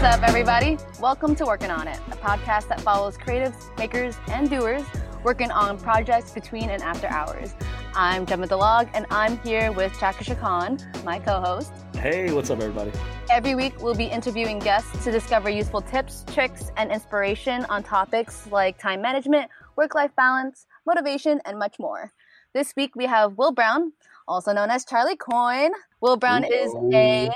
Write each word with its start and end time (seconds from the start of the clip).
What's 0.00 0.16
up, 0.16 0.26
everybody? 0.26 0.78
Welcome 0.98 1.34
to 1.34 1.44
Working 1.44 1.70
On 1.70 1.86
It, 1.86 1.98
a 2.10 2.16
podcast 2.16 2.68
that 2.68 2.80
follows 2.80 3.18
creatives, 3.18 3.76
makers, 3.76 4.16
and 4.28 4.48
doers 4.48 4.82
working 5.24 5.50
on 5.50 5.76
projects 5.76 6.32
between 6.32 6.70
and 6.70 6.82
after 6.82 7.06
hours. 7.06 7.54
I'm 7.94 8.24
Gemma 8.24 8.46
DeLog, 8.46 8.88
and 8.94 9.04
I'm 9.10 9.36
here 9.40 9.72
with 9.72 9.92
Chakisha 9.92 10.40
Khan, 10.40 10.78
my 11.04 11.18
co 11.18 11.42
host. 11.42 11.70
Hey, 11.96 12.32
what's 12.32 12.48
up, 12.48 12.60
everybody? 12.62 12.90
Every 13.30 13.54
week, 13.54 13.82
we'll 13.82 13.94
be 13.94 14.06
interviewing 14.06 14.58
guests 14.58 15.04
to 15.04 15.10
discover 15.10 15.50
useful 15.50 15.82
tips, 15.82 16.24
tricks, 16.32 16.72
and 16.78 16.90
inspiration 16.90 17.66
on 17.66 17.82
topics 17.82 18.46
like 18.50 18.78
time 18.78 19.02
management, 19.02 19.50
work 19.76 19.94
life 19.94 20.16
balance, 20.16 20.64
motivation, 20.86 21.42
and 21.44 21.58
much 21.58 21.78
more. 21.78 22.10
This 22.54 22.72
week, 22.74 22.96
we 22.96 23.04
have 23.04 23.36
Will 23.36 23.52
Brown, 23.52 23.92
also 24.26 24.54
known 24.54 24.70
as 24.70 24.86
Charley 24.86 25.16
Coin. 25.16 25.72
Will 26.00 26.16
Brown 26.16 26.46
Ooh. 26.46 26.48
is 26.48 26.74
a 26.94 27.30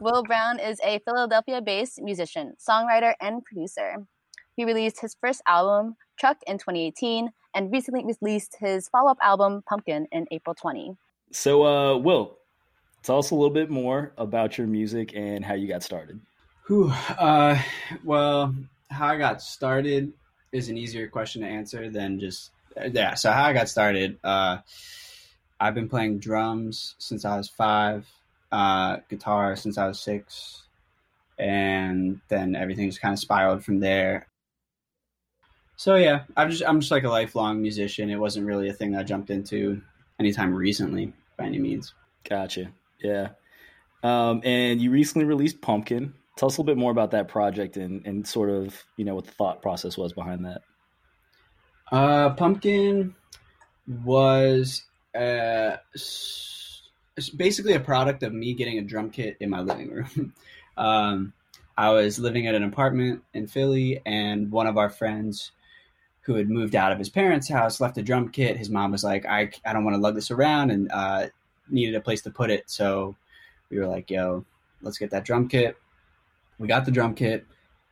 Will 0.00 0.22
Brown 0.22 0.58
is 0.58 0.80
a 0.84 1.00
Philadelphia 1.00 1.60
based 1.60 2.00
musician, 2.00 2.54
songwriter, 2.58 3.14
and 3.20 3.44
producer. 3.44 4.06
He 4.54 4.64
released 4.64 5.00
his 5.00 5.16
first 5.20 5.42
album, 5.46 5.96
Chuck, 6.18 6.38
in 6.46 6.58
2018 6.58 7.30
and 7.54 7.72
recently 7.72 8.04
released 8.20 8.56
his 8.58 8.88
follow 8.88 9.10
up 9.10 9.18
album, 9.22 9.62
Pumpkin, 9.68 10.06
in 10.12 10.26
April 10.30 10.54
20. 10.54 10.96
So, 11.32 11.64
uh, 11.64 11.96
Will, 11.98 12.38
tell 13.02 13.18
us 13.18 13.30
a 13.30 13.34
little 13.34 13.50
bit 13.50 13.70
more 13.70 14.12
about 14.16 14.58
your 14.58 14.66
music 14.66 15.14
and 15.14 15.44
how 15.44 15.54
you 15.54 15.68
got 15.68 15.82
started. 15.82 16.20
Whew, 16.66 16.92
uh, 17.18 17.58
well, 18.04 18.54
how 18.90 19.08
I 19.08 19.18
got 19.18 19.42
started 19.42 20.12
is 20.52 20.68
an 20.68 20.76
easier 20.76 21.08
question 21.08 21.42
to 21.42 21.48
answer 21.48 21.90
than 21.90 22.20
just 22.20 22.50
yeah. 22.90 23.14
So 23.14 23.30
how 23.30 23.44
I 23.44 23.52
got 23.52 23.68
started, 23.68 24.18
uh, 24.22 24.58
I've 25.58 25.74
been 25.74 25.88
playing 25.88 26.18
drums 26.18 26.94
since 26.98 27.24
I 27.24 27.36
was 27.36 27.48
five 27.48 28.06
uh, 28.52 28.98
guitar 29.08 29.56
since 29.56 29.78
I 29.78 29.88
was 29.88 29.98
six, 29.98 30.62
and 31.38 32.20
then 32.28 32.54
everything 32.54 32.88
just 32.88 33.00
kind 33.00 33.14
of 33.14 33.18
spiraled 33.18 33.64
from 33.64 33.80
there. 33.80 34.28
So 35.76 35.96
yeah, 35.96 36.24
I'm 36.36 36.50
just 36.50 36.62
I'm 36.64 36.80
just 36.80 36.92
like 36.92 37.04
a 37.04 37.08
lifelong 37.08 37.60
musician. 37.60 38.10
It 38.10 38.20
wasn't 38.20 38.46
really 38.46 38.68
a 38.68 38.72
thing 38.72 38.92
that 38.92 39.00
I 39.00 39.02
jumped 39.02 39.30
into 39.30 39.82
anytime 40.20 40.54
recently 40.54 41.12
by 41.36 41.46
any 41.46 41.58
means. 41.58 41.94
Gotcha. 42.28 42.70
Yeah. 43.02 43.30
Um, 44.04 44.42
and 44.44 44.80
you 44.80 44.90
recently 44.90 45.24
released 45.24 45.60
Pumpkin. 45.60 46.14
Tell 46.36 46.46
us 46.46 46.56
a 46.56 46.60
little 46.60 46.74
bit 46.74 46.78
more 46.78 46.90
about 46.90 47.12
that 47.12 47.28
project 47.28 47.76
and, 47.76 48.06
and 48.06 48.26
sort 48.26 48.50
of 48.50 48.84
you 48.96 49.04
know 49.04 49.14
what 49.14 49.24
the 49.24 49.32
thought 49.32 49.62
process 49.62 49.96
was 49.96 50.12
behind 50.12 50.44
that. 50.44 50.62
Uh, 51.90 52.30
Pumpkin 52.30 53.14
was 54.04 54.82
uh, 55.14 55.76
it's 57.16 57.28
basically 57.28 57.74
a 57.74 57.80
product 57.80 58.22
of 58.22 58.32
me 58.32 58.54
getting 58.54 58.78
a 58.78 58.82
drum 58.82 59.10
kit 59.10 59.36
in 59.40 59.50
my 59.50 59.60
living 59.60 59.90
room. 59.90 60.34
um, 60.76 61.32
I 61.76 61.90
was 61.90 62.18
living 62.18 62.46
at 62.46 62.54
an 62.54 62.64
apartment 62.64 63.22
in 63.34 63.46
Philly, 63.46 64.00
and 64.04 64.50
one 64.50 64.66
of 64.66 64.76
our 64.76 64.90
friends 64.90 65.52
who 66.22 66.34
had 66.34 66.48
moved 66.48 66.76
out 66.76 66.92
of 66.92 66.98
his 66.98 67.08
parents' 67.08 67.48
house 67.48 67.80
left 67.80 67.98
a 67.98 68.02
drum 68.02 68.28
kit. 68.28 68.56
His 68.56 68.70
mom 68.70 68.92
was 68.92 69.04
like, 69.04 69.26
"I 69.26 69.50
I 69.64 69.72
don't 69.72 69.84
want 69.84 69.96
to 69.96 70.00
lug 70.00 70.14
this 70.14 70.30
around," 70.30 70.70
and 70.70 70.90
uh, 70.92 71.28
needed 71.68 71.94
a 71.94 72.00
place 72.00 72.22
to 72.22 72.30
put 72.30 72.50
it. 72.50 72.70
So 72.70 73.16
we 73.70 73.78
were 73.78 73.86
like, 73.86 74.10
"Yo, 74.10 74.44
let's 74.82 74.98
get 74.98 75.10
that 75.10 75.24
drum 75.24 75.48
kit." 75.48 75.76
We 76.58 76.68
got 76.68 76.84
the 76.84 76.92
drum 76.92 77.14
kit, 77.14 77.46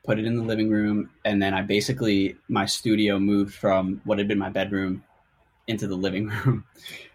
put 0.05 0.19
it 0.19 0.27
in 0.27 0.37
the 0.37 0.45
living 0.45 0.71
room, 0.71 1.11
and 1.25 1.43
then 1.43 1.55
I 1.55 1.63
basically 1.63 2.37
my 2.49 2.67
studio 2.67 3.19
moved 3.19 3.55
from 3.55 4.01
what 4.05 4.19
had 4.19 4.29
been 4.29 4.39
my 4.39 4.51
bedroom 4.51 5.05
into 5.67 5.87
the 5.87 5.97
living 5.97 6.27
room 6.45 6.65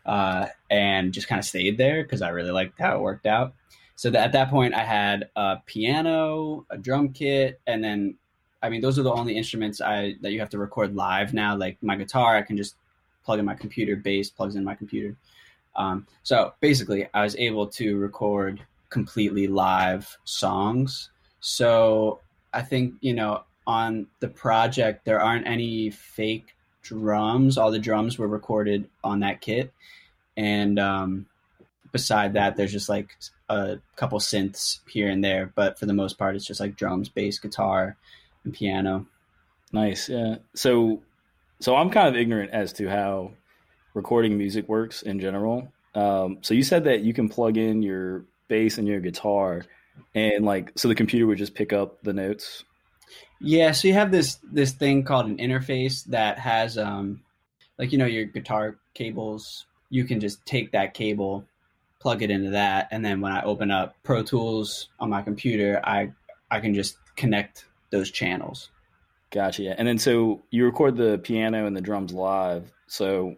uh, 0.05 0.47
and 0.69 1.13
just 1.13 1.27
kind 1.27 1.39
of 1.39 1.45
stayed 1.45 1.77
there 1.77 2.03
because 2.03 2.21
I 2.21 2.29
really 2.29 2.51
liked 2.51 2.79
how 2.79 2.95
it 2.95 3.01
worked 3.01 3.25
out. 3.25 3.53
So 3.95 4.09
that 4.09 4.23
at 4.23 4.31
that 4.33 4.49
point, 4.49 4.73
I 4.73 4.83
had 4.83 5.29
a 5.35 5.57
piano, 5.65 6.65
a 6.69 6.77
drum 6.77 7.13
kit, 7.13 7.59
and 7.65 7.83
then 7.83 8.15
I 8.61 8.69
mean 8.69 8.81
those 8.81 8.99
are 8.99 9.03
the 9.03 9.13
only 9.13 9.37
instruments 9.37 9.81
I 9.81 10.15
that 10.21 10.31
you 10.31 10.39
have 10.39 10.49
to 10.49 10.57
record 10.57 10.95
live 10.95 11.33
now. 11.33 11.55
Like 11.55 11.77
my 11.81 11.95
guitar, 11.95 12.35
I 12.35 12.41
can 12.41 12.57
just 12.57 12.75
plug 13.23 13.39
in 13.39 13.45
my 13.45 13.55
computer. 13.55 13.95
Bass 13.95 14.29
plugs 14.29 14.55
in 14.55 14.63
my 14.63 14.75
computer. 14.75 15.15
Um, 15.75 16.07
so 16.23 16.53
basically, 16.59 17.07
I 17.13 17.23
was 17.23 17.35
able 17.37 17.67
to 17.67 17.97
record 17.97 18.61
completely 18.89 19.47
live 19.47 20.17
songs. 20.25 21.09
So 21.39 22.19
I 22.53 22.61
think 22.61 22.95
you 23.01 23.13
know 23.13 23.43
on 23.67 24.07
the 24.19 24.27
project 24.27 25.05
there 25.05 25.21
aren't 25.21 25.47
any 25.47 25.89
fake 25.89 26.55
drums. 26.81 27.57
All 27.57 27.71
the 27.71 27.79
drums 27.79 28.17
were 28.17 28.27
recorded 28.27 28.89
on 29.03 29.21
that 29.21 29.41
kit, 29.41 29.73
and 30.37 30.79
um, 30.79 31.25
beside 31.91 32.33
that, 32.33 32.55
there's 32.55 32.71
just 32.71 32.89
like 32.89 33.15
a 33.49 33.77
couple 33.95 34.19
synths 34.19 34.79
here 34.89 35.09
and 35.09 35.23
there. 35.23 35.51
But 35.55 35.79
for 35.79 35.85
the 35.85 35.93
most 35.93 36.17
part, 36.17 36.35
it's 36.35 36.45
just 36.45 36.59
like 36.59 36.75
drums, 36.75 37.09
bass, 37.09 37.39
guitar, 37.39 37.97
and 38.43 38.53
piano. 38.53 39.07
Nice. 39.71 40.09
Yeah. 40.09 40.37
So, 40.53 41.01
so 41.59 41.75
I'm 41.75 41.89
kind 41.89 42.07
of 42.07 42.15
ignorant 42.15 42.51
as 42.51 42.73
to 42.73 42.89
how 42.89 43.31
recording 43.93 44.37
music 44.37 44.67
works 44.67 45.01
in 45.01 45.19
general. 45.19 45.71
Um, 45.95 46.39
so 46.41 46.53
you 46.53 46.63
said 46.63 46.83
that 46.83 47.01
you 47.01 47.13
can 47.13 47.29
plug 47.29 47.57
in 47.57 47.81
your 47.81 48.25
bass 48.47 48.77
and 48.77 48.87
your 48.87 48.99
guitar, 48.99 49.63
and 50.13 50.45
like 50.45 50.73
so 50.75 50.87
the 50.87 50.95
computer 50.95 51.25
would 51.25 51.37
just 51.37 51.55
pick 51.55 51.73
up 51.73 52.01
the 52.03 52.13
notes. 52.13 52.65
Yeah, 53.39 53.71
so 53.71 53.87
you 53.87 53.93
have 53.93 54.11
this 54.11 54.37
this 54.43 54.71
thing 54.71 55.03
called 55.03 55.27
an 55.27 55.37
interface 55.37 56.03
that 56.05 56.39
has 56.39 56.77
um 56.77 57.21
like 57.79 57.91
you 57.91 57.97
know 57.97 58.05
your 58.05 58.25
guitar 58.25 58.77
cables, 58.93 59.65
you 59.89 60.05
can 60.05 60.19
just 60.19 60.45
take 60.45 60.71
that 60.71 60.93
cable, 60.93 61.45
plug 61.99 62.21
it 62.21 62.31
into 62.31 62.51
that, 62.51 62.87
and 62.91 63.03
then 63.03 63.21
when 63.21 63.31
I 63.31 63.43
open 63.43 63.71
up 63.71 63.95
Pro 64.03 64.23
Tools 64.23 64.89
on 64.99 65.09
my 65.09 65.21
computer, 65.21 65.81
I 65.83 66.11
I 66.49 66.59
can 66.59 66.73
just 66.73 66.97
connect 67.15 67.65
those 67.89 68.11
channels. 68.11 68.69
Gotcha. 69.31 69.77
And 69.77 69.87
then 69.87 69.97
so 69.97 70.43
you 70.49 70.65
record 70.65 70.95
the 70.95 71.17
piano 71.17 71.65
and 71.65 71.75
the 71.75 71.81
drums 71.81 72.13
live. 72.13 72.71
So 72.87 73.35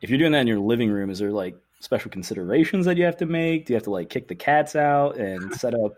if 0.00 0.10
you're 0.10 0.18
doing 0.18 0.32
that 0.32 0.40
in 0.40 0.46
your 0.46 0.58
living 0.58 0.90
room, 0.90 1.10
is 1.10 1.20
there 1.20 1.30
like 1.30 1.56
special 1.80 2.10
considerations 2.10 2.86
that 2.86 2.96
you 2.96 3.04
have 3.04 3.16
to 3.18 3.26
make? 3.26 3.66
Do 3.66 3.72
you 3.72 3.76
have 3.76 3.84
to 3.84 3.90
like 3.90 4.10
kick 4.10 4.28
the 4.28 4.34
cats 4.34 4.76
out 4.76 5.16
and 5.16 5.54
set 5.54 5.74
up, 5.74 5.94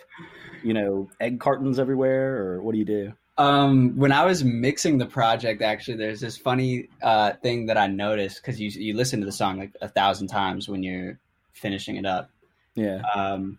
you 0.62 0.75
know, 0.75 1.09
egg 1.21 1.41
cartons 1.41 1.78
everywhere, 1.78 2.37
or 2.37 2.62
what 2.62 2.72
do 2.72 2.78
you 2.78 2.84
do? 2.84 3.12
Um, 3.37 3.97
when 3.97 4.12
I 4.12 4.25
was 4.25 4.45
mixing 4.45 4.99
the 4.99 5.06
project, 5.06 5.61
actually, 5.61 5.97
there's 5.97 6.21
this 6.21 6.37
funny 6.37 6.89
uh, 7.03 7.33
thing 7.43 7.67
that 7.67 7.77
I 7.77 7.89
noticed 7.89 8.41
because 8.41 8.61
you 8.61 8.69
you 8.71 8.95
listen 8.95 9.21
to 9.21 9.27
the 9.27 9.33
song 9.33 9.59
like 9.59 9.72
a 9.81 9.89
thousand 9.89 10.28
times 10.28 10.69
when 10.69 10.83
you're 10.83 11.19
finishing 11.53 11.97
it 11.97 12.06
up. 12.06 12.31
Yeah. 12.75 13.03
Um, 13.15 13.59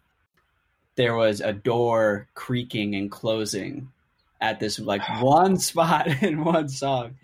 there 0.96 1.16
was 1.16 1.42
a 1.42 1.52
door 1.52 2.28
creaking 2.36 2.96
and 2.96 3.12
closing 3.12 3.90
at 4.40 4.60
this 4.60 4.80
like 4.80 5.02
one 5.22 5.58
spot 5.58 6.08
in 6.24 6.46
one 6.46 6.70
song, 6.70 7.16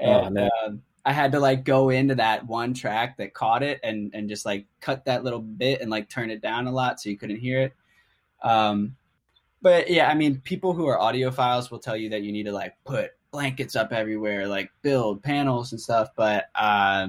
oh, 0.00 0.24
and 0.24 0.38
oh, 0.38 0.48
uh, 0.66 0.70
I 1.04 1.12
had 1.12 1.32
to 1.32 1.40
like 1.40 1.64
go 1.64 1.90
into 1.90 2.16
that 2.16 2.46
one 2.46 2.74
track 2.74 3.16
that 3.18 3.34
caught 3.34 3.62
it 3.62 3.78
and 3.82 4.12
and 4.12 4.28
just 4.28 4.44
like 4.44 4.66
cut 4.80 5.04
that 5.04 5.22
little 5.22 5.40
bit 5.40 5.80
and 5.80 5.90
like 5.90 6.08
turn 6.08 6.30
it 6.30 6.40
down 6.40 6.66
a 6.66 6.72
lot 6.72 7.00
so 7.00 7.10
you 7.10 7.16
couldn't 7.16 7.38
hear 7.38 7.60
it. 7.60 7.74
Um, 8.42 8.96
but 9.62 9.88
yeah, 9.88 10.08
I 10.08 10.14
mean, 10.14 10.40
people 10.40 10.74
who 10.74 10.86
are 10.86 10.98
audiophiles 10.98 11.70
will 11.70 11.78
tell 11.78 11.96
you 11.96 12.10
that 12.10 12.22
you 12.22 12.32
need 12.32 12.44
to 12.44 12.52
like 12.52 12.74
put 12.84 13.12
blankets 13.30 13.76
up 13.76 13.92
everywhere, 13.92 14.46
like 14.46 14.70
build 14.82 15.22
panels 15.22 15.72
and 15.72 15.80
stuff. 15.80 16.08
But 16.16 16.50
uh, 16.54 17.08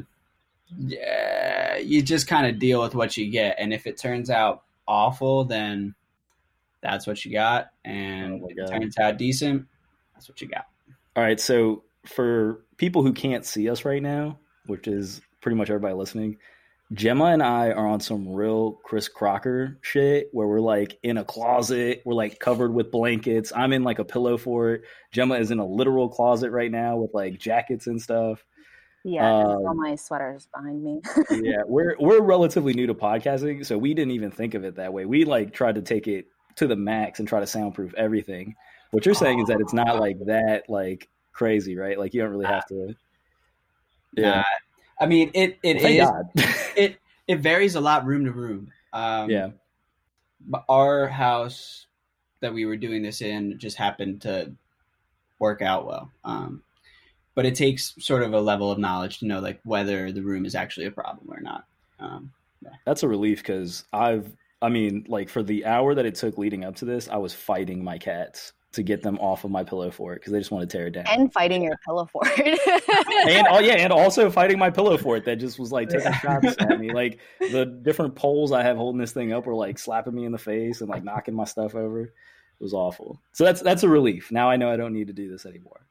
yeah, 0.80 1.78
you 1.78 2.02
just 2.02 2.28
kind 2.28 2.47
of 2.47 2.59
deal 2.59 2.81
with 2.81 2.96
what 2.96 3.18
you 3.18 3.30
get, 3.30 3.56
and 3.59 3.74
if 3.74 3.88
it 3.88 3.97
turns 3.97 4.30
out 4.30 4.63
awful, 4.88 5.44
then 5.46 5.96
that's 6.81 7.08
what 7.08 7.25
you 7.25 7.31
got, 7.31 7.72
and 7.84 8.42
oh 8.44 8.47
if 8.50 8.58
it 8.58 8.68
turns 8.68 8.97
out 8.97 9.18
decent, 9.18 9.66
that's 10.13 10.30
what 10.30 10.42
you 10.42 10.47
got. 10.47 10.66
All 11.16 11.24
right, 11.24 11.40
so 11.40 11.84
for 12.06 12.62
people 12.78 13.04
who 13.04 13.13
can't 13.13 13.45
see 13.45 13.69
us 13.69 13.86
right 13.86 14.01
now, 14.01 14.39
which 14.68 14.88
is 14.88 15.22
pretty 15.42 15.56
much 15.56 15.69
everybody 15.69 15.94
listening, 15.94 16.38
Gemma 16.94 17.25
and 17.25 17.42
I 17.42 17.72
are 17.72 17.88
on 17.88 18.00
some 18.00 18.30
real 18.30 18.74
Chris 18.84 19.07
Crocker 19.07 19.78
shit 19.81 20.30
where 20.31 20.48
we're 20.48 20.60
like 20.60 21.00
in 21.01 21.18
a 21.18 21.24
closet, 21.24 22.01
we're 22.06 22.13
like 22.13 22.40
covered 22.40 22.74
with 22.74 22.92
blankets. 22.92 23.51
I'm 23.56 23.74
in 23.74 23.84
like 23.84 24.00
a 24.00 24.06
pillow 24.06 24.38
fort. 24.38 24.84
Gemma 25.12 25.36
is 25.36 25.50
in 25.50 25.60
a 25.60 25.66
literal 25.66 26.10
closet 26.10 26.51
right 26.51 26.72
now 26.72 26.98
with 26.98 27.13
like 27.13 27.40
jackets 27.40 27.88
and 27.88 28.01
stuff. 28.01 28.44
Yeah, 29.06 29.28
um, 29.28 29.45
all 29.45 29.74
my 29.74 29.95
sweaters 29.95 30.48
behind 30.54 30.84
me. 30.84 31.01
yeah, 31.42 31.63
we're 31.66 31.95
we're 32.00 32.22
relatively 32.22 32.74
new 32.74 32.88
to 32.88 32.94
podcasting, 32.94 33.66
so 33.66 33.78
we 33.78 33.94
didn't 33.94 34.12
even 34.12 34.31
think 34.31 34.54
of 34.54 34.63
it 34.63 34.75
that 34.75 34.94
way. 34.94 35.06
We 35.06 35.25
like 35.25 35.51
tried 35.51 35.75
to 35.75 35.81
take 35.81 36.07
it 36.07 36.28
to 36.57 36.68
the 36.68 36.75
max 36.75 37.19
and 37.19 37.28
try 37.28 37.40
to 37.40 37.48
soundproof 37.48 37.94
everything. 37.95 38.56
What 38.92 39.06
you're 39.06 39.16
saying 39.16 39.40
is 39.40 39.48
that 39.48 39.60
it's 39.60 39.74
not 39.74 40.00
like 40.00 40.18
that 40.25 40.69
like 40.69 41.10
crazy, 41.34 41.75
right? 41.75 41.98
Like 41.98 42.13
you 42.13 42.22
don't 42.22 42.31
really 42.31 42.45
have 42.45 42.66
to. 42.68 42.95
Yeah. 44.16 44.44
I 45.00 45.06
mean, 45.06 45.31
it 45.34 45.60
it 45.63 45.81
well, 45.81 46.30
is, 46.36 46.44
it 46.75 46.98
it 47.28 47.40
varies 47.40 47.75
a 47.75 47.81
lot 47.81 48.06
room 48.06 48.25
to 48.25 48.31
room. 48.31 48.72
Um, 48.92 49.30
yeah. 49.30 49.50
Our 50.69 51.07
house 51.07 51.88
that 52.42 52.54
we 52.54 52.66
were 52.66 52.75
doing 52.75 53.01
this 53.01 53.22
in 53.22 53.57
just 53.57 53.78
happened 53.78 54.22
to 54.24 54.54
work 55.40 55.62
out 55.62 55.86
well. 55.86 56.12
Um, 56.25 56.62
but 57.36 57.45
it 57.45 57.56
takes 57.56 57.95
sort 58.00 58.22
of 58.22 58.34
a 58.34 58.42
level 58.42 58.72
of 58.72 58.78
knowledge 58.78 59.19
to 59.19 59.25
know 59.25 59.40
like 59.40 59.60
whether 59.63 60.12
the 60.12 60.22
room 60.22 60.45
is 60.45 60.54
actually 60.54 60.86
a 60.86 60.92
problem 60.92 61.28
or 61.31 61.42
not. 61.42 61.66
Um, 62.00 62.31
yeah. 62.62 62.72
That's 62.86 63.04
a 63.04 63.07
relief 63.07 63.40
because 63.40 63.86
I've 63.94 64.31
I 64.62 64.69
mean, 64.69 65.06
like 65.10 65.28
for 65.28 65.44
the 65.44 65.66
hour 65.66 65.94
that 65.94 66.06
it 66.06 66.16
took 66.16 66.38
leading 66.38 66.63
up 66.63 66.75
to 66.78 66.86
this, 66.86 67.10
I 67.10 67.18
was 67.18 67.34
fighting 67.34 67.84
my 67.84 67.98
cats 67.98 68.54
to 68.74 68.81
get 68.81 69.04
them 69.04 69.18
off 69.20 69.44
of 69.44 69.52
my 69.52 69.64
pillow 69.64 69.92
fort 69.92 70.20
because 70.20 70.34
they 70.34 70.40
just 70.40 70.52
want 70.52 70.68
to 70.68 70.78
tear 70.78 70.88
it 70.88 70.92
down. 70.92 71.06
And 71.08 71.31
fighting 71.31 71.64
your 71.64 71.78
pillow 71.86 72.06
fort. 72.08 72.28
and 72.38 73.48
oh 73.50 73.60
yeah, 73.60 73.75
and 73.75 73.94
also 73.94 74.30
fighting 74.30 74.58
my 74.58 74.70
pillow 74.70 74.98
fort 74.98 75.25
that 75.25 75.38
just 75.38 75.60
was 75.60 75.72
like 75.72 75.90
taking 75.90 76.12
shots 76.14 76.56
at 76.60 76.80
me. 76.80 76.92
Like 76.92 77.20
the 77.40 77.66
different 77.66 78.16
poles 78.16 78.52
I 78.52 78.64
have 78.64 78.75
holding 78.75 79.00
this 79.00 79.12
thing 79.12 79.31
up 79.31 79.46
were 79.46 79.56
like 79.56 79.78
slapping 79.78 80.16
me 80.16 80.25
in 80.25 80.31
the 80.31 80.40
face 80.40 80.81
and 80.81 80.90
like 80.90 81.04
knocking 81.04 81.36
my 81.36 81.46
stuff 81.46 81.75
over. 81.75 82.04
It 82.04 82.12
was 82.60 82.74
awful. 82.74 83.22
So 83.31 83.44
that's 83.44 83.62
that's 83.62 83.84
a 83.84 83.90
relief. 83.90 84.31
Now 84.31 84.50
I 84.50 84.58
know 84.58 84.72
I 84.72 84.76
don't 84.76 84.94
need 84.94 85.08
to 85.08 85.14
do 85.14 85.30
this 85.30 85.46
anymore. 85.46 85.86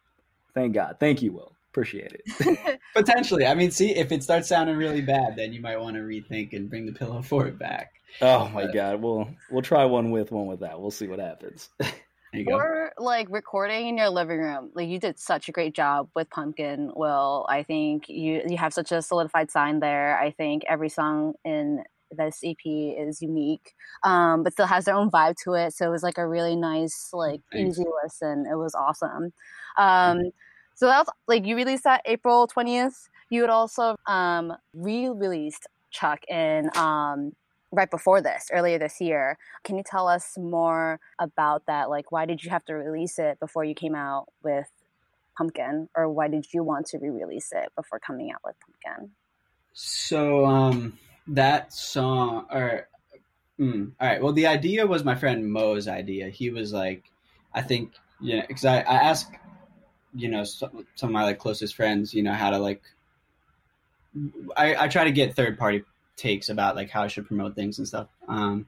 Thank 0.55 0.75
God. 0.75 0.97
Thank 0.99 1.23
you, 1.23 1.33
Will. 1.33 1.53
Appreciate 1.71 2.13
it. 2.13 2.81
Potentially. 2.95 3.47
I 3.47 3.55
mean, 3.55 3.71
see, 3.71 3.97
if 3.97 4.13
it 4.13 4.23
starts 4.23 4.49
sounding 4.49 4.77
really 4.77 5.01
bad, 5.01 5.37
then 5.37 5.55
you 5.55 5.61
might 5.61 5.81
want 5.81 5.97
to 5.97 6.03
rethink 6.03 6.53
and 6.53 6.69
bring 6.69 6.85
the 6.85 6.93
pillow 6.93 7.23
fort 7.23 7.59
back. 7.59 7.95
Oh 8.21 8.49
my 8.49 8.67
but, 8.67 8.75
God. 8.75 9.01
We'll 9.01 9.31
we'll 9.51 9.63
try 9.63 9.85
one 9.85 10.11
with 10.11 10.33
one 10.33 10.47
with 10.47 10.61
that. 10.61 10.81
We'll 10.81 10.91
see 10.91 11.07
what 11.07 11.21
happens. 11.21 11.71
Or 12.47 12.93
like 12.99 13.29
recording 13.31 13.89
in 13.89 13.99
your 13.99 14.09
living 14.09 14.39
room. 14.39 14.71
Like 14.75 14.89
you 14.89 14.99
did 14.99 15.19
such 15.19 15.49
a 15.49 15.53
great 15.53 15.75
job 15.75 16.09
with 16.15 16.31
Pumpkin, 16.31 16.91
Will. 16.97 17.47
I 17.49 17.63
think 17.63 18.09
you 18.09 18.43
you 18.49 18.57
have 18.57 18.73
such 18.73 18.91
a 18.91 19.03
solidified 19.03 19.51
sign 19.51 19.81
there. 19.81 20.19
I 20.19 20.31
think 20.31 20.63
every 20.67 20.89
song 20.89 21.35
in 21.45 21.85
this 22.11 22.41
EP 22.45 22.57
is 22.65 23.23
unique, 23.23 23.75
um, 24.05 24.43
but 24.43 24.53
still 24.53 24.67
has 24.67 24.85
their 24.85 24.95
own 24.95 25.11
vibe 25.11 25.37
to 25.45 25.55
it. 25.55 25.75
So 25.75 25.87
it 25.87 25.91
was 25.91 26.03
like 26.03 26.19
a 26.19 26.27
really 26.27 26.57
nice, 26.57 27.11
like 27.13 27.41
Thanks. 27.53 27.79
easy 27.79 27.89
listen. 28.03 28.47
It 28.51 28.57
was 28.57 28.75
awesome. 28.75 29.33
Um, 29.77 30.31
so 30.75 30.87
that's 30.87 31.11
like 31.29 31.45
you 31.45 31.57
released 31.57 31.85
that 31.85 32.03
April 32.07 32.47
twentieth. 32.47 33.09
You 33.31 33.43
had 33.43 33.51
also 33.51 33.97
um, 34.07 34.53
re-released 34.75 35.67
Chuck 35.91 36.21
in 36.29 36.71
um, 36.77 37.33
right 37.73 37.91
before 37.91 38.21
this, 38.21 38.51
earlier 38.53 38.79
this 38.79 39.01
year. 39.01 39.39
Can 39.65 39.77
you 39.77 39.83
tell 39.85 40.07
us 40.07 40.37
more 40.37 41.01
about 41.19 41.67
that? 41.67 41.91
Like, 41.91 42.13
why 42.13 42.27
did 42.27 42.45
you 42.45 42.51
have 42.51 42.65
to 42.67 42.75
release 42.75 43.19
it 43.19 43.41
before 43.41 43.65
you 43.65 43.75
came 43.75 43.95
out 43.95 44.27
with 44.43 44.69
Pumpkin, 45.37 45.89
or 45.97 46.11
why 46.11 46.29
did 46.29 46.47
you 46.53 46.63
want 46.63 46.87
to 46.89 46.99
re-release 46.99 47.53
it 47.53 47.71
before 47.75 47.99
coming 47.99 48.31
out 48.31 48.41
with 48.45 48.55
Pumpkin? 48.61 49.11
So, 49.73 50.45
um, 50.45 50.99
that 51.29 51.73
song, 51.73 52.47
or 52.51 52.89
mm, 53.59 53.93
all 53.99 54.09
right. 54.09 54.23
Well, 54.23 54.35
the 54.35 54.47
idea 54.47 54.87
was 54.87 55.05
my 55.05 55.15
friend 55.15 55.51
Mo's 55.51 55.89
idea. 55.89 56.29
He 56.29 56.51
was 56.51 56.73
like, 56.73 57.05
I 57.55 57.63
think, 57.63 57.95
you 58.21 58.37
know, 58.37 58.45
because 58.47 58.67
I, 58.67 58.81
I 58.81 58.97
asked, 58.97 59.33
you 60.15 60.29
know, 60.29 60.45
some, 60.45 60.87
some 60.95 61.09
of 61.09 61.13
my 61.15 61.25
like 61.25 61.39
closest 61.39 61.75
friends, 61.75 62.13
you 62.13 62.23
know, 62.23 62.35
how 62.35 62.51
to 62.51 62.59
like 62.59 62.83
I, 64.57 64.85
I, 64.85 64.89
try 64.89 65.05
to 65.05 65.11
get 65.11 65.35
third 65.35 65.59
party 65.59 65.85
takes 66.17 66.49
about 66.49 66.77
like 66.77 66.91
how 66.91 67.03
I 67.03 67.09
should 67.09 67.27
promote 67.27 67.55
things 67.55 67.79
and 67.79 67.89
stuff. 67.89 68.09
Um, 68.29 68.67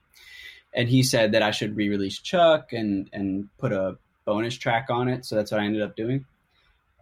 and 0.75 0.88
he 0.88 1.02
said 1.02 1.32
that 1.32 1.43
I 1.43 1.52
should 1.52 1.76
re-release 1.76 2.19
Chuck 2.19 2.73
and 2.73 3.08
and 3.12 3.49
put 3.58 3.73
a 3.73 3.96
bonus 4.25 4.56
track 4.56 4.87
on 4.91 5.08
it. 5.08 5.25
So 5.25 5.37
that's 5.37 5.50
what 5.50 5.61
I 5.61 5.64
ended 5.64 5.82
up 5.82 5.96
doing. 5.96 6.25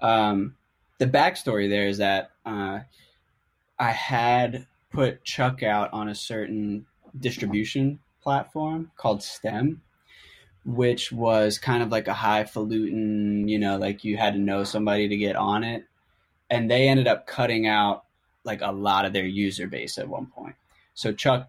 Um, 0.01 0.57
the 0.99 1.07
backstory 1.07 1.69
there 1.69 1.87
is 1.87 1.99
that 1.99 2.31
uh, 2.45 2.81
I 3.79 3.91
had 3.91 4.67
put 4.93 5.25
Chuck 5.25 5.63
out 5.63 5.93
on 5.93 6.09
a 6.09 6.15
certain 6.15 6.87
distribution 7.19 8.01
platform 8.23 8.91
called 8.97 9.23
STEM, 9.23 9.83
which 10.65 11.11
was 11.11 11.59
kind 11.59 11.83
of 11.83 11.91
like 11.91 12.09
a 12.09 12.15
highfalutin, 12.15 13.49
you 13.49 13.59
know, 13.59 13.79
like 13.79 14.05
you 14.05 14.17
had 14.17 14.35
to 14.35 14.41
know 14.41 14.65
somebody 14.65 15.09
to 15.09 15.17
get 15.17 15.37
on 15.37 15.65
it. 15.65 15.85
And 16.51 16.71
they 16.71 16.89
ended 16.89 17.09
up 17.09 17.27
cutting 17.27 17.67
out 17.67 18.05
like 18.45 18.61
a 18.63 18.73
lot 18.73 19.05
of 19.05 19.13
their 19.13 19.27
user 19.27 19.67
base 19.67 19.99
at 19.99 20.09
one 20.09 20.27
point. 20.27 20.55
So 20.95 21.13
Chuck 21.13 21.49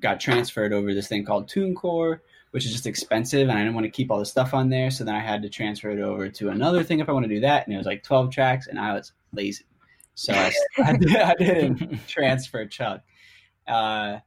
got 0.00 0.20
transferred 0.20 0.72
over 0.72 0.94
this 0.94 1.08
thing 1.08 1.24
called 1.24 1.48
TuneCore, 1.48 2.20
which 2.50 2.64
is 2.64 2.72
just 2.72 2.86
expensive, 2.86 3.48
and 3.48 3.58
I 3.58 3.62
didn't 3.62 3.74
want 3.74 3.84
to 3.84 3.90
keep 3.90 4.10
all 4.10 4.18
the 4.18 4.26
stuff 4.26 4.54
on 4.54 4.68
there. 4.68 4.90
So 4.90 5.04
then 5.04 5.14
I 5.14 5.20
had 5.20 5.42
to 5.42 5.48
transfer 5.48 5.90
it 5.90 6.00
over 6.00 6.28
to 6.28 6.50
another 6.50 6.82
thing 6.82 7.00
if 7.00 7.08
I 7.08 7.12
want 7.12 7.24
to 7.24 7.34
do 7.34 7.40
that, 7.40 7.66
and 7.66 7.74
it 7.74 7.78
was 7.78 7.86
like 7.86 8.02
twelve 8.02 8.30
tracks, 8.30 8.66
and 8.66 8.78
I 8.78 8.94
was 8.94 9.12
lazy, 9.32 9.64
so 10.14 10.32
I, 10.32 10.52
I, 10.84 10.96
did, 10.96 11.16
I 11.16 11.34
didn't 11.34 12.00
transfer 12.08 12.66
Chuck. 12.66 13.02
Uh, 13.66 14.18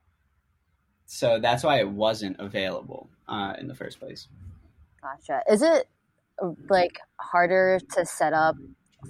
so 1.06 1.40
that's 1.40 1.64
why 1.64 1.80
it 1.80 1.90
wasn't 1.90 2.38
available 2.40 3.10
uh, 3.28 3.54
in 3.60 3.68
the 3.68 3.76
first 3.76 4.00
place. 4.00 4.28
Gotcha. 5.02 5.42
Is 5.52 5.62
it 5.62 5.88
like 6.70 7.00
harder 7.18 7.80
to 7.94 8.06
set 8.06 8.34
up 8.34 8.56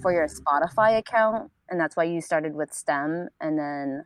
for 0.00 0.12
your 0.12 0.26
Spotify 0.26 0.98
account 0.98 1.50
and 1.72 1.80
that's 1.80 1.96
why 1.96 2.04
you 2.04 2.20
started 2.20 2.54
with 2.54 2.72
STEM 2.72 3.30
and 3.40 3.58
then 3.58 4.04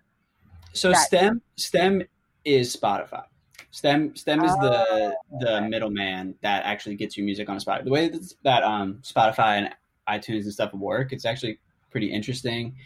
so 0.72 0.92
that- 0.92 1.06
STEM 1.06 1.42
STEM 1.56 2.02
is 2.44 2.74
Spotify. 2.74 3.24
STEM 3.72 4.14
STEM 4.14 4.44
is 4.44 4.52
the 4.58 4.86
oh, 4.88 5.14
the 5.40 5.60
middleman 5.62 6.34
that 6.42 6.64
actually 6.64 6.94
gets 6.94 7.16
you 7.16 7.24
music 7.24 7.48
on 7.50 7.58
Spotify. 7.58 7.84
The 7.84 7.90
way 7.90 8.08
that, 8.08 8.34
that 8.44 8.62
um, 8.62 9.00
Spotify 9.02 9.58
and 9.58 9.70
iTunes 10.08 10.44
and 10.44 10.52
stuff 10.52 10.72
work, 10.72 11.12
it's 11.12 11.26
actually 11.26 11.58
pretty 11.90 12.10
interesting. 12.10 12.76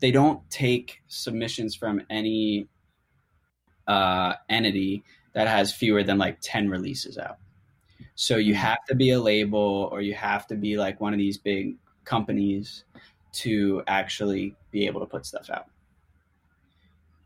They 0.00 0.10
don't 0.10 0.40
take 0.50 1.00
submissions 1.06 1.74
from 1.74 2.02
any 2.10 2.66
uh, 3.86 4.34
entity 4.48 5.04
that 5.32 5.46
has 5.48 5.72
fewer 5.72 6.02
than 6.02 6.18
like 6.18 6.38
ten 6.42 6.68
releases 6.68 7.16
out. 7.16 7.38
So 8.16 8.36
you 8.36 8.54
hmm. 8.54 8.60
have 8.60 8.84
to 8.88 8.94
be 8.94 9.10
a 9.10 9.20
label 9.20 9.88
or 9.92 10.00
you 10.00 10.14
have 10.14 10.46
to 10.48 10.56
be 10.56 10.76
like 10.76 11.00
one 11.00 11.12
of 11.12 11.18
these 11.18 11.38
big 11.38 11.76
companies 12.04 12.84
to 13.34 13.82
actually 13.86 14.54
be 14.70 14.86
able 14.86 15.00
to 15.00 15.06
put 15.06 15.26
stuff 15.26 15.50
out. 15.50 15.66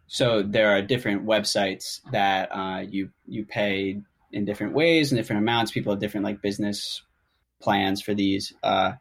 So 0.07 0.43
there 0.43 0.71
are 0.71 0.83
different 0.83 1.27
websites 1.27 2.01
that 2.13 2.49
uh, 2.51 2.81
you 2.81 3.11
you 3.27 3.45
pay 3.45 4.01
in 4.33 4.45
different 4.45 4.73
ways 4.73 5.13
and 5.13 5.19
different 5.19 5.43
amounts. 5.43 5.71
People 5.71 5.93
have 5.93 6.01
different 6.01 6.25
like 6.25 6.41
business 6.41 7.03
plans 7.61 8.01
for 8.01 8.15
these 8.15 8.55
uh, 8.63 8.93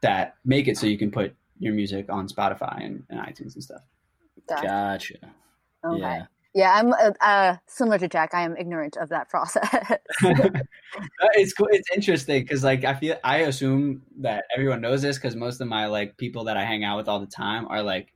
that 0.00 0.36
make 0.44 0.68
it 0.68 0.78
so 0.78 0.86
you 0.86 0.98
can 0.98 1.10
put 1.10 1.34
your 1.58 1.74
music 1.74 2.06
on 2.08 2.28
Spotify 2.28 2.84
and, 2.84 3.04
and 3.10 3.20
iTunes 3.20 3.54
and 3.54 3.62
stuff. 3.62 3.82
Gotcha. 4.48 5.16
Okay. 5.84 6.00
Yeah. 6.00 6.26
Yeah, 6.54 6.72
I'm 6.74 6.92
uh, 6.92 7.12
uh, 7.20 7.56
similar 7.66 7.98
to 7.98 8.08
Jack. 8.08 8.34
I 8.34 8.42
am 8.42 8.56
ignorant 8.56 8.96
of 8.96 9.10
that 9.10 9.28
process. 9.28 9.68
it's 10.22 11.52
cool. 11.52 11.68
It's 11.70 11.88
interesting 11.94 12.42
because, 12.42 12.64
like, 12.64 12.84
I 12.84 12.94
feel 12.94 13.16
I 13.22 13.38
assume 13.38 14.02
that 14.20 14.44
everyone 14.54 14.80
knows 14.80 15.02
this 15.02 15.18
because 15.18 15.36
most 15.36 15.60
of 15.60 15.68
my 15.68 15.86
like 15.86 16.16
people 16.16 16.44
that 16.44 16.56
I 16.56 16.64
hang 16.64 16.84
out 16.84 16.96
with 16.96 17.08
all 17.08 17.20
the 17.20 17.26
time 17.26 17.68
are 17.68 17.82
like, 17.82 18.12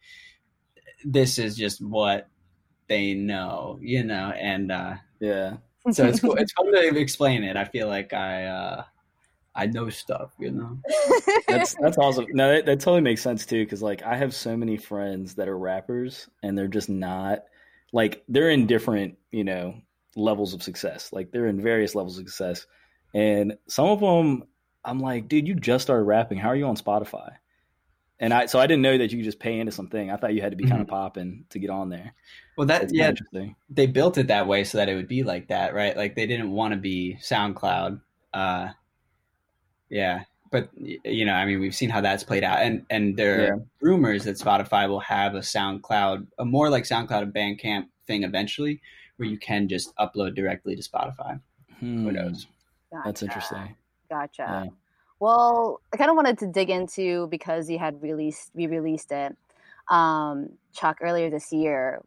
this 1.04 1.38
is 1.38 1.56
just 1.56 1.82
what 1.82 2.28
they 2.88 3.14
know, 3.14 3.78
you 3.82 4.02
know, 4.02 4.32
and 4.36 4.72
uh, 4.72 4.94
yeah. 5.20 5.56
So 5.90 6.06
it's 6.06 6.20
cool. 6.20 6.34
It's 6.38 6.52
fun 6.52 6.72
to 6.72 6.98
explain 6.98 7.44
it. 7.44 7.56
I 7.56 7.64
feel 7.64 7.88
like 7.88 8.12
I 8.12 8.44
uh, 8.44 8.84
I 9.54 9.66
know 9.66 9.90
stuff, 9.90 10.32
you 10.38 10.52
know. 10.52 10.78
that's 11.48 11.74
that's 11.80 11.98
awesome. 11.98 12.26
No, 12.30 12.50
that, 12.54 12.66
that 12.66 12.80
totally 12.80 13.02
makes 13.02 13.20
sense 13.20 13.44
too. 13.44 13.64
Because 13.64 13.82
like 13.82 14.02
I 14.02 14.16
have 14.16 14.34
so 14.34 14.56
many 14.56 14.78
friends 14.78 15.34
that 15.34 15.48
are 15.48 15.58
rappers, 15.58 16.28
and 16.42 16.56
they're 16.56 16.68
just 16.68 16.88
not 16.88 17.40
like 17.92 18.24
they're 18.28 18.50
in 18.50 18.66
different, 18.66 19.18
you 19.30 19.44
know, 19.44 19.74
levels 20.16 20.54
of 20.54 20.62
success. 20.62 21.12
Like 21.12 21.30
they're 21.30 21.46
in 21.46 21.60
various 21.60 21.94
levels 21.94 22.18
of 22.18 22.26
success. 22.26 22.66
And 23.14 23.56
some 23.68 23.86
of 23.86 24.00
them 24.00 24.44
I'm 24.84 25.00
like, 25.00 25.28
dude, 25.28 25.46
you 25.46 25.54
just 25.54 25.82
started 25.82 26.04
rapping. 26.04 26.38
How 26.38 26.48
are 26.48 26.56
you 26.56 26.66
on 26.66 26.76
Spotify? 26.76 27.32
And 28.18 28.32
I 28.32 28.46
so 28.46 28.60
I 28.60 28.66
didn't 28.66 28.82
know 28.82 28.98
that 28.98 29.10
you 29.10 29.18
could 29.18 29.24
just 29.24 29.40
pay 29.40 29.58
into 29.58 29.72
something. 29.72 30.10
I 30.10 30.16
thought 30.16 30.34
you 30.34 30.42
had 30.42 30.52
to 30.52 30.56
be 30.56 30.64
mm-hmm. 30.64 30.72
kind 30.72 30.82
of 30.82 30.88
popping 30.88 31.44
to 31.50 31.58
get 31.58 31.70
on 31.70 31.88
there. 31.88 32.14
Well, 32.56 32.66
that 32.68 32.82
That's 32.82 32.92
yeah, 32.92 33.12
they 33.68 33.86
built 33.86 34.18
it 34.18 34.28
that 34.28 34.46
way 34.46 34.64
so 34.64 34.78
that 34.78 34.88
it 34.88 34.94
would 34.94 35.08
be 35.08 35.24
like 35.24 35.48
that, 35.48 35.74
right? 35.74 35.96
Like 35.96 36.14
they 36.14 36.26
didn't 36.26 36.52
want 36.52 36.72
to 36.72 36.78
be 36.78 37.18
SoundCloud. 37.20 38.00
Uh, 38.32 38.68
yeah, 39.88 40.22
but 40.52 40.68
you 40.76 41.24
know, 41.24 41.32
I 41.32 41.46
mean, 41.46 41.58
we've 41.60 41.74
seen 41.74 41.88
how 41.88 42.02
that's 42.02 42.22
played 42.22 42.44
out, 42.44 42.58
and 42.60 42.84
and 42.90 43.16
there 43.16 43.40
yeah. 43.40 43.48
are 43.48 43.62
rumors 43.80 44.24
that 44.24 44.36
Spotify 44.36 44.86
will 44.86 45.00
have 45.00 45.34
a 45.34 45.40
SoundCloud, 45.40 46.26
a 46.38 46.44
more 46.44 46.68
like 46.68 46.84
SoundCloud 46.84 47.22
and 47.22 47.34
Bandcamp 47.34 47.86
thing 48.06 48.22
eventually, 48.22 48.80
where 49.16 49.28
you 49.28 49.38
can 49.38 49.66
just 49.66 49.96
upload 49.96 50.36
directly 50.36 50.76
to 50.76 50.82
Spotify. 50.82 51.40
Hmm. 51.80 52.04
Who 52.04 52.12
knows? 52.12 52.46
Gotcha. 52.92 53.02
That's 53.06 53.22
interesting. 53.22 53.76
Gotcha. 54.10 54.42
Yeah. 54.42 54.64
Well, 55.20 55.80
I 55.92 55.96
kind 55.96 56.10
of 56.10 56.16
wanted 56.16 56.38
to 56.40 56.46
dig 56.46 56.68
into 56.68 57.28
because 57.28 57.70
you 57.70 57.78
had 57.78 58.00
released 58.02 58.50
we 58.52 58.66
released 58.66 59.10
it, 59.10 59.34
um, 59.90 60.50
Chuck, 60.74 60.98
earlier 61.00 61.30
this 61.30 61.50
year. 61.50 62.02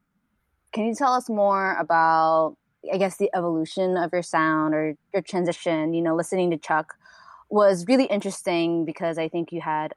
Can 0.72 0.86
you 0.86 0.94
tell 0.94 1.14
us 1.14 1.30
more 1.30 1.76
about, 1.80 2.58
I 2.94 2.98
guess, 2.98 3.18
the 3.18 3.32
evolution 3.34 3.98
of 3.98 4.12
your 4.14 4.22
sound 4.22 4.76
or 4.76 4.96
your 5.14 5.24
transition? 5.24 5.96
You 5.96 6.04
know, 6.04 6.16
listening 6.16 6.52
to 6.52 6.58
Chuck 6.58 6.94
was 7.50 7.86
really 7.88 8.06
interesting 8.06 8.86
because 8.86 9.18
I 9.18 9.30
think 9.30 9.52
you 9.52 9.62
had 9.62 9.94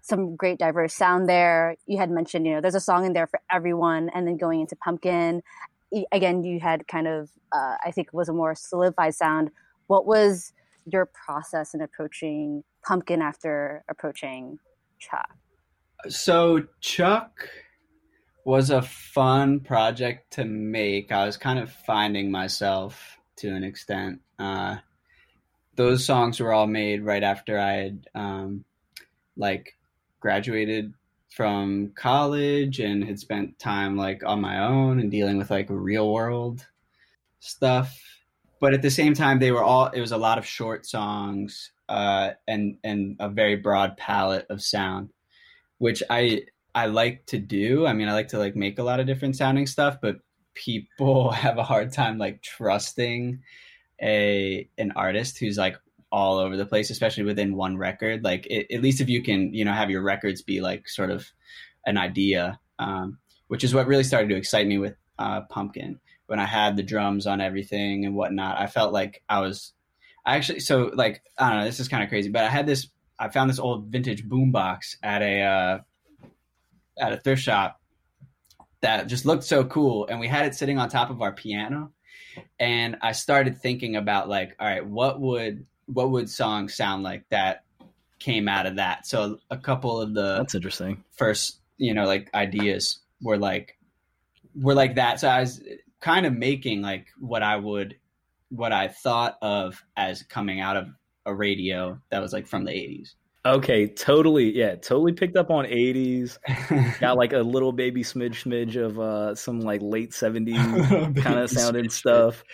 some 0.00 0.34
great 0.36 0.58
diverse 0.58 0.94
sound 0.94 1.28
there. 1.28 1.76
You 1.86 1.98
had 1.98 2.10
mentioned, 2.10 2.46
you 2.46 2.54
know, 2.54 2.60
there's 2.60 2.74
a 2.74 2.80
song 2.80 3.06
in 3.06 3.12
there 3.12 3.26
for 3.26 3.40
everyone, 3.50 4.10
and 4.14 4.26
then 4.26 4.36
going 4.36 4.60
into 4.60 4.76
Pumpkin, 4.76 5.42
again, 6.10 6.42
you 6.42 6.60
had 6.60 6.88
kind 6.88 7.06
of, 7.06 7.30
uh, 7.52 7.76
I 7.84 7.90
think, 7.90 8.12
was 8.12 8.28
a 8.28 8.32
more 8.32 8.54
solidified 8.54 9.14
sound. 9.14 9.50
What 9.86 10.06
was 10.06 10.52
your 10.86 11.06
process 11.06 11.74
in 11.74 11.80
approaching 11.80 12.64
Pumpkin 12.84 13.22
after 13.22 13.84
approaching 13.88 14.58
Chuck? 14.98 15.28
So 16.08 16.64
Chuck 16.80 17.48
was 18.44 18.70
a 18.70 18.82
fun 18.82 19.60
project 19.60 20.32
to 20.32 20.44
make. 20.44 21.12
I 21.12 21.26
was 21.26 21.36
kind 21.36 21.58
of 21.58 21.70
finding 21.70 22.30
myself 22.30 23.18
to 23.36 23.48
an 23.48 23.62
extent. 23.62 24.20
Uh, 24.38 24.76
those 25.76 26.04
songs 26.04 26.40
were 26.40 26.52
all 26.52 26.66
made 26.66 27.02
right 27.02 27.22
after 27.22 27.58
I 27.58 27.72
had 27.72 28.06
um, 28.14 28.64
like 29.36 29.76
graduated 30.20 30.92
from 31.30 31.92
college 31.94 32.78
and 32.78 33.02
had 33.02 33.18
spent 33.18 33.58
time 33.58 33.96
like 33.96 34.22
on 34.24 34.40
my 34.40 34.64
own 34.66 35.00
and 35.00 35.10
dealing 35.10 35.38
with 35.38 35.50
like 35.50 35.66
real 35.68 36.12
world 36.12 36.66
stuff. 37.40 37.98
But 38.60 38.74
at 38.74 38.82
the 38.82 38.90
same 38.90 39.14
time, 39.14 39.38
they 39.38 39.50
were 39.50 39.64
all 39.64 39.86
it 39.86 40.00
was 40.00 40.12
a 40.12 40.16
lot 40.16 40.38
of 40.38 40.46
short 40.46 40.86
songs 40.86 41.72
uh, 41.88 42.30
and 42.46 42.76
and 42.84 43.16
a 43.18 43.28
very 43.28 43.56
broad 43.56 43.96
palette 43.96 44.46
of 44.50 44.62
sound, 44.62 45.10
which 45.78 46.02
I 46.10 46.42
I 46.74 46.86
like 46.86 47.26
to 47.26 47.38
do. 47.38 47.86
I 47.86 47.92
mean, 47.92 48.08
I 48.08 48.12
like 48.12 48.28
to 48.28 48.38
like 48.38 48.54
make 48.54 48.78
a 48.78 48.84
lot 48.84 49.00
of 49.00 49.06
different 49.06 49.36
sounding 49.36 49.66
stuff, 49.66 49.98
but 50.00 50.16
people 50.54 51.30
have 51.44 51.58
a 51.58 51.64
hard 51.64 51.92
time 51.92 52.18
like 52.18 52.42
trusting 52.42 53.40
a 54.02 54.68
an 54.78 54.92
artist 54.96 55.38
who's 55.38 55.58
like 55.58 55.76
all 56.10 56.38
over 56.38 56.56
the 56.56 56.66
place, 56.66 56.90
especially 56.90 57.24
within 57.24 57.56
one 57.56 57.76
record. 57.76 58.24
Like 58.24 58.46
it, 58.46 58.72
at 58.74 58.82
least 58.82 59.00
if 59.00 59.08
you 59.08 59.22
can, 59.22 59.54
you 59.54 59.64
know, 59.64 59.72
have 59.72 59.90
your 59.90 60.02
records 60.02 60.42
be 60.42 60.60
like 60.60 60.88
sort 60.88 61.10
of 61.10 61.26
an 61.86 61.96
idea, 61.96 62.58
um, 62.78 63.18
which 63.48 63.64
is 63.64 63.74
what 63.74 63.86
really 63.86 64.04
started 64.04 64.28
to 64.28 64.36
excite 64.36 64.66
me 64.66 64.78
with 64.78 64.94
uh, 65.18 65.42
Pumpkin. 65.42 66.00
When 66.26 66.38
I 66.38 66.46
had 66.46 66.76
the 66.76 66.82
drums 66.82 67.26
on 67.26 67.40
everything 67.40 68.04
and 68.04 68.14
whatnot, 68.14 68.58
I 68.58 68.66
felt 68.66 68.92
like 68.92 69.22
I 69.28 69.40
was 69.40 69.72
I 70.24 70.36
actually 70.36 70.60
so 70.60 70.90
like 70.94 71.22
I 71.38 71.50
don't 71.50 71.58
know. 71.60 71.64
This 71.64 71.80
is 71.80 71.88
kind 71.88 72.02
of 72.02 72.08
crazy, 72.08 72.30
but 72.30 72.44
I 72.44 72.48
had 72.48 72.66
this. 72.66 72.88
I 73.18 73.28
found 73.28 73.50
this 73.50 73.58
old 73.58 73.86
vintage 73.86 74.28
boombox 74.28 74.96
at 75.02 75.22
a 75.22 75.42
uh, 75.42 75.78
at 76.98 77.12
a 77.12 77.16
thrift 77.18 77.42
shop 77.42 77.80
that 78.80 79.06
just 79.06 79.26
looked 79.26 79.44
so 79.44 79.64
cool, 79.64 80.06
and 80.06 80.20
we 80.20 80.28
had 80.28 80.46
it 80.46 80.54
sitting 80.54 80.78
on 80.78 80.88
top 80.88 81.10
of 81.10 81.22
our 81.22 81.32
piano. 81.32 81.90
And 82.58 82.96
I 83.02 83.12
started 83.12 83.58
thinking 83.58 83.96
about 83.96 84.28
like, 84.28 84.56
all 84.58 84.66
right, 84.66 84.84
what 84.84 85.20
would 85.20 85.66
what 85.86 86.10
would 86.10 86.30
songs 86.30 86.74
sound 86.74 87.02
like 87.02 87.28
that 87.30 87.64
came 88.18 88.48
out 88.48 88.66
of 88.66 88.76
that? 88.76 89.06
So 89.06 89.38
a 89.50 89.56
couple 89.56 90.00
of 90.00 90.14
the 90.14 90.38
That's 90.38 90.54
interesting. 90.54 91.02
first, 91.12 91.60
you 91.76 91.94
know, 91.94 92.04
like 92.04 92.32
ideas 92.34 93.00
were 93.20 93.38
like 93.38 93.76
were 94.54 94.74
like 94.74 94.96
that. 94.96 95.20
So 95.20 95.28
I 95.28 95.40
was 95.40 95.62
kind 96.00 96.26
of 96.26 96.32
making 96.32 96.82
like 96.82 97.06
what 97.18 97.42
I 97.42 97.56
would 97.56 97.96
what 98.50 98.72
I 98.72 98.88
thought 98.88 99.38
of 99.40 99.82
as 99.96 100.22
coming 100.22 100.60
out 100.60 100.76
of 100.76 100.88
a 101.24 101.34
radio 101.34 101.98
that 102.10 102.20
was 102.20 102.32
like 102.32 102.46
from 102.46 102.64
the 102.64 102.72
80s. 102.72 103.14
Okay, 103.44 103.88
totally. 103.88 104.56
Yeah, 104.56 104.76
totally 104.76 105.12
picked 105.12 105.36
up 105.36 105.50
on 105.50 105.64
80s. 105.64 106.38
Got 107.00 107.16
like 107.16 107.32
a 107.32 107.38
little 107.38 107.72
baby 107.72 108.04
smidge 108.04 108.44
smidge 108.44 108.76
of 108.76 109.00
uh 109.00 109.34
some 109.34 109.60
like 109.60 109.80
late 109.82 110.12
70s 110.12 111.22
kind 111.22 111.40
of 111.40 111.50
sounding 111.50 111.90
stuff. 111.90 112.44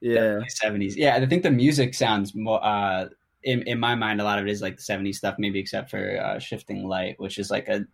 Yeah. 0.00 0.40
Definitely 0.60 0.88
70s. 0.88 0.96
Yeah, 0.96 1.16
I 1.16 1.24
think 1.26 1.44
the 1.44 1.50
music 1.50 1.94
sounds 1.94 2.34
more 2.34 2.62
uh 2.62 3.08
in, 3.42 3.62
in 3.62 3.78
my 3.80 3.94
mind 3.94 4.20
a 4.20 4.24
lot 4.24 4.38
of 4.38 4.46
it 4.46 4.50
is 4.50 4.60
like 4.60 4.76
the 4.76 4.82
70s 4.82 5.16
stuff 5.16 5.36
maybe 5.38 5.58
except 5.58 5.90
for 5.90 6.20
uh, 6.20 6.38
Shifting 6.38 6.86
Light, 6.86 7.18
which 7.18 7.38
is 7.38 7.50
like 7.50 7.68
a 7.68 7.86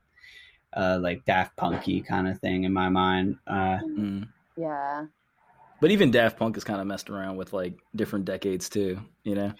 uh 0.72 0.98
like 1.00 1.24
Daft 1.26 1.56
Punky 1.56 2.00
kind 2.00 2.26
of 2.26 2.40
thing 2.40 2.64
in 2.64 2.72
my 2.72 2.88
mind. 2.88 3.36
Uh 3.46 3.78
Mm. 3.96 4.28
Yeah. 4.56 5.06
But 5.80 5.92
even 5.92 6.10
Daft 6.10 6.36
Punk 6.36 6.56
has 6.56 6.64
kind 6.64 6.80
of 6.80 6.86
messed 6.86 7.08
around 7.10 7.36
with 7.36 7.52
like 7.52 7.78
different 7.94 8.26
decades 8.26 8.68
too, 8.68 9.00
you 9.22 9.34
know? 9.34 9.52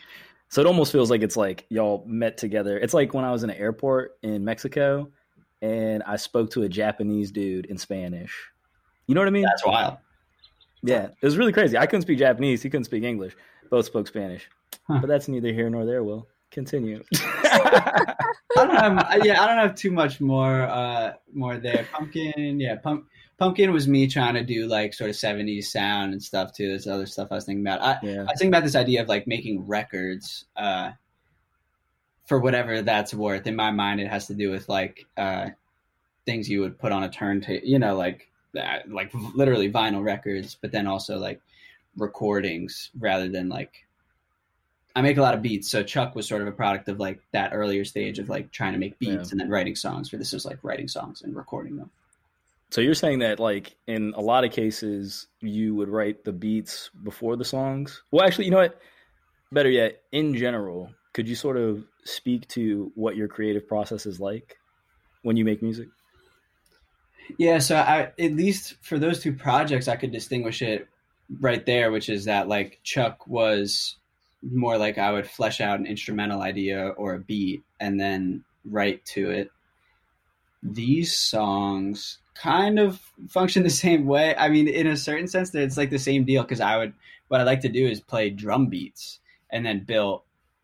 So 0.51 0.61
it 0.61 0.67
almost 0.67 0.91
feels 0.91 1.11
like 1.11 1.23
it's 1.23 1.37
like 1.37 1.65
y'all 1.69 2.05
met 2.07 2.37
together. 2.37 2.77
It's 2.77 2.93
like 2.93 3.15
when 3.15 3.25
I 3.25 3.31
was 3.31 3.45
in 3.45 3.51
an 3.51 3.57
airport 3.57 4.19
in 4.23 4.45
Mexico 4.45 5.09
and 5.63 6.03
I 6.03 6.17
spoke 6.17 6.51
to 6.51 6.63
a 6.65 6.69
Japanese 6.69 7.31
dude 7.31 7.67
in 7.67 7.79
Spanish. 7.79 8.51
You 9.07 9.15
know 9.15 9.21
what 9.21 9.29
I 9.29 9.31
mean? 9.31 9.45
that's 9.45 9.65
wild. 9.65 9.99
Yeah, 10.83 11.05
it 11.05 11.25
was 11.25 11.39
really 11.39 11.53
crazy. 11.53 11.79
I 11.79 11.87
couldn't 11.87 12.03
speak 12.03 12.19
Japanese. 12.19 12.63
He 12.63 12.71
couldn't 12.71 12.85
speak 12.85 13.05
English. 13.05 13.37
Both 13.71 13.87
spoke 13.87 14.09
Spanish. 14.09 14.49
Huh. 14.89 14.99
But 15.01 15.07
that's 15.07 15.29
neither 15.29 15.53
here 15.53 15.71
nor 15.71 15.85
there. 15.85 16.03
Will 16.03 16.27
continue. 16.51 17.05
I 17.15 18.15
don't 18.57 18.71
have, 18.71 19.25
yeah, 19.25 19.43
I 19.43 19.47
don't 19.47 19.59
have 19.59 19.77
too 19.77 19.93
much 19.93 20.21
more 20.21 20.63
uh 20.63 21.13
more 21.33 21.59
there. 21.59 21.87
Pumpkin, 21.93 22.59
yeah, 22.59 22.75
pump, 22.77 23.07
Pumpkin 23.41 23.73
was 23.73 23.89
me 23.89 24.07
trying 24.07 24.35
to 24.35 24.45
do 24.45 24.67
like 24.67 24.93
sort 24.93 25.09
of 25.09 25.17
70s 25.17 25.65
sound 25.65 26.13
and 26.13 26.23
stuff 26.23 26.53
too. 26.53 26.69
There's 26.69 26.87
other 26.87 27.07
stuff 27.07 27.29
I 27.31 27.37
was 27.37 27.47
thinking 27.47 27.67
about. 27.67 27.81
I, 27.81 27.99
yeah. 28.07 28.19
I 28.21 28.25
was 28.25 28.33
thinking 28.39 28.49
about 28.49 28.65
this 28.65 28.77
idea 28.77 29.01
of 29.01 29.09
like 29.09 29.27
making 29.27 29.67
records 29.67 30.45
uh 30.57 30.91
for 32.27 32.39
whatever 32.39 32.83
that's 32.83 33.15
worth. 33.15 33.47
In 33.47 33.57
my 33.57 33.71
mind, 33.71 33.99
it 34.01 34.09
has 34.09 34.27
to 34.27 34.35
do 34.35 34.51
with 34.51 34.69
like 34.69 35.07
uh 35.17 35.49
things 36.27 36.51
you 36.51 36.61
would 36.61 36.79
put 36.79 36.93
on 36.93 37.03
a 37.03 37.09
turntable, 37.09 37.61
you 37.67 37.79
know, 37.79 37.97
like 37.97 38.29
that, 38.53 38.91
like 38.91 39.11
literally 39.35 39.73
vinyl 39.73 40.05
records, 40.05 40.57
but 40.61 40.71
then 40.71 40.87
also 40.87 41.19
like 41.19 41.41
recordings 41.97 42.91
rather 42.99 43.29
than 43.31 43.49
like 43.49 43.87
I 44.95 45.01
make 45.01 45.17
a 45.17 45.23
lot 45.23 45.35
of 45.35 45.41
beats. 45.41 45.71
So 45.71 45.83
Chuck 45.83 46.15
was 46.15 46.29
sort 46.29 46.43
of 46.43 46.49
a 46.49 46.53
product 46.53 46.89
of 46.91 47.01
like 47.01 47.21
that 47.33 47.53
earlier 47.55 47.87
stage 47.87 48.19
of 48.19 48.29
like 48.29 48.51
trying 48.53 48.75
to 48.75 48.79
make 48.79 48.99
beats 48.99 49.13
Yeah. 49.13 49.31
and 49.31 49.41
then 49.41 49.49
writing 49.49 49.77
songs. 49.77 50.11
For 50.11 50.19
this 50.19 50.35
is 50.35 50.45
like 50.45 50.59
writing 50.63 50.89
songs 50.89 51.23
and 51.23 51.35
recording 51.35 51.77
them. 51.77 51.91
So 52.71 52.81
you're 52.81 52.95
saying 52.95 53.19
that 53.21 53.41
like 53.41 53.77
in 53.87 54.15
a 54.17 54.21
lot 54.21 54.45
of 54.45 54.53
cases 54.53 55.27
you 55.41 55.75
would 55.75 55.89
write 55.89 56.25
the 56.25 56.33
beats 56.33 56.91
before 57.03 57.37
the 57.37 57.45
songs? 57.45 58.03
Well, 58.13 58.25
actually, 58.25 58.45
you 58.45 58.53
know 58.53 58.59
what? 58.59 58.81
Better 59.53 59.71
yet, 59.71 60.03
in 60.13 60.37
general, 60.37 60.91
could 61.13 61.29
you 61.29 61.35
sort 61.35 61.57
of 61.57 61.85
speak 62.05 62.47
to 62.49 62.93
what 62.95 63.17
your 63.17 63.27
creative 63.27 63.67
process 63.67 64.07
is 64.07 64.21
like 64.21 64.57
when 65.23 65.37
you 65.37 65.45
make 65.45 65.63
music? 65.63 65.89
Yeah, 67.39 67.59
so 67.59 67.77
I 67.77 68.13
at 68.19 68.37
least 68.37 68.77
for 68.83 68.99
those 68.99 69.21
two 69.21 69.33
projects, 69.33 69.89
I 69.89 69.97
could 69.97 70.13
distinguish 70.13 70.63
it 70.63 70.89
right 71.41 71.65
there, 71.67 71.91
which 71.91 72.09
is 72.09 72.27
that 72.27 72.49
like 72.49 72.79
Chuck 72.85 73.27
was 73.27 73.97
more 74.43 74.79
like 74.79 74.97
I 74.97 75.11
would 75.11 75.29
flesh 75.29 75.61
out 75.61 75.81
an 75.81 75.87
instrumental 75.87 76.41
idea 76.41 76.89
or 76.89 77.15
a 77.15 77.19
beat 77.19 77.63
and 77.81 77.99
then 77.99 78.45
write 78.65 79.05
to 79.07 79.31
it. 79.31 79.51
These 80.63 81.17
songs 81.17 82.20
kind 82.35 82.79
of 82.79 83.01
function 83.29 83.63
the 83.63 83.71
same 83.87 84.07
way. 84.07 84.35
I 84.37 84.49
mean, 84.49 84.69
in 84.69 84.87
a 84.87 84.97
certain 84.97 85.29
sense, 85.29 85.51
that 85.51 85.63
it's 85.63 85.77
like 85.77 85.91
the 85.91 85.99
same 85.99 86.25
deal 86.25 86.43
because 86.43 86.61
I 86.61 86.77
would 86.77 86.93
what 87.29 87.41
I 87.41 87.45
like 87.45 87.61
to 87.61 87.69
do 87.69 87.87
is 87.87 88.01
play 88.01 88.31
drum 88.31 88.67
beats 88.67 89.21
and 89.51 89.65
then 89.65 89.85
build 89.85 90.23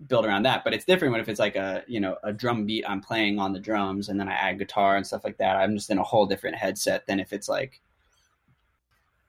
build 0.09 0.27
around 0.27 0.43
that. 0.45 0.65
But 0.65 0.75
it's 0.75 0.85
different 0.85 1.13
when 1.13 1.21
if 1.21 1.29
it's 1.29 1.41
like 1.41 1.57
a 1.57 1.83
you 1.87 2.01
know 2.01 2.17
a 2.23 2.33
drum 2.33 2.67
beat 2.67 2.85
I'm 2.89 3.01
playing 3.01 3.39
on 3.39 3.53
the 3.53 3.61
drums 3.61 4.09
and 4.09 4.19
then 4.19 4.29
I 4.29 4.35
add 4.35 4.59
guitar 4.59 4.97
and 4.97 5.07
stuff 5.07 5.25
like 5.25 5.39
that. 5.39 5.57
I'm 5.57 5.75
just 5.77 5.91
in 5.91 5.99
a 5.99 6.03
whole 6.03 6.27
different 6.27 6.57
headset 6.57 7.07
than 7.07 7.21
if 7.21 7.33
it's 7.33 7.49
like 7.49 7.81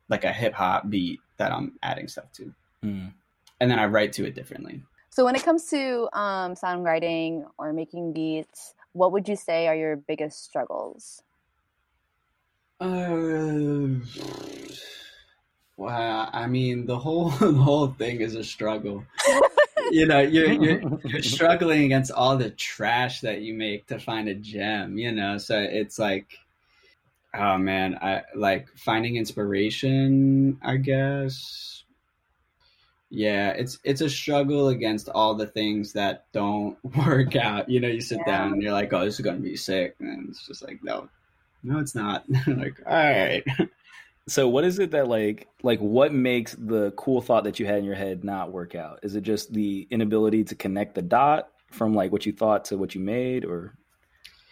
like 0.09 0.23
a 0.23 0.31
hip 0.31 0.53
hop 0.53 0.89
beat 0.89 1.19
that 1.37 1.51
I'm 1.51 1.73
adding 1.83 2.07
stuff 2.07 2.31
to, 2.33 2.53
Mm. 2.83 3.11
and 3.59 3.71
then 3.71 3.79
I 3.79 3.85
write 3.87 4.13
to 4.13 4.25
it 4.25 4.35
differently. 4.35 4.81
So 5.09 5.25
when 5.25 5.35
it 5.35 5.43
comes 5.43 5.65
to 5.71 6.07
um, 6.13 6.53
songwriting 6.55 7.43
or 7.57 7.73
making 7.73 8.13
beats, 8.13 8.73
what 8.93 9.11
would 9.11 9.27
you 9.27 9.35
say 9.35 9.67
are 9.67 9.75
your 9.75 9.95
biggest 9.95 10.43
struggles? 10.45 11.23
Uh, 12.79 13.87
wow, 15.77 16.29
I 16.31 16.47
mean 16.47 16.85
the 16.85 16.97
whole 16.97 17.29
the 17.39 17.51
whole 17.53 17.87
thing 17.87 18.21
is 18.21 18.35
a 18.35 18.43
struggle. 18.43 19.03
you 19.91 20.05
know, 20.05 20.19
you're, 20.19 20.51
you're 20.51 20.81
you're 21.05 21.21
struggling 21.23 21.85
against 21.85 22.11
all 22.11 22.37
the 22.37 22.51
trash 22.51 23.21
that 23.21 23.41
you 23.41 23.53
make 23.53 23.87
to 23.87 23.99
find 23.99 24.27
a 24.27 24.35
gem. 24.35 24.97
You 24.97 25.11
know, 25.11 25.37
so 25.37 25.59
it's 25.59 25.97
like, 25.97 26.37
oh 27.33 27.57
man, 27.57 27.97
I 28.01 28.23
like 28.35 28.67
finding 28.75 29.15
inspiration. 29.15 30.59
I 30.61 30.77
guess. 30.77 31.83
Yeah, 33.09 33.51
it's 33.51 33.79
it's 33.85 34.01
a 34.01 34.09
struggle 34.09 34.67
against 34.67 35.07
all 35.09 35.33
the 35.33 35.47
things 35.47 35.93
that 35.93 36.25
don't 36.33 36.77
work 37.07 37.35
out. 37.37 37.69
You 37.69 37.79
know, 37.79 37.87
you 37.87 38.01
sit 38.01 38.19
Yeah. 38.19 38.39
down 38.39 38.53
and 38.53 38.61
you're 38.61 38.73
like, 38.73 38.91
"Oh, 38.91 39.05
this 39.05 39.15
is 39.15 39.21
gonna 39.25 39.39
be 39.39 39.55
sick," 39.55 39.95
and 39.99 40.29
it's 40.29 40.45
just 40.45 40.61
like, 40.61 40.83
"No, 40.83 41.07
no, 41.63 41.79
it's 41.79 41.95
not." 41.95 42.25
like, 42.47 42.81
all 42.85 42.93
right, 42.93 43.43
So 44.27 44.49
what 44.49 44.65
is 44.65 44.77
it 44.79 44.91
that 44.91 45.07
like 45.07 45.47
like 45.63 45.79
what 45.79 46.13
makes 46.13 46.53
the 46.59 46.91
cool 46.97 47.21
thought 47.21 47.45
that 47.45 47.59
you 47.59 47.65
had 47.65 47.77
in 47.79 47.85
your 47.85 47.95
head 47.95 48.23
not 48.25 48.51
work 48.51 48.75
out? 48.75 48.99
Is 49.03 49.15
it 49.15 49.21
just 49.21 49.53
the 49.53 49.87
inability 49.89 50.43
to 50.45 50.55
connect 50.55 50.95
the 50.95 51.01
dot 51.01 51.49
from 51.71 51.95
like 51.95 52.11
what 52.11 52.25
you 52.25 52.33
thought 52.33 52.65
to 52.65 52.77
what 52.77 52.93
you 52.93 52.99
made 53.01 53.45
or 53.45 53.73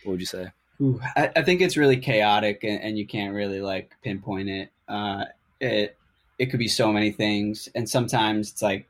what 0.04 0.12
would 0.12 0.20
you 0.22 0.26
say? 0.26 0.52
Ooh, 0.82 1.00
I, 1.16 1.32
I 1.36 1.42
think 1.44 1.62
it's 1.62 1.78
really 1.78 1.98
chaotic, 1.98 2.64
and, 2.64 2.82
and 2.82 2.98
you 2.98 3.06
can't 3.06 3.34
really 3.34 3.62
like 3.62 3.96
pinpoint 4.02 4.50
it. 4.50 4.72
Uh, 4.88 5.26
it 5.60 5.98
it 6.40 6.48
could 6.48 6.60
be 6.60 6.68
so 6.68 6.92
many 6.94 7.12
things, 7.12 7.68
and 7.76 7.90
sometimes 7.90 8.52
it's 8.52 8.62
like 8.62 8.88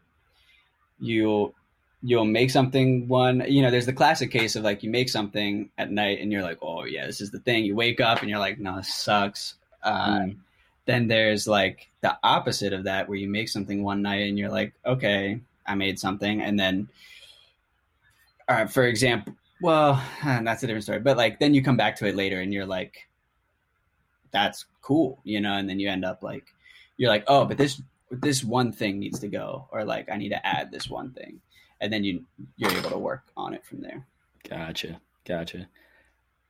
you'll 1.00 1.56
you'll 2.02 2.26
make 2.26 2.52
something 2.52 3.08
one. 3.08 3.44
You 3.48 3.62
know, 3.62 3.72
there's 3.72 3.86
the 3.86 3.94
classic 3.94 4.32
case 4.32 4.56
of 4.56 4.64
like 4.64 4.84
you 4.84 4.90
make 4.90 5.10
something 5.10 5.70
at 5.78 5.92
night, 5.92 6.20
and 6.22 6.32
you're 6.32 6.44
like, 6.44 6.60
oh 6.62 6.86
yeah, 6.86 7.06
this 7.06 7.22
is 7.22 7.32
the 7.32 7.40
thing. 7.40 7.66
You 7.66 7.76
wake 7.76 8.00
up 8.00 8.22
and 8.22 8.30
you're 8.30 8.40
like, 8.40 8.60
no, 8.60 8.78
this 8.78 8.94
sucks. 8.94 9.56
Uh, 9.84 10.20
Mm. 10.20 10.38
Then 10.86 11.08
there's 11.08 11.48
like 11.48 11.90
the 12.02 12.16
opposite 12.24 12.72
of 12.72 12.84
that, 12.84 13.10
where 13.10 13.18
you 13.18 13.28
make 13.28 13.50
something 13.50 13.84
one 13.84 14.04
night 14.04 14.28
and 14.28 14.38
you're 14.38 14.52
like, 14.52 14.74
okay, 14.86 15.42
I 15.66 15.74
made 15.74 16.00
something, 16.00 16.42
and 16.42 16.60
then, 16.60 16.88
all 18.48 18.56
right, 18.56 18.70
for 18.70 18.84
example, 18.86 19.34
well, 19.62 20.02
that's 20.24 20.62
a 20.64 20.68
different 20.68 20.84
story. 20.84 21.00
But 21.00 21.18
like, 21.18 21.40
then 21.40 21.54
you 21.56 21.64
come 21.64 21.78
back 21.78 21.96
to 21.98 22.08
it 22.08 22.16
later 22.16 22.40
and 22.40 22.54
you're 22.54 22.68
like, 22.68 23.08
that's 24.32 24.66
cool, 24.82 25.20
you 25.24 25.42
know. 25.42 25.54
And 25.54 25.68
then 25.68 25.80
you 25.80 25.90
end 25.90 26.06
up 26.06 26.22
like 26.22 26.46
you're 26.98 27.10
like, 27.10 27.24
oh, 27.28 27.46
but 27.46 27.58
this 27.58 27.82
this 28.12 28.44
one 28.44 28.72
thing 28.72 29.00
needs 29.00 29.20
to 29.20 29.28
go, 29.28 29.68
or 29.72 29.84
like 29.84 30.10
I 30.12 30.18
need 30.18 30.30
to 30.30 30.46
add 30.46 30.72
this 30.72 30.90
one 30.90 31.12
thing, 31.12 31.42
and 31.82 31.92
then 31.92 32.04
you 32.04 32.26
you're 32.58 32.72
able 32.72 32.90
to 32.90 32.98
work 32.98 33.24
on 33.36 33.54
it 33.54 33.66
from 33.66 33.82
there. 33.82 34.06
Gotcha, 34.48 35.00
gotcha. 35.26 35.68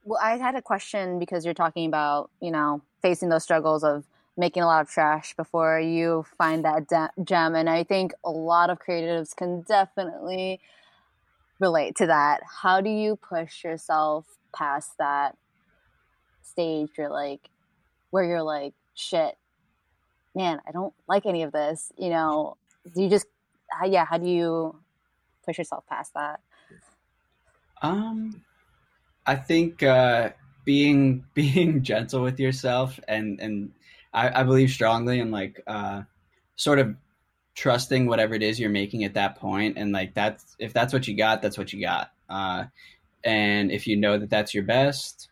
Well, 0.03 0.19
I 0.21 0.37
had 0.37 0.55
a 0.55 0.61
question 0.61 1.17
because 1.19 1.45
you're 1.45 1.53
talking 1.53 1.87
about 1.87 2.29
you 2.41 2.51
know 2.51 2.81
facing 3.01 3.29
those 3.29 3.43
struggles 3.43 3.83
of 3.83 4.05
making 4.37 4.63
a 4.63 4.65
lot 4.65 4.81
of 4.81 4.89
trash 4.89 5.33
before 5.35 5.79
you 5.79 6.25
find 6.37 6.65
that 6.65 6.87
de- 6.87 7.11
gem, 7.23 7.55
and 7.55 7.69
I 7.69 7.83
think 7.83 8.13
a 8.23 8.31
lot 8.31 8.69
of 8.69 8.79
creatives 8.79 9.35
can 9.35 9.61
definitely 9.61 10.59
relate 11.59 11.95
to 11.97 12.07
that. 12.07 12.41
How 12.61 12.81
do 12.81 12.89
you 12.89 13.15
push 13.15 13.63
yourself 13.63 14.25
past 14.53 14.97
that 14.99 15.37
stage? 16.43 16.89
You're 16.97 17.09
like 17.09 17.49
where 18.11 18.23
you're 18.23 18.43
like, 18.43 18.73
shit, 18.93 19.37
man, 20.33 20.61
I 20.67 20.71
don't 20.71 20.93
like 21.07 21.25
any 21.25 21.43
of 21.43 21.51
this. 21.51 21.91
You 21.97 22.09
know, 22.09 22.57
do 22.93 23.01
you 23.01 23.09
just, 23.09 23.25
yeah, 23.85 24.05
how 24.05 24.17
do 24.17 24.29
you 24.29 24.75
push 25.45 25.57
yourself 25.57 25.85
past 25.87 26.13
that? 26.13 26.39
Um, 27.81 28.43
I 29.25 29.35
think 29.35 29.83
uh, 29.83 30.31
being 30.63 31.25
being 31.33 31.83
gentle 31.83 32.21
with 32.21 32.39
yourself 32.39 32.99
and 33.07 33.39
and 33.39 33.71
I, 34.13 34.41
I 34.41 34.43
believe 34.43 34.71
strongly 34.71 35.19
in 35.19 35.31
like 35.31 35.61
uh, 35.67 36.03
sort 36.55 36.79
of 36.79 36.95
trusting 37.53 38.05
whatever 38.05 38.33
it 38.33 38.43
is 38.43 38.59
you're 38.59 38.69
making 38.69 39.05
at 39.05 39.13
that 39.13 39.37
point 39.37 39.77
and 39.77 39.93
like 39.93 40.13
that's 40.13 40.55
if 40.59 40.73
that's 40.73 40.91
what 40.91 41.07
you 41.07 41.15
got 41.15 41.41
that's 41.41 41.57
what 41.57 41.71
you 41.71 41.81
got 41.81 42.11
uh, 42.29 42.65
and 43.23 43.71
if 43.71 43.87
you 43.87 43.95
know 43.95 44.17
that 44.17 44.29
that's 44.29 44.53
your 44.53 44.63
best 44.63 45.29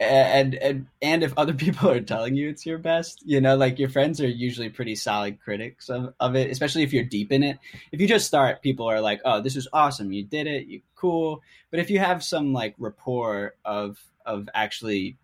and 0.00 0.54
and 0.56 0.86
and 1.00 1.22
if 1.22 1.32
other 1.36 1.54
people 1.64 1.90
are 1.90 2.00
telling 2.00 2.34
you 2.34 2.48
it's 2.48 2.66
your 2.66 2.78
best 2.78 3.22
you 3.24 3.40
know 3.40 3.56
like 3.56 3.78
your 3.78 3.88
friends 3.88 4.20
are 4.20 4.28
usually 4.28 4.68
pretty 4.68 4.94
solid 4.94 5.40
critics 5.40 5.88
of, 5.88 6.12
of 6.18 6.34
it 6.34 6.50
especially 6.50 6.82
if 6.82 6.92
you're 6.92 7.04
deep 7.04 7.32
in 7.32 7.42
it. 7.42 7.58
If 7.92 8.00
you 8.00 8.08
just 8.08 8.26
start 8.26 8.62
people 8.62 8.86
are 8.86 9.00
like 9.00 9.20
oh 9.24 9.40
this 9.40 9.56
is 9.56 9.68
awesome. 9.72 10.12
You 10.12 10.24
did 10.24 10.46
it. 10.46 10.66
You 10.66 10.80
cool. 10.96 11.42
But 11.70 11.80
if 11.80 11.90
you 11.90 11.98
have 11.98 12.24
some 12.24 12.52
like 12.52 12.74
rapport 12.78 13.54
of 13.64 14.02
of 14.26 14.48
actually 14.54 15.16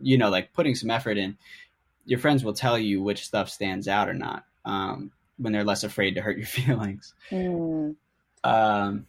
you 0.00 0.18
know 0.18 0.30
like 0.30 0.52
putting 0.52 0.74
some 0.74 0.90
effort 0.90 1.18
in 1.18 1.36
your 2.06 2.18
friends 2.18 2.42
will 2.42 2.54
tell 2.54 2.78
you 2.78 3.02
which 3.02 3.26
stuff 3.26 3.48
stands 3.48 3.86
out 3.86 4.08
or 4.08 4.14
not 4.14 4.44
um, 4.64 5.12
when 5.36 5.52
they're 5.52 5.64
less 5.64 5.84
afraid 5.84 6.14
to 6.14 6.22
hurt 6.22 6.38
your 6.38 6.46
feelings. 6.58 7.14
Mm. 7.30 7.94
um, 8.44 9.06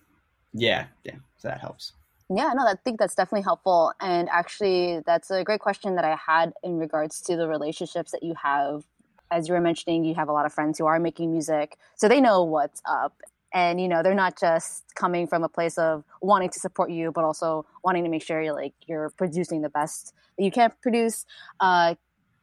yeah 0.54 0.86
yeah 1.04 1.16
so 1.38 1.48
that 1.48 1.62
helps 1.62 1.94
yeah, 2.34 2.54
no, 2.56 2.66
I 2.66 2.76
think 2.84 3.00
that's 3.00 3.16
definitely 3.16 3.44
helpful. 3.44 3.94
And 4.00 4.30
actually, 4.30 5.02
that's 5.06 5.30
a 5.32 5.44
great 5.44 5.60
question 5.60 5.96
that 5.96 6.06
I 6.06 6.16
had 6.16 6.54
in 6.64 6.78
regards 6.78 7.20
to 7.22 7.36
the 7.36 7.48
relationships 7.48 8.12
that 8.12 8.24
you 8.24 8.36
have. 8.42 8.84
As 9.32 9.48
you 9.48 9.54
were 9.54 9.62
mentioning, 9.62 10.04
you 10.04 10.16
have 10.16 10.30
a 10.30 10.34
lot 10.34 10.46
of 10.46 10.54
friends 10.54 10.78
who 10.78 10.86
are 10.86 11.00
making 11.00 11.32
music, 11.32 11.78
so 11.96 12.08
they 12.08 12.22
know 12.22 12.44
what's 12.44 12.82
up. 12.86 13.22
And 13.54 13.82
you 13.82 13.88
know, 13.88 14.02
they're 14.02 14.14
not 14.14 14.40
just 14.40 14.96
coming 14.96 15.28
from 15.28 15.44
a 15.44 15.50
place 15.50 15.78
of 15.78 16.04
wanting 16.22 16.50
to 16.50 16.60
support 16.60 16.90
you, 16.90 17.12
but 17.12 17.24
also 17.24 17.66
wanting 17.84 18.04
to 18.04 18.10
make 18.10 18.24
sure 18.24 18.42
you're 18.42 18.54
like 18.54 18.74
you're 18.88 19.10
producing 19.12 19.62
the 19.62 19.70
best 19.70 20.14
that 20.38 20.44
you 20.44 20.52
can 20.52 20.72
produce. 20.82 21.26
Uh, 21.60 21.96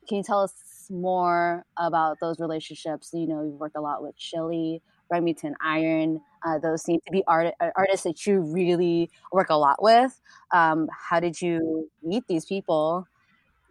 can 0.06 0.18
you 0.18 0.22
tell 0.22 0.42
us 0.42 0.52
more 0.90 1.64
about 1.76 2.18
those 2.20 2.40
relationships? 2.40 3.10
You 3.12 3.26
know, 3.26 3.42
you've 3.42 3.60
worked 3.60 3.76
a 3.76 3.80
lot 3.80 4.02
with 4.02 4.16
Chili, 4.16 4.82
Remington 5.10 5.54
Iron. 5.62 6.20
Uh, 6.44 6.58
those 6.58 6.82
seem 6.82 7.00
to 7.06 7.12
be 7.12 7.22
art- 7.26 7.54
uh, 7.60 7.70
artists 7.76 8.04
that 8.04 8.26
you 8.26 8.40
really 8.40 9.10
work 9.32 9.50
a 9.50 9.56
lot 9.56 9.82
with. 9.82 10.20
Um, 10.52 10.88
how 10.92 11.20
did 11.20 11.40
you 11.40 11.90
meet 12.02 12.26
these 12.28 12.44
people? 12.44 13.06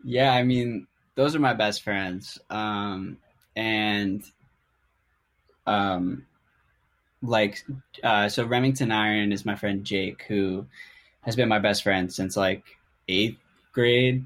Yeah, 0.04 0.34
I 0.34 0.44
mean, 0.44 0.88
those 1.16 1.36
are 1.36 1.40
my 1.40 1.54
best 1.54 1.84
friends. 1.84 2.40
Um, 2.50 3.18
and 3.56 4.24
um, 5.66 6.26
like, 7.22 7.64
uh, 8.04 8.30
so 8.30 8.46
Remington 8.46 8.92
Iron 8.92 9.32
is 9.32 9.46
my 9.46 9.56
friend 9.56 9.84
Jake, 9.84 10.24
who 10.28 10.66
has 11.22 11.36
been 11.36 11.50
my 11.50 11.60
best 11.60 11.84
friend 11.84 12.12
since 12.14 12.38
like 12.38 12.64
eighth 13.08 13.38
grade. 13.74 14.26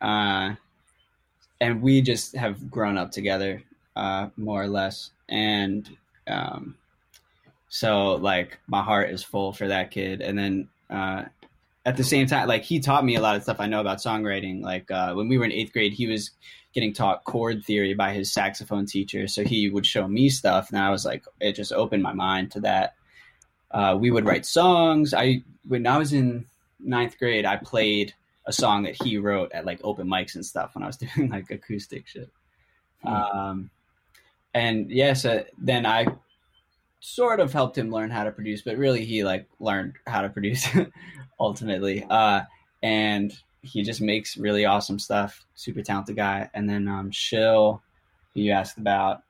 Uh, 0.00 0.54
and 1.60 1.82
we 1.82 2.02
just 2.02 2.34
have 2.36 2.70
grown 2.70 2.98
up 2.98 3.10
together, 3.10 3.62
uh, 3.96 4.28
more 4.36 4.62
or 4.62 4.68
less. 4.68 5.10
And 5.28 5.96
um, 6.26 6.76
so 7.74 8.12
like 8.12 8.60
my 8.68 8.84
heart 8.84 9.10
is 9.10 9.24
full 9.24 9.52
for 9.52 9.66
that 9.66 9.90
kid. 9.90 10.20
And 10.20 10.38
then 10.38 10.68
uh, 10.88 11.24
at 11.84 11.96
the 11.96 12.04
same 12.04 12.28
time, 12.28 12.46
like 12.46 12.62
he 12.62 12.78
taught 12.78 13.04
me 13.04 13.16
a 13.16 13.20
lot 13.20 13.34
of 13.34 13.42
stuff 13.42 13.56
I 13.58 13.66
know 13.66 13.80
about 13.80 13.98
songwriting. 13.98 14.62
Like 14.62 14.92
uh, 14.92 15.14
when 15.14 15.26
we 15.26 15.38
were 15.38 15.44
in 15.44 15.50
eighth 15.50 15.72
grade, 15.72 15.92
he 15.92 16.06
was 16.06 16.30
getting 16.72 16.92
taught 16.92 17.24
chord 17.24 17.64
theory 17.64 17.92
by 17.92 18.12
his 18.12 18.32
saxophone 18.32 18.86
teacher. 18.86 19.26
So 19.26 19.42
he 19.42 19.70
would 19.70 19.84
show 19.86 20.06
me 20.06 20.28
stuff, 20.28 20.70
and 20.70 20.78
I 20.78 20.90
was 20.90 21.04
like, 21.04 21.24
it 21.40 21.54
just 21.56 21.72
opened 21.72 22.04
my 22.04 22.12
mind 22.12 22.52
to 22.52 22.60
that. 22.60 22.94
Uh, 23.72 23.96
we 23.98 24.12
would 24.12 24.24
write 24.24 24.46
songs. 24.46 25.12
I 25.12 25.42
when 25.66 25.84
I 25.88 25.98
was 25.98 26.12
in 26.12 26.46
ninth 26.78 27.18
grade, 27.18 27.44
I 27.44 27.56
played 27.56 28.14
a 28.46 28.52
song 28.52 28.84
that 28.84 29.02
he 29.02 29.18
wrote 29.18 29.50
at 29.50 29.66
like 29.66 29.80
open 29.82 30.06
mics 30.06 30.36
and 30.36 30.46
stuff 30.46 30.76
when 30.76 30.84
I 30.84 30.86
was 30.86 30.96
doing 31.16 31.28
like 31.28 31.50
acoustic 31.50 32.06
shit. 32.06 32.30
Hmm. 33.02 33.08
Um, 33.08 33.70
and 34.54 34.92
yes, 34.92 35.22
so 35.22 35.44
then 35.58 35.86
I 35.86 36.06
sort 37.04 37.38
of 37.38 37.52
helped 37.52 37.76
him 37.76 37.90
learn 37.90 38.10
how 38.10 38.24
to 38.24 38.32
produce, 38.32 38.62
but 38.62 38.78
really 38.78 39.04
he 39.04 39.24
like 39.24 39.46
learned 39.60 39.92
how 40.06 40.22
to 40.22 40.30
produce 40.30 40.66
ultimately. 41.38 42.02
Uh, 42.08 42.40
and 42.82 43.30
he 43.60 43.82
just 43.82 44.00
makes 44.00 44.38
really 44.38 44.64
awesome 44.64 44.98
stuff. 44.98 45.44
Super 45.54 45.82
talented 45.82 46.16
guy. 46.16 46.48
And 46.54 46.66
then 46.68 46.88
um, 46.88 47.10
Shill, 47.10 47.82
who 48.32 48.40
you 48.40 48.52
asked 48.52 48.78
about, 48.78 49.22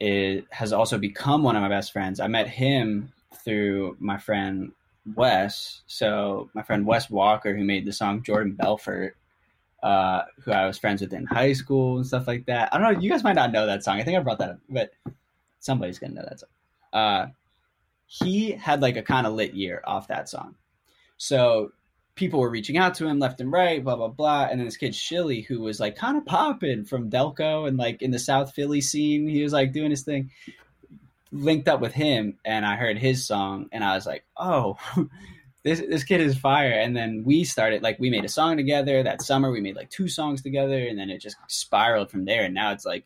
it 0.00 0.46
has 0.50 0.72
also 0.72 0.98
become 0.98 1.44
one 1.44 1.54
of 1.54 1.62
my 1.62 1.68
best 1.68 1.92
friends. 1.92 2.18
I 2.18 2.26
met 2.26 2.48
him 2.48 3.12
through 3.44 3.96
my 4.00 4.18
friend 4.18 4.72
Wes. 5.14 5.82
So 5.86 6.50
my 6.54 6.62
friend 6.62 6.84
Wes 6.84 7.08
Walker, 7.08 7.56
who 7.56 7.62
made 7.62 7.86
the 7.86 7.92
song 7.92 8.24
Jordan 8.24 8.54
Belfort, 8.54 9.16
uh, 9.80 10.22
who 10.44 10.50
I 10.50 10.66
was 10.66 10.76
friends 10.76 11.02
with 11.02 11.12
in 11.12 11.24
high 11.26 11.52
school 11.52 11.98
and 11.98 12.06
stuff 12.06 12.26
like 12.26 12.46
that. 12.46 12.74
I 12.74 12.78
don't 12.78 12.92
know. 12.92 13.00
You 13.00 13.10
guys 13.10 13.22
might 13.22 13.36
not 13.36 13.52
know 13.52 13.66
that 13.66 13.84
song. 13.84 14.00
I 14.00 14.02
think 14.02 14.18
I 14.18 14.22
brought 14.22 14.38
that 14.38 14.50
up, 14.50 14.58
but 14.68 14.90
somebody's 15.60 16.00
gonna 16.00 16.14
know 16.14 16.26
that 16.28 16.40
song. 16.40 16.48
Uh, 16.92 17.26
he 18.06 18.52
had 18.52 18.82
like 18.82 18.96
a 18.96 19.02
kind 19.02 19.26
of 19.26 19.34
lit 19.34 19.54
year 19.54 19.82
off 19.86 20.08
that 20.08 20.28
song. 20.28 20.56
So 21.16 21.72
people 22.14 22.40
were 22.40 22.50
reaching 22.50 22.76
out 22.76 22.94
to 22.96 23.06
him 23.06 23.18
left 23.18 23.40
and 23.40 23.52
right, 23.52 23.82
blah 23.82 23.96
blah 23.96 24.08
blah. 24.08 24.48
And 24.50 24.58
then 24.58 24.66
this 24.66 24.76
kid 24.76 24.92
Shilly, 24.92 25.46
who 25.46 25.60
was 25.60 25.78
like 25.78 25.96
kind 25.96 26.16
of 26.16 26.26
popping 26.26 26.84
from 26.84 27.10
Delco 27.10 27.68
and 27.68 27.76
like 27.76 28.02
in 28.02 28.10
the 28.10 28.18
South 28.18 28.52
Philly 28.52 28.80
scene, 28.80 29.28
he 29.28 29.42
was 29.42 29.52
like 29.52 29.72
doing 29.72 29.90
his 29.90 30.02
thing. 30.02 30.30
Linked 31.32 31.68
up 31.68 31.80
with 31.80 31.92
him, 31.92 32.38
and 32.44 32.66
I 32.66 32.74
heard 32.74 32.98
his 32.98 33.24
song, 33.24 33.68
and 33.70 33.84
I 33.84 33.94
was 33.94 34.04
like, 34.04 34.24
oh. 34.36 34.76
this 35.62 35.80
this 35.80 36.04
kid 36.04 36.20
is 36.20 36.36
fire. 36.38 36.72
And 36.72 36.96
then 36.96 37.22
we 37.24 37.44
started 37.44 37.82
like 37.82 38.00
we 38.00 38.10
made 38.10 38.24
a 38.24 38.28
song 38.28 38.56
together 38.56 39.02
that 39.02 39.22
summer. 39.22 39.50
We 39.50 39.60
made 39.60 39.76
like 39.76 39.90
two 39.90 40.08
songs 40.08 40.42
together, 40.42 40.86
and 40.86 40.98
then 40.98 41.10
it 41.10 41.20
just 41.20 41.36
spiraled 41.48 42.10
from 42.10 42.24
there. 42.24 42.44
And 42.44 42.54
now 42.54 42.72
it's 42.72 42.84
like 42.84 43.04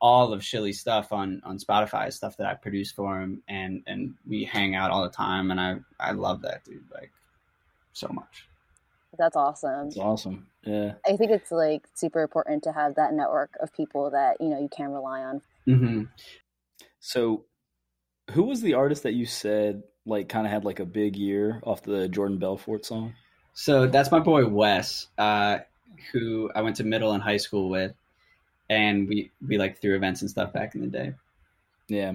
all 0.00 0.32
of 0.32 0.42
Shilly's 0.42 0.80
stuff 0.80 1.12
on 1.12 1.42
on 1.44 1.58
Spotify 1.58 2.12
stuff 2.12 2.36
that 2.38 2.46
I 2.46 2.54
produce 2.54 2.90
for 2.92 3.20
him, 3.20 3.42
and 3.48 3.82
and 3.86 4.14
we 4.26 4.44
hang 4.44 4.74
out 4.74 4.90
all 4.90 5.02
the 5.02 5.10
time. 5.10 5.50
And 5.50 5.60
I 5.60 5.76
I 5.98 6.12
love 6.12 6.42
that 6.42 6.64
dude 6.64 6.84
like 6.92 7.12
so 7.92 8.08
much. 8.08 8.48
That's 9.18 9.36
awesome. 9.36 9.88
It's 9.88 9.98
awesome. 9.98 10.46
Yeah. 10.64 10.92
I 11.06 11.16
think 11.16 11.30
it's 11.30 11.50
like 11.50 11.86
super 11.94 12.22
important 12.22 12.62
to 12.64 12.72
have 12.72 12.94
that 12.94 13.12
network 13.12 13.50
of 13.60 13.72
people 13.72 14.10
that 14.10 14.36
you 14.40 14.48
know 14.48 14.60
you 14.60 14.68
can 14.68 14.90
rely 14.92 15.20
on. 15.22 15.42
Mm-hmm. 15.66 16.02
So, 17.00 17.44
who 18.30 18.44
was 18.44 18.60
the 18.60 18.74
artist 18.74 19.02
that 19.02 19.14
you 19.14 19.26
said 19.26 19.82
like 20.06 20.28
kind 20.28 20.46
of 20.46 20.52
had 20.52 20.64
like 20.64 20.80
a 20.80 20.84
big 20.84 21.16
year 21.16 21.60
off 21.64 21.82
the 21.82 22.08
Jordan 22.08 22.38
Belfort 22.38 22.84
song? 22.84 23.14
So 23.52 23.86
that's 23.86 24.10
my 24.10 24.20
boy 24.20 24.46
Wes, 24.46 25.08
uh, 25.18 25.58
who 26.12 26.50
I 26.54 26.62
went 26.62 26.76
to 26.76 26.84
middle 26.84 27.12
and 27.12 27.22
high 27.22 27.36
school 27.36 27.68
with, 27.68 27.92
and 28.70 29.08
we 29.08 29.30
we 29.46 29.58
like 29.58 29.82
threw 29.82 29.94
events 29.94 30.22
and 30.22 30.30
stuff 30.30 30.52
back 30.52 30.74
in 30.74 30.80
the 30.80 30.86
day. 30.86 31.12
Yeah. 31.88 32.14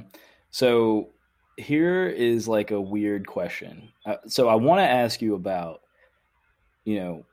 So 0.49 1.09
here 1.57 2.07
is 2.07 2.47
like 2.47 2.71
a 2.71 2.81
weird 2.81 3.27
question. 3.27 3.89
Uh, 4.05 4.15
so 4.25 4.47
I 4.47 4.55
want 4.55 4.79
to 4.79 4.89
ask 4.89 5.21
you 5.21 5.35
about, 5.35 5.81
you 6.85 6.99
know, 6.99 7.25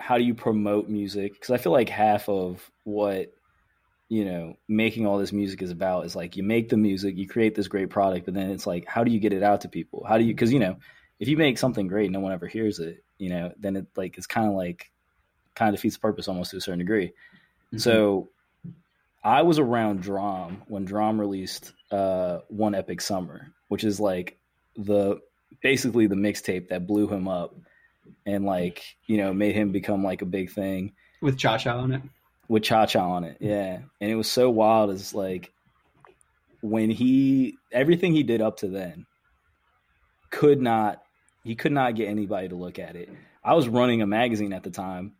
how 0.00 0.16
do 0.16 0.24
you 0.24 0.34
promote 0.34 0.88
music? 0.88 1.34
Because 1.34 1.50
I 1.50 1.58
feel 1.58 1.72
like 1.72 1.90
half 1.90 2.28
of 2.28 2.68
what 2.84 3.32
you 4.08 4.24
know 4.26 4.54
making 4.68 5.06
all 5.06 5.16
this 5.16 5.32
music 5.32 5.62
is 5.62 5.70
about 5.70 6.04
is 6.04 6.16
like 6.16 6.36
you 6.36 6.42
make 6.42 6.68
the 6.68 6.76
music 6.76 7.16
you 7.16 7.26
create 7.26 7.54
this 7.54 7.66
great 7.66 7.88
product 7.88 8.26
but 8.26 8.34
then 8.34 8.50
it's 8.50 8.66
like 8.66 8.84
how 8.86 9.02
do 9.02 9.10
you 9.10 9.18
get 9.18 9.32
it 9.32 9.42
out 9.42 9.62
to 9.62 9.70
people 9.70 10.04
how 10.06 10.18
do 10.18 10.24
you 10.24 10.34
because 10.34 10.52
you 10.52 10.58
know 10.58 10.76
if 11.18 11.28
you 11.28 11.36
make 11.38 11.56
something 11.56 11.86
great 11.86 12.10
no 12.10 12.20
one 12.20 12.30
ever 12.30 12.46
hears 12.46 12.78
it 12.78 13.02
you 13.16 13.30
know 13.30 13.50
then 13.58 13.74
it 13.74 13.86
like 13.96 14.18
it's 14.18 14.26
kind 14.26 14.46
of 14.46 14.52
like 14.52 14.90
kind 15.54 15.70
of 15.70 15.76
defeats 15.76 15.94
the 15.94 16.00
purpose 16.00 16.28
almost 16.28 16.50
to 16.50 16.58
a 16.58 16.60
certain 16.60 16.80
degree 16.80 17.06
mm-hmm. 17.06 17.78
so 17.78 18.28
i 19.24 19.42
was 19.42 19.58
around 19.58 20.02
DRAM 20.02 20.62
when 20.68 20.84
DRAM 20.84 21.20
released 21.20 21.72
uh 21.90 22.38
one 22.48 22.74
epic 22.74 23.00
summer 23.00 23.52
which 23.68 23.84
is 23.84 24.00
like 24.00 24.38
the 24.76 25.20
basically 25.62 26.06
the 26.06 26.14
mixtape 26.14 26.68
that 26.68 26.86
blew 26.86 27.08
him 27.08 27.28
up 27.28 27.54
and 28.26 28.44
like 28.44 28.82
you 29.06 29.16
know 29.16 29.32
made 29.32 29.54
him 29.54 29.72
become 29.72 30.02
like 30.02 30.22
a 30.22 30.26
big 30.26 30.50
thing 30.50 30.92
with 31.20 31.38
Cha 31.38 31.56
Cha 31.56 31.78
on 31.78 31.92
it. 31.92 32.02
with 32.48 32.62
Cha 32.62 32.86
Cha 32.86 33.08
on 33.08 33.24
it. 33.24 33.38
Yeah, 33.40 33.78
and 34.00 34.10
it 34.10 34.14
was 34.14 34.30
so 34.30 34.50
wild. 34.50 34.90
Is 34.90 35.14
like 35.14 35.52
when 36.60 36.90
he 36.90 37.56
everything 37.70 38.12
he 38.12 38.22
did 38.22 38.42
up 38.42 38.58
to 38.58 38.68
then 38.68 39.06
could 40.30 40.60
not 40.60 41.02
he 41.44 41.54
could 41.54 41.72
not 41.72 41.94
get 41.94 42.08
anybody 42.08 42.48
to 42.48 42.56
look 42.56 42.78
at 42.78 42.96
it. 42.96 43.08
I 43.44 43.54
was 43.54 43.68
running 43.68 44.02
a 44.02 44.06
magazine 44.06 44.52
at 44.52 44.62
the 44.62 44.70
time. 44.70 45.14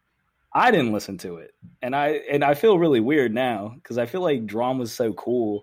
I 0.54 0.70
didn't 0.70 0.92
listen 0.92 1.18
to 1.18 1.36
it, 1.36 1.52
and 1.80 1.96
I 1.96 2.08
and 2.30 2.44
I 2.44 2.54
feel 2.54 2.78
really 2.78 3.00
weird 3.00 3.32
now 3.32 3.72
because 3.76 3.96
I 3.96 4.06
feel 4.06 4.20
like 4.20 4.46
DRAM 4.46 4.78
was 4.78 4.92
so 4.92 5.12
cool, 5.14 5.62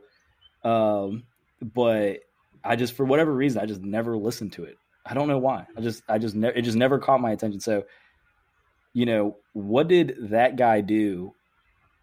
um, 0.63 1.23
but 1.61 2.19
I 2.63 2.75
just 2.75 2.93
for 2.93 3.05
whatever 3.05 3.33
reason 3.33 3.61
I 3.61 3.65
just 3.65 3.81
never 3.81 4.17
listened 4.17 4.53
to 4.53 4.63
it. 4.63 4.77
I 5.05 5.13
don't 5.13 5.27
know 5.27 5.37
why. 5.37 5.65
I 5.77 5.81
just 5.81 6.03
I 6.09 6.17
just 6.17 6.35
ne- 6.35 6.53
it 6.55 6.63
just 6.63 6.77
never 6.77 6.97
caught 6.97 7.21
my 7.21 7.31
attention. 7.31 7.59
So, 7.59 7.83
you 8.93 9.05
know, 9.05 9.37
what 9.53 9.87
did 9.87 10.15
that 10.29 10.55
guy 10.55 10.81
do 10.81 11.33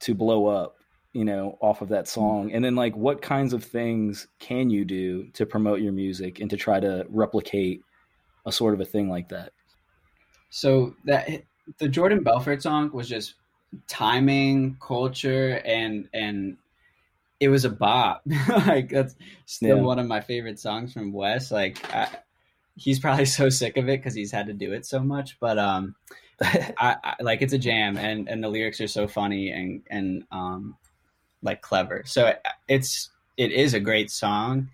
to 0.01 0.15
blow 0.15 0.47
up? 0.47 0.77
You 1.13 1.25
know, 1.25 1.57
off 1.63 1.81
of 1.81 1.89
that 1.89 2.09
song, 2.09 2.53
and 2.53 2.65
then 2.65 2.77
like 2.77 2.95
what 2.95 3.23
kinds 3.23 3.53
of 3.53 3.65
things 3.65 4.29
can 4.39 4.71
you 4.71 4.85
do 4.85 5.29
to 5.33 5.47
promote 5.47 5.81
your 5.81 5.93
music 5.93 6.41
and 6.41 6.51
to 6.51 6.57
try 6.57 6.79
to 6.79 7.07
replicate 7.09 7.81
a 8.45 8.53
sort 8.53 8.75
of 8.75 8.81
a 8.81 8.85
thing 8.85 9.09
like 9.09 9.31
that? 9.31 9.53
So 10.51 10.95
that 11.05 11.29
the 11.79 11.89
Jordan 11.89 12.23
Belfort 12.23 12.63
song 12.63 12.91
was 12.93 13.09
just 13.09 13.35
timing, 13.89 14.77
culture, 14.81 15.61
and 15.65 16.09
and 16.15 16.57
it 17.41 17.49
was 17.49 17.65
a 17.65 17.71
bop. 17.71 18.23
like 18.67 18.89
that's 18.91 19.15
still 19.47 19.79
Yeah. 19.79 19.83
one 19.83 19.99
of 19.99 20.07
my 20.07 20.21
favorite 20.21 20.59
songs 20.59 20.93
from 20.93 21.13
Wes. 21.13 21.51
Like 21.51 21.93
I, 21.95 22.09
he's 22.77 22.99
probably 23.01 23.25
so 23.39 23.49
sick 23.49 23.77
of 23.77 23.89
it 23.89 23.99
because 24.01 24.15
he's 24.15 24.33
had 24.33 24.47
to 24.47 24.53
do 24.55 24.73
it 24.73 24.87
so 24.87 25.01
much. 25.01 25.39
But 25.41 25.59
um, 25.59 25.95
I, 26.43 26.97
I 27.03 27.15
like 27.21 27.43
it's 27.43 27.53
a 27.53 27.59
jam, 27.59 27.97
and 27.97 28.29
and 28.29 28.43
the 28.43 28.49
lyrics 28.49 28.81
are 28.81 28.89
so 28.89 29.07
funny 29.09 29.51
and 29.51 29.83
and 29.91 30.25
um, 30.31 30.77
like 31.43 31.63
clever. 31.63 32.03
So 32.07 32.27
it, 32.29 32.43
it's 32.69 33.11
it 33.37 33.53
is 33.53 33.75
a 33.75 33.81
great 33.81 34.11
song. 34.11 34.71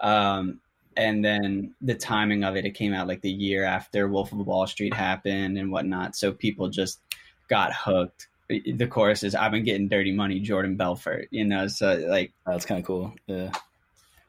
Um, 0.00 0.60
and 0.96 1.24
then 1.24 1.74
the 1.80 1.94
timing 1.94 2.44
of 2.44 2.56
it, 2.56 2.64
it 2.64 2.72
came 2.74 2.92
out 2.94 3.08
like 3.08 3.20
the 3.22 3.30
year 3.30 3.64
after 3.64 4.08
Wolf 4.08 4.32
of 4.32 4.38
Wall 4.46 4.66
Street 4.66 4.94
happened 4.94 5.58
and 5.58 5.70
whatnot. 5.72 6.16
So 6.16 6.32
people 6.32 6.68
just 6.68 7.00
got 7.48 7.72
hooked. 7.74 8.28
The 8.48 8.86
chorus 8.86 9.22
is 9.22 9.34
"I've 9.34 9.52
been 9.52 9.64
getting 9.64 9.88
dirty 9.88 10.12
money, 10.12 10.40
Jordan 10.40 10.76
Belfort." 10.76 11.28
You 11.30 11.44
know, 11.44 11.66
so 11.68 11.94
like, 12.08 12.32
That's 12.46 12.66
kind 12.66 12.80
of 12.80 12.86
cool. 12.86 13.14
Yeah. 13.26 13.50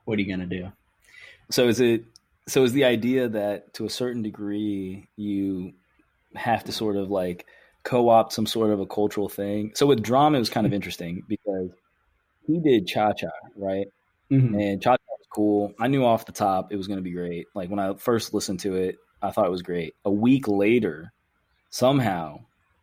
what 0.06 0.18
are 0.20 0.22
you 0.22 0.30
gonna 0.30 0.46
do? 0.46 0.72
So 1.50 1.68
is 1.68 1.80
it 1.80 2.04
so 2.48 2.64
is 2.64 2.74
the 2.74 2.84
idea 2.86 3.28
that 3.30 3.74
to 3.76 3.86
a 3.86 3.90
certain 3.90 4.22
degree 4.22 5.08
you 5.16 5.74
have 6.36 6.64
to 6.66 6.72
sort 6.72 6.96
of 6.98 7.10
like 7.10 7.46
co-opt 7.84 8.34
some 8.34 8.46
sort 8.46 8.72
of 8.72 8.80
a 8.80 8.86
cultural 8.86 9.30
thing. 9.30 9.72
So 9.76 9.86
with 9.86 10.02
drama 10.02 10.38
it 10.38 10.40
was 10.40 10.50
kind 10.50 10.66
of 10.66 10.74
interesting 10.74 11.24
because 11.28 11.70
he 12.48 12.60
did 12.60 12.88
cha 12.88 13.14
cha, 13.14 13.28
right? 13.58 13.88
Mhm. 14.32 14.62
And 14.62 14.82
cha 14.82 14.96
cool. 15.34 15.74
I 15.80 15.88
knew 15.88 16.06
off 16.06 16.26
the 16.26 16.32
top 16.32 16.72
it 16.72 16.76
was 16.78 16.88
going 16.88 16.98
to 16.98 17.04
be 17.04 17.12
great. 17.12 17.48
Like 17.54 17.70
when 17.70 17.80
I 17.80 17.94
first 17.96 18.34
listened 18.34 18.60
to 18.62 18.76
it, 18.76 18.98
I 19.22 19.32
thought 19.32 19.48
it 19.48 19.52
was 19.52 19.62
great. 19.62 19.96
A 20.06 20.12
week 20.12 20.48
later, 20.48 21.12
somehow 21.70 22.42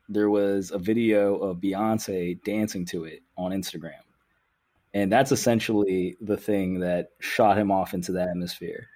there 0.09 0.31
was 0.31 0.73
a 0.73 0.79
video 0.79 1.37
of 1.37 1.59
Beyonce 1.59 2.43
dancing 2.43 2.85
to 2.87 3.05
it 3.05 3.23
on 3.37 3.53
Instagram. 3.53 4.03
And 4.93 5.13
that's 5.13 5.31
essentially 5.31 6.17
the 6.21 6.37
thing 6.37 6.81
that 6.81 7.11
shot 7.21 7.57
him 7.57 7.71
off 7.71 7.95
into 7.95 8.11
the 8.11 8.23
atmosphere. 8.23 8.89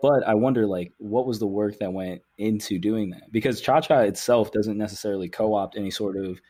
But 0.00 0.26
I 0.26 0.34
wonder, 0.34 0.66
like, 0.66 0.92
what 0.98 1.26
was 1.26 1.38
the 1.38 1.46
work 1.46 1.78
that 1.78 1.92
went 1.92 2.22
into 2.38 2.78
doing 2.78 3.10
that? 3.10 3.30
Because 3.30 3.60
Cha 3.60 3.80
Cha 3.80 4.00
itself 4.00 4.52
doesn't 4.52 4.78
necessarily 4.78 5.28
co 5.28 5.54
opt 5.54 5.76
any 5.76 5.90
sort 5.90 6.16
of 6.16 6.40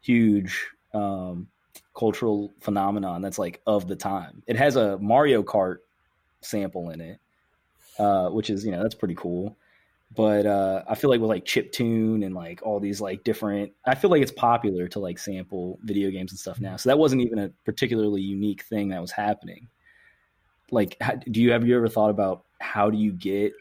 huge 0.00 0.68
um, 0.92 1.48
cultural 1.96 2.52
phenomenon 2.60 3.22
that's 3.22 3.38
like 3.38 3.60
of 3.66 3.88
the 3.88 3.96
time. 3.96 4.42
It 4.46 4.56
has 4.56 4.76
a 4.76 4.98
Mario 4.98 5.42
Kart 5.42 5.78
sample 6.44 6.90
in 6.90 7.00
it, 7.00 7.20
uh, 7.98 8.28
which 8.28 8.50
is, 8.50 8.64
you 8.64 8.72
know, 8.72 8.82
that's 8.82 8.94
pretty 8.94 9.14
cool. 9.14 9.56
But 10.14 10.46
uh, 10.46 10.84
I 10.88 10.94
feel 10.94 11.10
like 11.10 11.20
with 11.20 11.30
like 11.30 11.44
chip 11.44 11.72
tune 11.72 12.22
and 12.22 12.34
like 12.34 12.60
all 12.62 12.78
these 12.78 13.00
like 13.00 13.24
different, 13.24 13.72
I 13.84 13.96
feel 13.96 14.10
like 14.10 14.22
it's 14.22 14.30
popular 14.30 14.86
to 14.88 15.00
like 15.00 15.18
sample 15.18 15.78
video 15.82 16.10
games 16.10 16.30
and 16.30 16.38
stuff 16.38 16.60
now. 16.60 16.76
So 16.76 16.90
that 16.90 16.98
wasn't 16.98 17.22
even 17.22 17.38
a 17.38 17.50
particularly 17.64 18.22
unique 18.22 18.62
thing 18.62 18.90
that 18.90 19.00
was 19.00 19.10
happening. 19.10 19.68
Like, 20.70 20.96
how, 21.00 21.14
do 21.14 21.40
you 21.42 21.52
have 21.52 21.66
you 21.66 21.76
ever 21.76 21.88
thought 21.88 22.10
about 22.10 22.44
how 22.60 22.90
do 22.90 22.98
you 22.98 23.12
get 23.12 23.52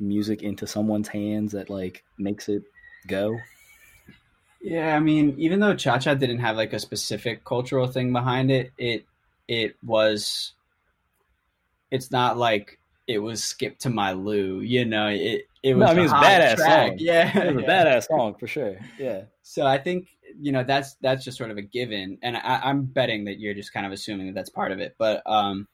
music 0.00 0.42
into 0.42 0.66
someone's 0.66 1.08
hands 1.08 1.52
that 1.52 1.70
like 1.70 2.02
makes 2.18 2.48
it 2.48 2.64
go? 3.06 3.38
Yeah, 4.60 4.94
I 4.94 5.00
mean, 5.00 5.36
even 5.38 5.60
though 5.60 5.74
Cha 5.74 5.98
Cha 5.98 6.14
didn't 6.14 6.40
have 6.40 6.56
like 6.56 6.72
a 6.72 6.78
specific 6.78 7.44
cultural 7.44 7.86
thing 7.86 8.12
behind 8.12 8.50
it, 8.50 8.72
it 8.76 9.04
it 9.46 9.76
was. 9.84 10.52
It's 11.90 12.10
not 12.10 12.36
like 12.38 12.78
it 13.06 13.18
was 13.18 13.42
"Skip 13.42 13.78
to 13.80 13.90
My 13.90 14.12
Lou," 14.12 14.60
you 14.60 14.84
know. 14.84 15.08
It 15.08 15.46
it 15.62 15.74
was. 15.74 15.86
No, 15.86 15.86
I 15.86 15.94
mean, 15.94 16.02
a 16.02 16.04
it's 16.04 16.12
a 16.12 16.16
badass 16.16 16.56
track. 16.56 16.88
song. 16.88 16.96
Yeah, 17.00 17.38
It 17.38 17.54
was 17.54 17.64
a 17.64 17.66
badass 17.66 18.06
song 18.06 18.34
for 18.38 18.46
sure. 18.46 18.76
Yeah. 18.98 19.22
So 19.42 19.66
I 19.66 19.78
think 19.78 20.08
you 20.40 20.52
know 20.52 20.62
that's 20.64 20.94
that's 21.00 21.24
just 21.24 21.36
sort 21.38 21.50
of 21.50 21.56
a 21.58 21.62
given, 21.62 22.18
and 22.22 22.36
I, 22.36 22.60
I'm 22.64 22.84
betting 22.84 23.24
that 23.24 23.38
you're 23.40 23.54
just 23.54 23.72
kind 23.72 23.86
of 23.86 23.92
assuming 23.92 24.26
that 24.26 24.34
that's 24.34 24.50
part 24.50 24.72
of 24.72 24.78
it. 24.78 24.94
But 24.98 25.22
um, 25.26 25.66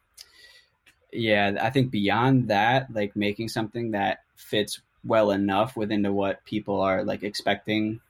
yeah, 1.12 1.57
I 1.61 1.70
think 1.70 1.90
beyond 1.90 2.48
that, 2.48 2.92
like 2.92 3.14
making 3.16 3.48
something 3.48 3.90
that 3.92 4.20
fits 4.37 4.81
well 5.05 5.31
enough 5.31 5.76
within 5.76 6.02
to 6.02 6.12
what 6.12 6.44
people 6.44 6.81
are 6.81 7.05
like 7.05 7.22
expecting 7.22 8.00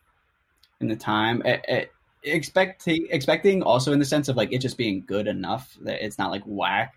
in 0.81 0.88
the 0.88 0.97
time. 0.97 1.42
eh, 1.45 1.59
eh, 1.69 1.85
expecting 2.23 3.07
expecting 3.11 3.62
also 3.62 3.92
in 3.92 3.99
the 3.99 4.05
sense 4.05 4.29
of 4.29 4.37
like 4.37 4.53
it 4.53 4.61
just 4.61 4.77
being 4.79 5.05
good 5.07 5.27
enough 5.27 5.77
that 5.83 6.05
it's 6.05 6.19
not 6.19 6.31
like 6.31 6.42
whack. 6.45 6.95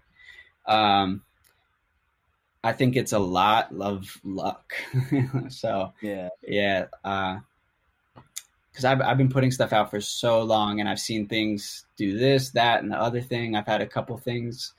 Um, 0.70 1.24
I 2.64 2.74
think 2.74 2.96
it's 2.96 3.14
a 3.14 3.20
lot 3.20 3.74
of 3.78 4.20
luck. 4.24 4.74
so 5.50 5.94
Yeah. 6.02 6.30
yeah, 6.48 6.86
because 8.72 8.86
I've 8.86 9.02
I've 9.02 9.18
been 9.18 9.30
putting 9.30 9.52
stuff 9.52 9.74
out 9.74 9.90
for 9.90 10.00
so 10.02 10.42
long, 10.44 10.80
and 10.80 10.88
I've 10.88 11.00
seen 11.00 11.28
things 11.28 11.86
do 11.98 12.18
this, 12.18 12.52
that, 12.52 12.82
and 12.82 12.92
the 12.92 13.00
other 13.00 13.22
thing. 13.22 13.56
I've 13.56 13.68
had 13.68 13.82
a 13.82 13.88
couple 13.88 14.18
things 14.18 14.74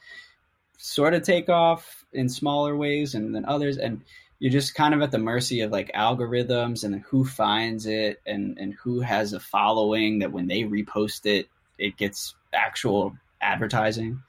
sort 0.79 1.14
of 1.14 1.22
take 1.22 1.48
off 1.48 2.05
in 2.12 2.29
smaller 2.29 2.76
ways, 2.76 3.14
and 3.14 3.35
then 3.35 3.44
others, 3.46 3.79
and 3.79 4.03
you're 4.38 4.53
just 4.53 4.74
kind 4.74 4.94
of 4.94 5.03
at 5.03 5.11
the 5.11 5.18
mercy 5.18 5.61
of 5.62 5.70
like 5.70 5.90
algorithms 5.92 6.85
and 6.85 7.03
who 7.03 7.24
finds 7.24 7.87
it, 7.87 8.20
and 8.26 8.59
and 8.59 8.74
who 8.74 9.00
has 9.00 9.33
a 9.33 9.40
following 9.40 10.18
that 10.18 10.33
when 10.33 10.46
they 10.46 10.62
repost 10.62 11.24
it, 11.24 11.48
it 11.79 11.96
gets 11.96 12.35
actual 12.53 13.16
advertising. 13.40 14.22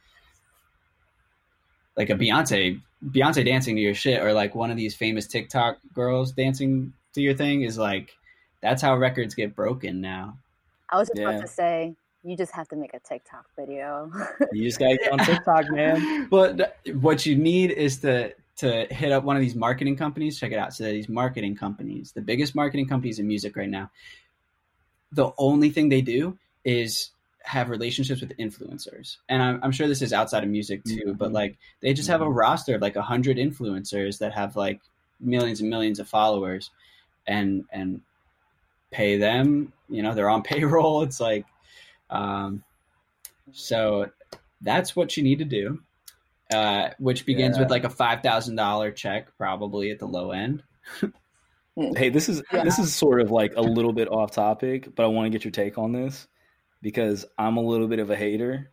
Like 1.97 2.09
a 2.09 2.13
Beyonce, 2.15 2.81
Beyonce 3.05 3.45
dancing 3.45 3.75
to 3.75 3.81
your 3.81 3.93
shit, 3.93 4.21
or 4.21 4.33
like 4.33 4.55
one 4.55 4.71
of 4.71 4.77
these 4.77 4.95
famous 4.95 5.27
TikTok 5.27 5.77
girls 5.93 6.31
dancing 6.31 6.93
to 7.13 7.21
your 7.21 7.33
thing 7.33 7.63
is 7.63 7.77
like 7.77 8.11
that's 8.61 8.81
how 8.81 8.95
records 8.95 9.33
get 9.35 9.55
broken 9.55 10.01
now. 10.01 10.37
I 10.89 10.97
was 10.97 11.07
just 11.09 11.19
Yeah. 11.19 11.29
about 11.29 11.41
to 11.41 11.47
say, 11.47 11.95
you 12.23 12.37
just 12.37 12.51
have 12.53 12.67
to 12.69 12.75
make 12.75 12.93
a 12.93 12.99
TikTok 12.99 13.45
video. 13.57 14.11
You 14.51 14.63
just 14.63 14.79
gotta 14.79 14.97
get 14.97 15.11
on 15.11 15.19
TikTok, 15.25 15.69
man. 15.71 16.27
But 16.29 16.57
th- 16.85 16.95
what 16.97 17.25
you 17.25 17.35
need 17.35 17.71
is 17.71 17.99
to 17.99 18.33
to 18.57 18.85
hit 18.91 19.11
up 19.11 19.23
one 19.23 19.35
of 19.35 19.41
these 19.41 19.55
marketing 19.55 19.95
companies. 19.97 20.39
Check 20.39 20.51
it 20.51 20.57
out. 20.59 20.73
So 20.73 20.83
these 20.83 21.09
marketing 21.09 21.55
companies, 21.55 22.11
the 22.11 22.21
biggest 22.21 22.53
marketing 22.53 22.87
companies 22.87 23.17
in 23.17 23.27
music 23.27 23.55
right 23.55 23.69
now, 23.69 23.89
the 25.11 25.31
only 25.37 25.71
thing 25.71 25.89
they 25.89 26.01
do 26.01 26.37
is 26.63 27.09
have 27.43 27.69
relationships 27.69 28.21
with 28.21 28.37
influencers. 28.37 29.17
And 29.29 29.41
I'm, 29.41 29.59
I'm 29.63 29.71
sure 29.71 29.87
this 29.87 30.01
is 30.01 30.13
outside 30.13 30.43
of 30.43 30.49
music 30.49 30.83
too, 30.83 31.15
but 31.17 31.29
Mhm. 31.31 31.33
like 31.33 31.57
they 31.81 31.93
just 31.93 32.07
have 32.09 32.21
a 32.21 32.25
Mhm. 32.25 32.35
roster 32.35 32.75
of 32.75 32.81
like 32.81 32.95
a 32.95 33.01
hundred 33.01 33.37
influencers 33.37 34.19
that 34.19 34.33
have 34.33 34.55
like 34.55 34.79
millions 35.19 35.59
and 35.61 35.69
millions 35.69 35.99
of 35.99 36.07
followers, 36.07 36.69
and 37.27 37.65
and 37.71 38.01
pay 38.91 39.17
them. 39.17 39.71
You 39.89 40.03
know, 40.03 40.13
they're 40.13 40.29
on 40.29 40.43
payroll. 40.53 41.01
It's 41.03 41.19
like, 41.19 41.45
um, 42.09 42.63
so 43.51 44.09
that's 44.61 44.95
what 44.95 45.17
you 45.17 45.23
need 45.23 45.39
to 45.39 45.45
do. 45.45 45.81
Uh, 46.53 46.89
which 46.99 47.25
begins 47.25 47.55
Yeah. 47.57 47.63
with 47.63 47.71
like 47.71 47.85
a 47.85 47.89
five 47.89 48.21
thousand 48.21 48.55
dollar 48.57 48.91
check, 48.91 49.35
probably 49.37 49.89
at 49.91 49.99
the 49.99 50.07
low 50.07 50.31
end. 50.31 50.61
Hey, 51.95 52.09
this 52.09 52.27
is 52.27 52.43
Yeah. 52.51 52.63
this 52.63 52.77
is 52.77 52.93
sort 52.93 53.21
of 53.21 53.31
like 53.31 53.53
a 53.55 53.61
little 53.61 53.93
bit 53.93 54.09
off 54.09 54.31
topic, 54.31 54.93
but 54.93 55.03
I 55.03 55.07
want 55.07 55.25
to 55.25 55.29
get 55.29 55.45
your 55.45 55.51
take 55.51 55.77
on 55.77 55.93
this 55.93 56.27
because 56.81 57.25
I'm 57.37 57.57
a 57.57 57.61
little 57.61 57.87
bit 57.87 57.99
of 57.99 58.09
a 58.09 58.15
hater, 58.15 58.71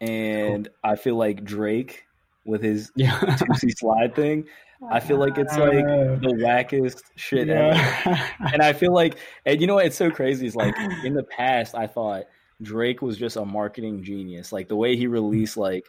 and 0.00 0.68
I 0.82 0.96
feel 0.96 1.16
like 1.16 1.44
Drake 1.44 2.04
with 2.44 2.62
his 2.62 2.90
Yeah, 2.96 3.36
slide 3.36 4.14
thing. 4.14 4.46
I 4.90 5.00
feel 5.00 5.18
like 5.18 5.36
it's 5.36 5.56
like 5.56 5.84
the 5.84 6.38
wackest 6.42 7.02
shit 7.16 7.48
ever. 7.50 7.78
And 8.52 8.62
I 8.62 8.72
feel 8.72 8.94
like, 8.94 9.18
and 9.44 9.60
you 9.60 9.66
know 9.66 9.74
what? 9.74 9.86
It's 9.86 9.96
so 9.96 10.10
crazy. 10.10 10.46
Is 10.46 10.56
like 10.56 10.74
in 11.04 11.14
the 11.14 11.22
past, 11.22 11.74
I 11.74 11.86
thought 11.86 12.24
Drake 12.62 13.02
was 13.02 13.18
just 13.18 13.36
a 13.36 13.44
marketing 13.44 14.02
genius. 14.02 14.52
Like 14.52 14.68
the 14.68 14.76
way 14.76 14.96
he 14.96 15.06
released, 15.06 15.56
like, 15.56 15.84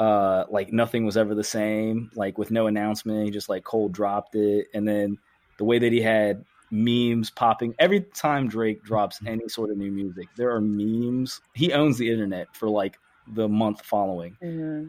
uh, 0.00 0.44
like 0.50 0.72
nothing 0.72 1.04
was 1.04 1.16
ever 1.18 1.34
the 1.34 1.44
same. 1.44 2.10
Like 2.14 2.38
with 2.38 2.50
no 2.50 2.66
announcement, 2.66 3.26
he 3.26 3.30
just 3.30 3.50
like 3.50 3.64
cold 3.64 3.92
dropped 3.92 4.34
it, 4.34 4.68
and 4.72 4.88
then 4.88 5.18
the 5.58 5.64
way 5.64 5.78
that 5.78 5.92
he 5.92 6.00
had 6.00 6.44
memes 6.72 7.30
popping 7.30 7.74
every 7.78 8.00
time 8.00 8.48
Drake 8.48 8.82
drops 8.82 9.20
any 9.26 9.46
sort 9.48 9.70
of 9.70 9.76
new 9.76 9.92
music. 9.92 10.26
There 10.36 10.50
are 10.50 10.60
memes. 10.60 11.40
He 11.54 11.72
owns 11.72 11.98
the 11.98 12.10
internet 12.10 12.56
for 12.56 12.68
like 12.68 12.98
the 13.28 13.48
month 13.48 13.82
following. 13.82 14.36
Mm-hmm. 14.42 14.88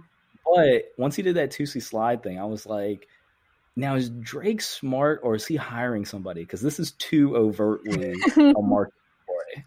But 0.55 0.93
once 0.97 1.15
he 1.15 1.21
did 1.21 1.35
that 1.35 1.51
Toosie 1.51 1.81
slide 1.81 2.23
thing, 2.23 2.39
I 2.39 2.45
was 2.45 2.65
like, 2.65 3.07
now 3.75 3.95
is 3.95 4.09
Drake 4.09 4.61
smart 4.61 5.19
or 5.23 5.35
is 5.35 5.45
he 5.45 5.57
hiring 5.57 6.05
somebody? 6.05 6.41
Because 6.41 6.61
this 6.61 6.79
is 6.79 6.91
too 6.93 7.35
overtly 7.35 8.13
a 8.37 8.53
market 8.61 8.93
play. 9.25 9.65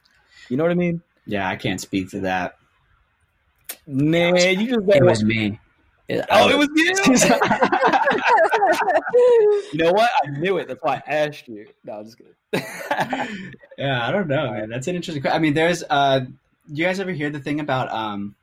You 0.48 0.56
know 0.56 0.64
what 0.64 0.72
I 0.72 0.76
mean? 0.76 1.02
Yeah, 1.26 1.48
I 1.48 1.56
can't 1.56 1.80
speak 1.80 2.10
to 2.10 2.20
that. 2.20 2.56
Man, 3.86 4.36
you 4.36 4.76
just 4.76 4.88
It 4.88 5.04
was 5.04 5.22
me. 5.22 5.60
Oh, 6.30 6.48
it 6.48 6.56
was 6.56 6.68
you. 6.74 6.94
you 9.72 9.78
know 9.84 9.92
what? 9.92 10.10
I 10.24 10.30
knew 10.30 10.58
it. 10.58 10.68
That's 10.68 10.82
why 10.82 11.02
I 11.06 11.10
asked 11.12 11.48
you. 11.48 11.66
No, 11.84 11.94
I'm 11.94 12.04
just 12.04 12.18
kidding. 12.18 12.34
yeah, 13.78 14.06
I 14.06 14.10
don't 14.12 14.28
know, 14.28 14.50
man. 14.52 14.68
That's 14.68 14.86
an 14.88 14.96
interesting. 14.96 15.22
que- 15.22 15.30
I 15.32 15.38
mean, 15.38 15.54
there's. 15.54 15.82
uh 15.88 16.20
Do 16.20 16.28
you 16.68 16.84
guys 16.84 17.00
ever 17.00 17.12
hear 17.12 17.30
the 17.30 17.40
thing 17.40 17.60
about 17.60 17.90
um? 17.92 18.34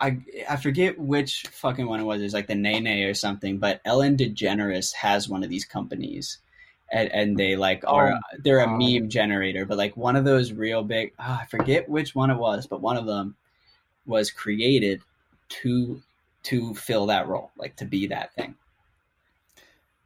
I 0.00 0.18
I 0.48 0.56
forget 0.56 0.98
which 0.98 1.44
fucking 1.50 1.86
one 1.86 2.00
it 2.00 2.04
was. 2.04 2.20
It's 2.20 2.34
like 2.34 2.46
the 2.48 2.54
Nene 2.54 3.04
or 3.08 3.14
something. 3.14 3.58
But 3.58 3.80
Ellen 3.84 4.16
DeGeneres 4.16 4.92
has 4.94 5.28
one 5.28 5.44
of 5.44 5.50
these 5.50 5.64
companies, 5.64 6.38
and, 6.90 7.10
and 7.12 7.36
they 7.36 7.56
like 7.56 7.84
are 7.86 8.12
Oh, 8.14 8.36
they're 8.42 8.60
a 8.60 8.66
God. 8.66 8.78
meme 8.78 9.08
generator. 9.08 9.64
But 9.66 9.78
like 9.78 9.96
one 9.96 10.16
of 10.16 10.24
those 10.24 10.52
real 10.52 10.82
big. 10.82 11.12
ah, 11.18 11.42
I 11.42 11.46
forget 11.46 11.88
which 11.88 12.14
one 12.14 12.30
it 12.30 12.36
was, 12.38 12.66
but 12.66 12.80
one 12.80 12.96
of 12.96 13.06
them 13.06 13.36
was 14.06 14.30
created 14.30 15.00
to 15.48 16.02
to 16.44 16.74
fill 16.74 17.06
that 17.06 17.28
role, 17.28 17.50
like 17.56 17.76
to 17.76 17.84
be 17.84 18.06
that 18.08 18.34
thing. 18.34 18.54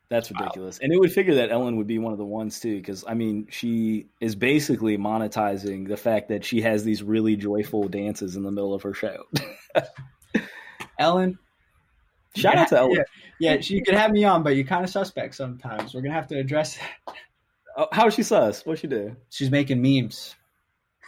That's 0.08 0.30
Wow. 0.32 0.38
ridiculous. 0.40 0.78
And 0.78 0.92
it 0.92 0.98
would 0.98 1.12
figure 1.12 1.34
that 1.34 1.50
Ellen 1.50 1.76
would 1.76 1.86
be 1.86 1.98
one 1.98 2.12
of 2.12 2.18
the 2.18 2.24
ones 2.24 2.60
too, 2.60 2.76
because 2.76 3.04
I 3.06 3.12
mean, 3.14 3.46
she 3.50 4.06
is 4.20 4.34
basically 4.34 4.96
monetizing 4.96 5.86
the 5.86 5.98
fact 5.98 6.28
that 6.28 6.44
she 6.44 6.62
has 6.62 6.82
these 6.84 7.02
really 7.02 7.36
joyful 7.36 7.88
dances 7.88 8.34
in 8.34 8.42
the 8.42 8.50
middle 8.50 8.72
of 8.72 8.82
her 8.82 8.94
show. 8.94 9.24
Ellen, 10.98 11.38
Shout 12.36 12.56
out 12.56 12.68
to 12.68 12.78
Ellen. 12.78 12.92
Yeah, 13.38 13.54
yeah, 13.54 13.60
she 13.60 13.80
could 13.82 13.94
have 13.94 14.10
me 14.10 14.24
on, 14.24 14.42
but 14.42 14.56
you're 14.56 14.64
kind 14.66 14.84
of 14.84 14.90
suspect 14.90 15.34
sometimes. 15.34 15.94
We're 15.94 16.00
gonna 16.02 16.14
have 16.14 16.26
to 16.28 16.38
address 16.38 16.76
that. 16.78 17.14
Oh, 17.76 17.88
how 17.92 18.06
is 18.08 18.14
she 18.14 18.22
sus? 18.22 18.64
What'd 18.66 18.80
she 18.80 18.86
do? 18.88 19.14
She's 19.30 19.50
making 19.50 19.80
memes. 19.82 20.34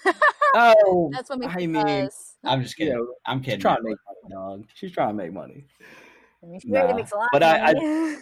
Oh, 0.52 1.10
That's 1.12 1.30
what 1.30 1.38
makes 1.38 1.54
I 1.54 1.60
it 1.60 1.66
mean, 1.68 1.86
us. 1.86 2.36
I'm 2.42 2.60
just 2.62 2.76
you 2.76 2.86
kidding. 2.86 2.98
know, 2.98 3.14
I'm 3.24 3.40
kidding. 3.40 3.60
trying 3.60 3.76
to 3.76 3.82
make 3.84 3.96
money, 4.04 4.09
dog. 4.28 4.64
She's 4.74 4.92
trying 4.92 5.08
to 5.10 5.14
make 5.14 5.32
money. 5.32 5.66
I 6.42 6.46
mean, 6.46 6.60
she 6.60 6.70
already 6.70 6.92
nah. 6.92 6.96
makes 6.96 7.12
a 7.12 7.16
lot 7.16 7.28
But 7.32 7.42
of 7.42 7.48
I- 7.48 7.74
I- 7.76 8.16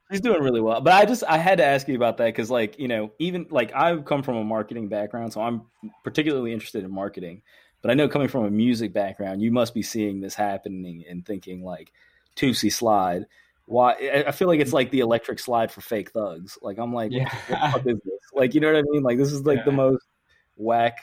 She's 0.10 0.20
doing 0.22 0.42
really 0.42 0.60
well. 0.60 0.80
But 0.80 0.92
I 0.94 1.04
just 1.04 1.22
I 1.28 1.36
had 1.38 1.58
to 1.58 1.64
ask 1.64 1.86
you 1.88 1.94
about 1.94 2.16
that 2.16 2.26
because 2.26 2.50
like 2.50 2.78
you 2.78 2.88
know 2.88 3.12
even 3.18 3.46
like 3.50 3.72
I've 3.74 4.04
come 4.04 4.22
from 4.22 4.36
a 4.36 4.44
marketing 4.44 4.88
background, 4.88 5.32
so 5.32 5.40
I'm 5.42 5.62
particularly 6.04 6.52
interested 6.52 6.84
in 6.84 6.90
marketing. 6.90 7.42
But 7.82 7.90
I 7.90 7.94
know 7.94 8.08
coming 8.08 8.28
from 8.28 8.44
a 8.44 8.50
music 8.50 8.92
background, 8.92 9.40
you 9.42 9.50
must 9.52 9.74
be 9.74 9.82
seeing 9.82 10.20
this 10.20 10.34
happening 10.34 11.04
and 11.08 11.24
thinking 11.24 11.62
like 11.62 11.92
Toosie 12.36 12.72
Slide. 12.72 13.26
Why? 13.66 13.92
I- 13.92 14.24
I 14.28 14.32
feel 14.32 14.48
like 14.48 14.60
it's 14.60 14.72
like 14.72 14.90
the 14.90 15.00
electric 15.00 15.38
slide 15.38 15.70
for 15.70 15.80
fake 15.82 16.10
thugs. 16.12 16.58
Like 16.62 16.78
I'm 16.78 16.92
like, 16.94 17.12
Yeah. 17.12 17.24
what 17.24 17.48
the 17.48 17.56
fuck 17.72 17.86
is 17.86 18.00
this? 18.04 18.20
Like 18.32 18.54
you 18.54 18.60
know 18.60 18.72
what 18.72 18.78
I 18.78 18.82
mean? 18.90 19.02
Like 19.02 19.18
this 19.18 19.32
is 19.32 19.44
like 19.44 19.64
the 19.66 19.72
most 19.72 20.04
whack, 20.56 20.96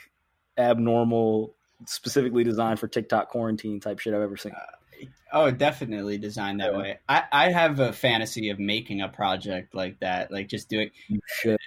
abnormal, 0.58 1.56
specifically 1.86 2.44
designed 2.44 2.80
for 2.80 2.88
TikTok 2.88 3.30
quarantine 3.30 3.80
type 3.80 4.00
shit 4.00 4.14
I've 4.14 4.22
ever 4.22 4.38
seen. 4.38 4.54
Uh, 4.54 5.06
oh, 5.34 5.52
definitely 5.52 6.18
designed 6.18 6.60
that 6.60 6.72
Yeah. 6.74 6.78
way. 6.78 7.00
I, 7.08 7.24
I 7.32 7.52
have 7.52 7.80
a 7.80 7.94
fantasy 7.94 8.50
of 8.50 8.60
making 8.60 9.02
a 9.02 9.10
project 9.10 9.76
like 9.76 10.00
that, 10.00 10.32
like 10.32 10.48
just 10.48 10.70
doing. 10.70 10.90
You 11.08 11.20
should. 11.28 11.60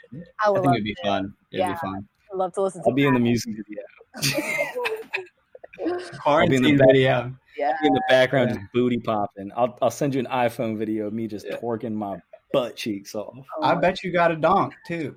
I 0.44 0.50
I 0.50 0.60
think 0.60 0.74
it'd 0.74 0.84
be 0.84 0.94
to. 0.94 1.02
fun. 1.02 1.34
It'd 1.52 1.60
Yeah. 1.60 1.72
be 1.72 1.78
fun. 1.78 2.08
I'd 2.32 2.36
love 2.36 2.52
to 2.54 2.62
listen 2.62 2.82
to 2.82 2.88
I'll 2.88 2.94
be 2.94 3.06
in 3.06 3.14
the 3.14 3.20
music 3.20 3.54
video. 3.56 3.82
Quarantine 6.22 6.76
back- 6.76 6.88
video. 6.88 7.34
Yeah. 7.56 7.74
in 7.82 7.92
the 7.92 8.02
background 8.08 8.50
Yeah. 8.50 8.56
just 8.56 8.72
booty 8.72 8.98
popping. 8.98 9.50
I'll 9.56 9.76
I'll 9.82 9.90
send 9.90 10.14
you 10.14 10.20
an 10.20 10.26
iPhone 10.26 10.78
video 10.78 11.06
of 11.08 11.12
me 11.12 11.26
just 11.26 11.46
Yeah. 11.46 11.56
twerking 11.56 11.92
my 11.92 12.20
butt 12.52 12.76
cheeks 12.76 13.14
off. 13.14 13.36
I 13.62 13.74
bet 13.74 14.02
you 14.02 14.12
got 14.12 14.30
a 14.30 14.36
donk 14.36 14.74
too. 14.86 15.16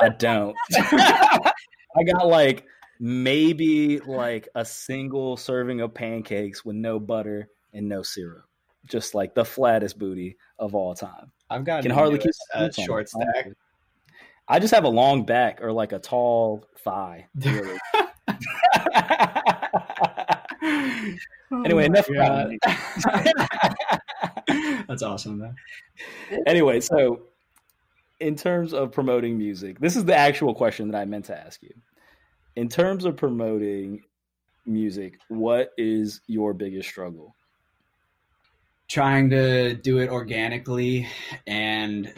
I 0.00 0.10
don't. 0.10 0.54
I 0.78 2.04
got 2.06 2.26
like 2.26 2.64
maybe 2.98 4.00
like 4.00 4.48
a 4.54 4.64
single 4.64 5.36
serving 5.36 5.80
of 5.80 5.94
pancakes 5.94 6.64
with 6.64 6.76
no 6.76 6.98
butter 6.98 7.48
and 7.72 7.88
no 7.88 8.02
syrup. 8.02 8.44
Just 8.86 9.14
like 9.14 9.34
the 9.34 9.44
flattest 9.44 9.98
booty 9.98 10.36
of 10.58 10.74
all 10.74 10.94
time. 10.94 11.32
I've 11.50 11.64
got 11.64 11.82
Can 11.82 11.90
hardly 11.90 12.18
keep 12.18 12.32
a, 12.54 12.72
short 12.72 13.08
stack. 13.08 13.26
honestly. 13.34 13.52
I 14.48 14.60
just 14.60 14.74
have 14.74 14.84
a 14.84 14.88
long 14.88 15.26
back 15.26 15.60
or 15.60 15.72
like 15.72 15.92
a 15.92 15.98
tall 15.98 16.64
thigh. 16.78 17.26
Really. 17.34 17.78
Anyway, 21.64 21.84
Oh 21.84 21.86
enough 21.86 22.08
about 22.08 22.50
That's 24.88 25.02
awesome, 25.02 25.38
man. 25.38 25.54
anyway, 26.46 26.80
so 26.80 27.22
in 28.18 28.34
terms 28.34 28.72
of 28.72 28.92
promoting 28.92 29.38
music, 29.38 29.78
this 29.78 29.96
is 29.96 30.04
the 30.04 30.16
actual 30.16 30.54
question 30.54 30.90
that 30.90 30.98
I 30.98 31.04
meant 31.04 31.26
to 31.26 31.38
ask 31.38 31.62
you. 31.62 31.72
In 32.56 32.68
terms 32.68 33.04
of 33.04 33.16
promoting 33.16 34.02
music, 34.64 35.18
what 35.28 35.72
is 35.76 36.20
your 36.26 36.54
biggest 36.54 36.88
struggle? 36.88 37.36
trying 38.88 39.30
to 39.30 39.74
do 39.74 39.98
it 39.98 40.08
organically 40.08 41.08
and 41.46 42.12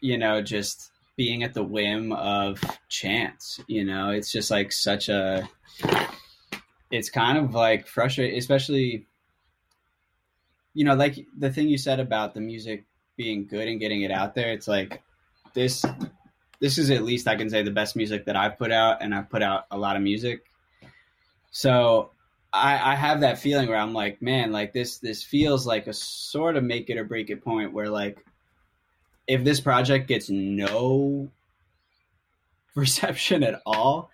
you 0.00 0.18
know 0.18 0.42
just 0.42 0.90
being 1.16 1.44
at 1.44 1.54
the 1.54 1.62
whim 1.62 2.12
of 2.12 2.60
chance 2.88 3.60
you 3.68 3.84
know 3.84 4.10
it's 4.10 4.32
just 4.32 4.50
like 4.50 4.72
such 4.72 5.08
a 5.08 5.48
it's 6.90 7.10
kind 7.10 7.38
of 7.38 7.54
like 7.54 7.86
frustrating 7.86 8.36
especially 8.36 9.06
you 10.72 10.84
know 10.84 10.94
like 10.94 11.24
the 11.38 11.50
thing 11.50 11.68
you 11.68 11.78
said 11.78 12.00
about 12.00 12.34
the 12.34 12.40
music 12.40 12.84
being 13.16 13.46
good 13.46 13.68
and 13.68 13.78
getting 13.78 14.02
it 14.02 14.10
out 14.10 14.34
there 14.34 14.52
it's 14.52 14.66
like 14.66 15.00
this 15.54 15.84
this 16.64 16.78
is 16.78 16.90
at 16.90 17.02
least 17.02 17.28
i 17.28 17.36
can 17.36 17.50
say 17.50 17.62
the 17.62 17.70
best 17.70 17.94
music 17.94 18.24
that 18.24 18.36
i've 18.36 18.56
put 18.58 18.72
out 18.72 19.02
and 19.02 19.14
i've 19.14 19.28
put 19.28 19.42
out 19.42 19.66
a 19.70 19.78
lot 19.78 19.96
of 19.96 20.02
music 20.02 20.44
so 21.50 22.10
I, 22.54 22.92
I 22.92 22.94
have 22.94 23.20
that 23.20 23.38
feeling 23.38 23.68
where 23.68 23.78
I'm 23.78 23.92
like, 23.92 24.22
man, 24.22 24.52
like 24.52 24.72
this 24.72 24.98
this 24.98 25.24
feels 25.24 25.66
like 25.66 25.88
a 25.88 25.92
sort 25.92 26.56
of 26.56 26.62
make 26.62 26.88
it 26.88 26.96
or 26.96 27.04
break 27.04 27.28
it 27.30 27.42
point 27.42 27.72
where 27.72 27.88
like 27.88 28.24
if 29.26 29.42
this 29.42 29.60
project 29.60 30.06
gets 30.06 30.30
no 30.30 31.30
reception 32.76 33.42
at 33.42 33.60
all, 33.66 34.10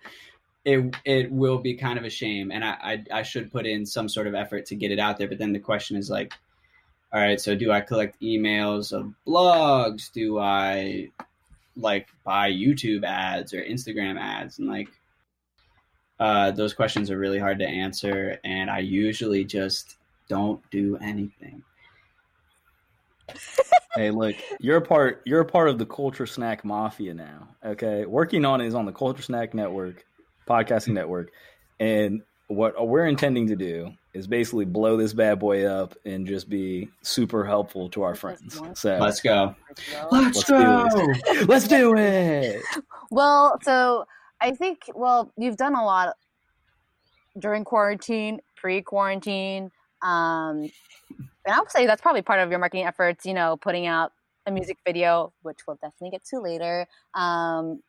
it 0.65 0.95
it 1.05 1.31
will 1.31 1.59
be 1.59 1.75
kind 1.75 1.99
of 1.99 2.05
a 2.05 2.09
shame. 2.09 2.51
And 2.51 2.65
I, 2.65 2.77
I 2.81 3.19
I 3.19 3.21
should 3.21 3.51
put 3.51 3.67
in 3.67 3.85
some 3.85 4.09
sort 4.09 4.25
of 4.25 4.33
effort 4.33 4.65
to 4.67 4.75
get 4.75 4.91
it 4.91 4.99
out 4.99 5.17
there. 5.17 5.27
But 5.27 5.37
then 5.37 5.53
the 5.53 5.59
question 5.59 5.95
is 5.95 6.09
like, 6.09 6.33
all 7.13 7.21
right, 7.21 7.39
so 7.39 7.53
do 7.53 7.71
I 7.71 7.81
collect 7.81 8.19
emails 8.21 8.91
of 8.91 9.13
blogs? 9.27 10.11
Do 10.11 10.39
I 10.39 11.09
like 11.75 12.07
buy 12.23 12.51
YouTube 12.51 13.03
ads 13.03 13.53
or 13.53 13.61
Instagram 13.61 14.19
ads? 14.19 14.59
And 14.59 14.67
like 14.67 14.89
uh, 16.19 16.51
those 16.51 16.73
questions 16.73 17.09
are 17.09 17.17
really 17.17 17.39
hard 17.39 17.59
to 17.59 17.67
answer, 17.67 18.37
and 18.43 18.69
I 18.69 18.79
usually 18.79 19.43
just 19.43 19.95
don't 20.29 20.61
do 20.69 20.97
anything. 20.97 21.63
Hey, 23.93 24.09
look, 24.09 24.37
you're 24.61 24.77
a 24.77 24.81
part 24.81 25.21
you're 25.25 25.41
a 25.41 25.45
part 25.45 25.67
of 25.67 25.77
the 25.77 25.85
Culture 25.85 26.25
Snack 26.25 26.63
Mafia 26.63 27.13
now. 27.13 27.49
Okay. 27.63 28.05
Working 28.05 28.45
on 28.45 28.61
is 28.61 28.73
on 28.73 28.85
the 28.85 28.93
Culture 28.93 29.21
Snack 29.21 29.53
Network, 29.53 30.05
podcasting 30.47 30.93
network. 30.93 31.29
And 31.77 32.21
what 32.51 32.87
we're 32.87 33.07
intending 33.07 33.47
to 33.47 33.55
do 33.55 33.93
is 34.13 34.27
basically 34.27 34.65
blow 34.65 34.97
this 34.97 35.13
bad 35.13 35.39
boy 35.39 35.65
up 35.65 35.95
and 36.05 36.27
just 36.27 36.49
be 36.49 36.89
super 37.01 37.45
helpful 37.45 37.89
to 37.89 38.03
our 38.03 38.15
friends. 38.15 38.59
So 38.73 38.97
Let's 38.97 39.21
go. 39.21 39.55
Well, 40.11 40.23
Let's 40.23 40.43
do 40.43 41.45
let's 41.45 41.67
do 41.67 41.95
it. 41.95 42.61
Well, 43.09 43.57
so 43.63 44.05
I 44.41 44.51
think 44.51 44.83
well, 44.93 45.31
you've 45.37 45.57
done 45.57 45.75
a 45.75 45.85
lot 45.85 46.15
during 47.39 47.63
quarantine, 47.63 48.41
pre-quarantine, 48.57 49.71
um, 50.01 50.69
and 51.45 51.53
I 51.55 51.59
would 51.59 51.71
say 51.71 51.85
that's 51.85 52.01
probably 52.01 52.21
part 52.21 52.39
of 52.39 52.49
your 52.49 52.59
marketing 52.59 52.85
efforts. 52.85 53.25
You 53.25 53.33
know, 53.33 53.55
putting 53.57 53.87
out 53.87 54.11
a 54.45 54.51
music 54.51 54.77
video, 54.85 55.31
which 55.43 55.59
we'll 55.67 55.77
definitely 55.77 56.09
get 56.09 56.25
to 56.25 56.39
later. 56.39 56.87
Um, 57.13 57.81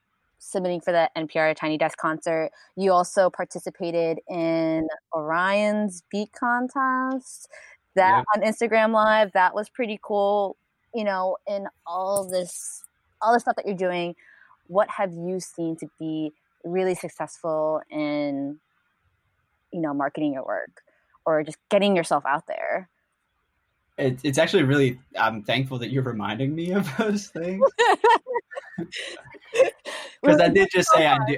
submitting 0.42 0.80
for 0.80 0.92
the 0.92 1.08
NPR 1.16 1.54
Tiny 1.54 1.78
Desk 1.78 1.96
concert. 1.96 2.50
You 2.76 2.92
also 2.92 3.30
participated 3.30 4.18
in 4.28 4.88
Orion's 5.14 6.02
Beat 6.10 6.32
Contest. 6.32 7.48
That 7.94 8.24
on 8.34 8.42
Instagram 8.42 8.92
Live, 8.92 9.32
that 9.32 9.54
was 9.54 9.68
pretty 9.68 9.98
cool. 10.02 10.56
You 10.94 11.04
know, 11.04 11.36
in 11.46 11.66
all 11.86 12.28
this, 12.28 12.82
all 13.20 13.32
the 13.32 13.40
stuff 13.40 13.56
that 13.56 13.66
you're 13.66 13.76
doing, 13.76 14.16
what 14.66 14.88
have 14.90 15.12
you 15.12 15.40
seen 15.40 15.76
to 15.76 15.86
be 15.98 16.32
really 16.64 16.94
successful 16.94 17.80
in, 17.90 18.58
you 19.72 19.80
know, 19.80 19.94
marketing 19.94 20.32
your 20.32 20.44
work 20.44 20.82
or 21.24 21.42
just 21.44 21.58
getting 21.70 21.94
yourself 21.94 22.24
out 22.26 22.46
there? 22.46 22.88
it, 23.98 24.18
it's 24.22 24.38
actually 24.38 24.62
really. 24.62 24.98
I'm 25.18 25.42
thankful 25.42 25.78
that 25.78 25.90
you're 25.90 26.02
reminding 26.02 26.54
me 26.54 26.72
of 26.72 26.88
those 26.98 27.26
things 27.28 27.62
because 30.22 30.40
I 30.40 30.48
did 30.48 30.68
just 30.72 30.88
say 30.92 31.06
I 31.06 31.18
do. 31.26 31.36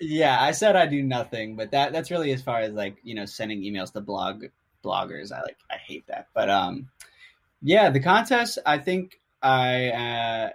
Yeah, 0.00 0.40
I 0.40 0.52
said 0.52 0.76
I 0.76 0.86
do 0.86 1.02
nothing, 1.02 1.56
but 1.56 1.70
that 1.70 1.92
that's 1.92 2.10
really 2.10 2.32
as 2.32 2.42
far 2.42 2.60
as 2.60 2.72
like 2.72 2.96
you 3.02 3.14
know 3.14 3.26
sending 3.26 3.62
emails 3.62 3.92
to 3.92 4.00
blog 4.00 4.44
bloggers. 4.82 5.32
I 5.32 5.40
like 5.42 5.58
I 5.70 5.76
hate 5.76 6.06
that, 6.08 6.28
but 6.34 6.50
um, 6.50 6.88
yeah, 7.62 7.90
the 7.90 8.00
contest. 8.00 8.58
I 8.66 8.78
think 8.78 9.20
I 9.42 9.88
uh, 9.88 10.50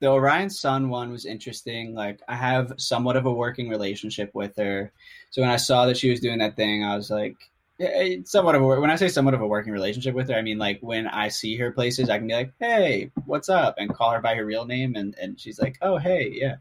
the 0.00 0.08
Orion 0.08 0.50
Sun 0.50 0.88
one 0.88 1.10
was 1.10 1.26
interesting. 1.26 1.94
Like 1.94 2.20
I 2.28 2.36
have 2.36 2.72
somewhat 2.76 3.16
of 3.16 3.26
a 3.26 3.32
working 3.32 3.68
relationship 3.68 4.34
with 4.34 4.56
her, 4.56 4.92
so 5.30 5.42
when 5.42 5.50
I 5.50 5.56
saw 5.56 5.86
that 5.86 5.96
she 5.96 6.10
was 6.10 6.20
doing 6.20 6.38
that 6.38 6.56
thing, 6.56 6.84
I 6.84 6.96
was 6.96 7.10
like, 7.10 7.36
yeah, 7.80 8.16
somewhat 8.24 8.54
of 8.54 8.62
a 8.62 8.66
when 8.66 8.90
I 8.90 8.96
say 8.96 9.08
somewhat 9.08 9.32
of 9.32 9.40
a 9.40 9.46
working 9.46 9.72
relationship 9.72 10.14
with 10.14 10.28
her, 10.28 10.36
I 10.36 10.42
mean 10.42 10.58
like 10.58 10.78
when 10.82 11.06
I 11.06 11.28
see 11.28 11.56
her 11.56 11.72
places, 11.72 12.10
I 12.10 12.18
can 12.18 12.26
be 12.26 12.34
like, 12.34 12.52
"Hey, 12.60 13.10
what's 13.24 13.48
up?" 13.48 13.76
and 13.78 13.92
call 13.94 14.10
her 14.10 14.20
by 14.20 14.34
her 14.34 14.44
real 14.44 14.66
name, 14.66 14.96
and 14.96 15.14
and 15.20 15.40
she's 15.40 15.58
like, 15.58 15.78
"Oh, 15.80 15.96
hey, 15.96 16.30
yeah," 16.30 16.56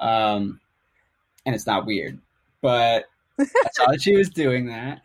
um, 0.00 0.60
and 1.46 1.54
it's 1.54 1.66
not 1.66 1.86
weird, 1.86 2.18
but 2.60 3.04
I 3.38 3.44
saw 3.72 3.86
that 3.90 4.02
she 4.02 4.16
was 4.16 4.30
doing 4.30 4.66
that, 4.66 5.02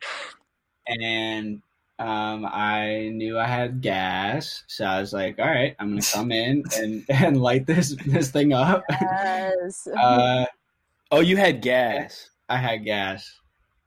and 0.87 1.61
um, 1.99 2.45
I 2.45 3.11
knew 3.13 3.37
I 3.37 3.45
had 3.45 3.81
gas, 3.81 4.63
so 4.65 4.85
I 4.85 4.99
was 4.99 5.13
like, 5.13 5.37
"All 5.37 5.45
right, 5.45 5.75
I'm 5.77 5.89
gonna 5.91 6.01
come 6.01 6.31
in 6.31 6.63
and 6.75 7.05
and 7.09 7.39
light 7.39 7.67
this 7.67 7.95
this 8.07 8.31
thing 8.31 8.53
up." 8.53 8.83
Yes. 8.89 9.87
Uh, 9.87 10.45
Oh, 11.13 11.19
you 11.19 11.37
had 11.37 11.61
gas. 11.61 12.31
I 12.49 12.57
had 12.57 12.83
gas. 12.85 13.39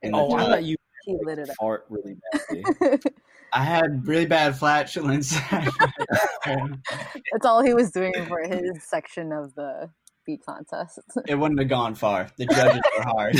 Oh, 0.04 0.36
I 0.36 0.44
thought 0.44 0.62
you 0.62 0.75
he 1.06 1.16
lit 1.22 1.38
it 1.38 1.48
up. 1.48 1.56
fart 1.56 1.86
really 1.88 2.16
badly. 2.32 2.64
I 3.52 3.62
had 3.62 4.06
really 4.06 4.26
bad 4.26 4.58
flatulence. 4.58 5.38
That's 5.50 7.44
all 7.44 7.62
he 7.62 7.72
was 7.72 7.90
doing 7.92 8.12
for 8.26 8.42
his 8.42 8.82
section 8.82 9.32
of 9.32 9.54
the 9.54 9.88
beat 10.26 10.44
contest. 10.44 10.98
it 11.26 11.36
wouldn't 11.36 11.60
have 11.60 11.68
gone 11.68 11.94
far. 11.94 12.28
The 12.36 12.46
judges 12.50 12.82
were 12.96 13.04
hard. 13.04 13.36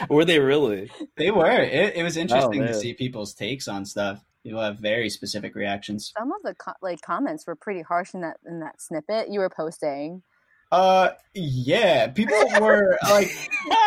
Were 0.10 0.24
they 0.24 0.40
really? 0.40 0.90
they 1.16 1.30
were. 1.30 1.60
It, 1.62 1.96
it 1.96 2.02
was 2.02 2.18
oh, 2.18 2.20
interesting 2.20 2.62
to 2.62 2.74
see 2.74 2.92
people's 2.92 3.34
takes 3.34 3.68
on 3.68 3.84
stuff. 3.84 4.24
People 4.42 4.60
have 4.60 4.78
very 4.78 5.08
specific 5.08 5.54
reactions. 5.54 6.12
Some 6.18 6.32
of 6.32 6.42
the 6.42 6.54
co- 6.54 6.72
like 6.82 7.00
comments 7.02 7.46
were 7.46 7.54
pretty 7.54 7.82
harsh 7.82 8.14
in 8.14 8.22
that 8.22 8.38
in 8.46 8.60
that 8.60 8.80
snippet 8.80 9.30
you 9.30 9.38
were 9.38 9.50
posting. 9.50 10.22
Uh, 10.72 11.10
yeah, 11.34 12.06
people 12.08 12.36
were 12.60 12.96
like, 13.02 13.28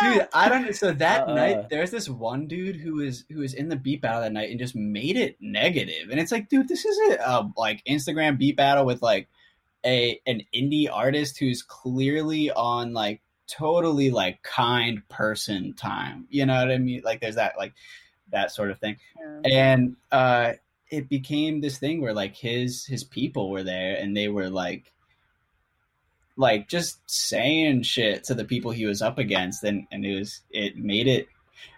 dude, 0.02 0.26
I 0.34 0.48
don't. 0.48 0.74
So 0.74 0.92
that 0.92 1.28
Uh-uh. 1.28 1.34
night, 1.34 1.68
there's 1.70 1.90
this 1.90 2.08
one 2.08 2.46
dude 2.46 2.76
who 2.76 3.00
is 3.00 3.24
who 3.30 3.42
is 3.42 3.54
in 3.54 3.68
the 3.68 3.76
beat 3.76 4.02
battle 4.02 4.20
that 4.22 4.32
night 4.32 4.50
and 4.50 4.58
just 4.58 4.76
made 4.76 5.16
it 5.16 5.36
negative. 5.40 6.10
And 6.10 6.20
it's 6.20 6.30
like, 6.32 6.48
dude, 6.48 6.68
this 6.68 6.84
isn't 6.84 7.20
a 7.20 7.48
like 7.56 7.82
Instagram 7.84 8.38
beat 8.38 8.56
battle 8.56 8.84
with 8.84 9.00
like 9.02 9.28
a 9.84 10.20
an 10.26 10.42
indie 10.54 10.88
artist 10.92 11.38
who's 11.38 11.62
clearly 11.62 12.50
on 12.50 12.92
like 12.92 13.22
totally 13.46 14.10
like 14.10 14.42
kind 14.42 15.06
person 15.08 15.74
time. 15.74 16.26
You 16.30 16.44
know 16.46 16.54
what 16.58 16.70
I 16.70 16.78
mean? 16.78 17.02
Like, 17.04 17.20
there's 17.20 17.36
that 17.36 17.54
like 17.56 17.72
that 18.32 18.50
sort 18.50 18.70
of 18.70 18.78
thing 18.80 18.96
Yeah. 19.20 19.40
and 19.52 19.96
uh 20.10 20.52
it 20.90 21.08
became 21.08 21.60
this 21.60 21.78
thing 21.78 22.00
where 22.00 22.14
like 22.14 22.34
his 22.34 22.84
his 22.86 23.04
people 23.04 23.50
were 23.50 23.62
there 23.62 23.96
and 23.96 24.16
they 24.16 24.28
were 24.28 24.48
like 24.48 24.90
like 26.36 26.68
just 26.68 26.98
saying 27.06 27.82
shit 27.82 28.24
to 28.24 28.34
the 28.34 28.44
people 28.44 28.70
he 28.70 28.86
was 28.86 29.02
up 29.02 29.18
against 29.18 29.62
and 29.64 29.86
and 29.92 30.04
it 30.04 30.18
was 30.18 30.40
it 30.50 30.76
made 30.76 31.06
it 31.06 31.28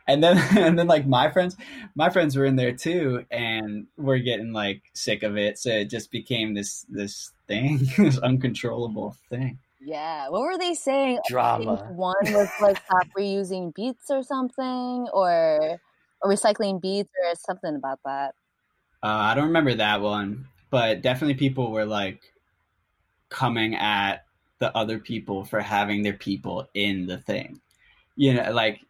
and 0.08 0.22
then 0.22 0.38
and 0.58 0.78
then 0.78 0.86
like 0.86 1.06
my 1.06 1.30
friends 1.30 1.56
my 1.94 2.10
friends 2.10 2.36
were 2.36 2.44
in 2.44 2.56
there 2.56 2.72
too 2.72 3.24
and 3.30 3.86
we're 3.96 4.18
getting 4.18 4.52
like 4.52 4.82
sick 4.94 5.22
of 5.22 5.36
it 5.36 5.58
so 5.58 5.70
it 5.70 5.90
just 5.90 6.10
became 6.10 6.54
this 6.54 6.86
this 6.88 7.32
thing 7.46 7.80
this 7.98 8.18
uncontrollable 8.18 9.16
thing 9.30 9.58
Yeah. 9.86 10.30
What 10.30 10.42
were 10.42 10.58
they 10.58 10.74
saying? 10.74 11.20
Drama. 11.28 11.76
One 11.92 12.14
was 12.24 12.50
like 12.60 12.76
stop 12.86 13.06
reusing 13.16 13.72
beats 13.72 14.10
or 14.10 14.24
something, 14.24 15.06
or 15.12 15.78
or 16.20 16.30
recycling 16.30 16.82
beats 16.82 17.12
or 17.22 17.34
something 17.36 17.76
about 17.76 18.00
that. 18.04 18.34
Uh, 19.02 19.30
I 19.30 19.34
don't 19.36 19.46
remember 19.46 19.74
that 19.74 20.00
one, 20.00 20.48
but 20.70 21.02
definitely 21.02 21.34
people 21.34 21.70
were 21.70 21.84
like 21.84 22.20
coming 23.28 23.76
at 23.76 24.25
the 24.58 24.74
other 24.76 24.98
people 24.98 25.44
for 25.44 25.60
having 25.60 26.02
their 26.02 26.14
people 26.14 26.68
in 26.74 27.06
the 27.06 27.18
thing. 27.18 27.60
You 28.16 28.34
know, 28.34 28.52
like 28.52 28.80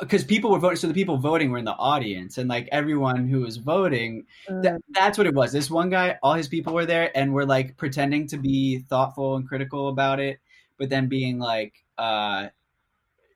because 0.00 0.24
people 0.24 0.50
were 0.50 0.58
voting. 0.58 0.76
So 0.76 0.88
the 0.88 0.94
people 0.94 1.16
voting 1.18 1.50
were 1.50 1.58
in 1.58 1.64
the 1.64 1.72
audience, 1.72 2.38
and 2.38 2.48
like 2.48 2.68
everyone 2.72 3.28
who 3.28 3.40
was 3.40 3.56
voting, 3.56 4.26
Th- 4.48 4.80
that's 4.90 5.18
what 5.18 5.26
it 5.26 5.34
was. 5.34 5.52
This 5.52 5.70
one 5.70 5.90
guy, 5.90 6.18
all 6.22 6.34
his 6.34 6.48
people 6.48 6.74
were 6.74 6.86
there, 6.86 7.16
and 7.16 7.32
were 7.32 7.46
like 7.46 7.76
pretending 7.76 8.26
to 8.28 8.36
be 8.36 8.80
thoughtful 8.80 9.36
and 9.36 9.48
critical 9.48 9.88
about 9.88 10.20
it, 10.20 10.40
but 10.78 10.88
then 10.88 11.08
being 11.08 11.38
like, 11.38 11.74
uh, 11.96 12.48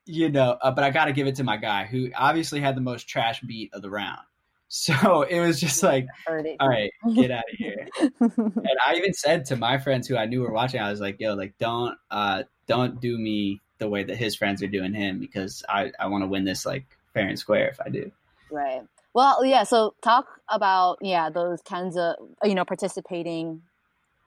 you 0.04 0.30
know, 0.30 0.58
uh, 0.60 0.70
but 0.70 0.84
I 0.84 0.90
got 0.90 1.04
to 1.04 1.12
give 1.12 1.26
it 1.26 1.36
to 1.36 1.44
my 1.44 1.56
guy 1.56 1.84
who 1.84 2.10
obviously 2.16 2.60
had 2.60 2.74
the 2.74 2.80
most 2.80 3.08
trash 3.08 3.40
beat 3.42 3.72
of 3.74 3.82
the 3.82 3.90
round. 3.90 4.20
So 4.68 5.22
it 5.30 5.40
was 5.40 5.60
just 5.60 5.82
like, 5.82 6.06
all 6.28 6.68
right, 6.68 6.92
get 7.14 7.30
out 7.30 7.44
of 7.52 7.58
here. 7.58 7.88
And 8.20 8.78
I 8.86 8.94
even 8.96 9.14
said 9.14 9.46
to 9.46 9.56
my 9.56 9.78
friends 9.78 10.06
who 10.06 10.16
I 10.16 10.26
knew 10.26 10.42
were 10.42 10.52
watching, 10.52 10.80
I 10.80 10.90
was 10.90 11.00
like, 11.00 11.16
yo, 11.18 11.34
like 11.34 11.54
don't, 11.58 11.96
uh, 12.10 12.44
don't 12.66 13.00
do 13.00 13.16
me 13.18 13.60
the 13.78 13.88
way 13.88 14.04
that 14.04 14.16
his 14.16 14.36
friends 14.36 14.62
are 14.62 14.68
doing 14.68 14.92
him 14.92 15.18
because 15.18 15.62
I, 15.68 15.92
I 15.98 16.06
want 16.08 16.22
to 16.22 16.28
win 16.28 16.44
this 16.44 16.66
like 16.66 16.86
fair 17.14 17.26
and 17.26 17.38
square 17.38 17.68
if 17.68 17.80
I 17.80 17.88
do. 17.88 18.10
Right. 18.50 18.82
Well, 19.14 19.44
yeah. 19.44 19.64
So 19.64 19.94
talk 20.02 20.26
about 20.48 20.98
yeah 21.00 21.30
those 21.30 21.60
kinds 21.62 21.96
of 21.96 22.16
you 22.44 22.54
know 22.54 22.64
participating 22.64 23.62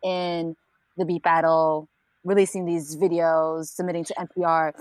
in 0.04 0.56
the 0.98 1.06
beat 1.06 1.24
battle, 1.24 1.88
releasing 2.24 2.66
these 2.66 2.96
videos, 2.98 3.68
submitting 3.68 4.04
to 4.06 4.14
NPR. 4.16 4.74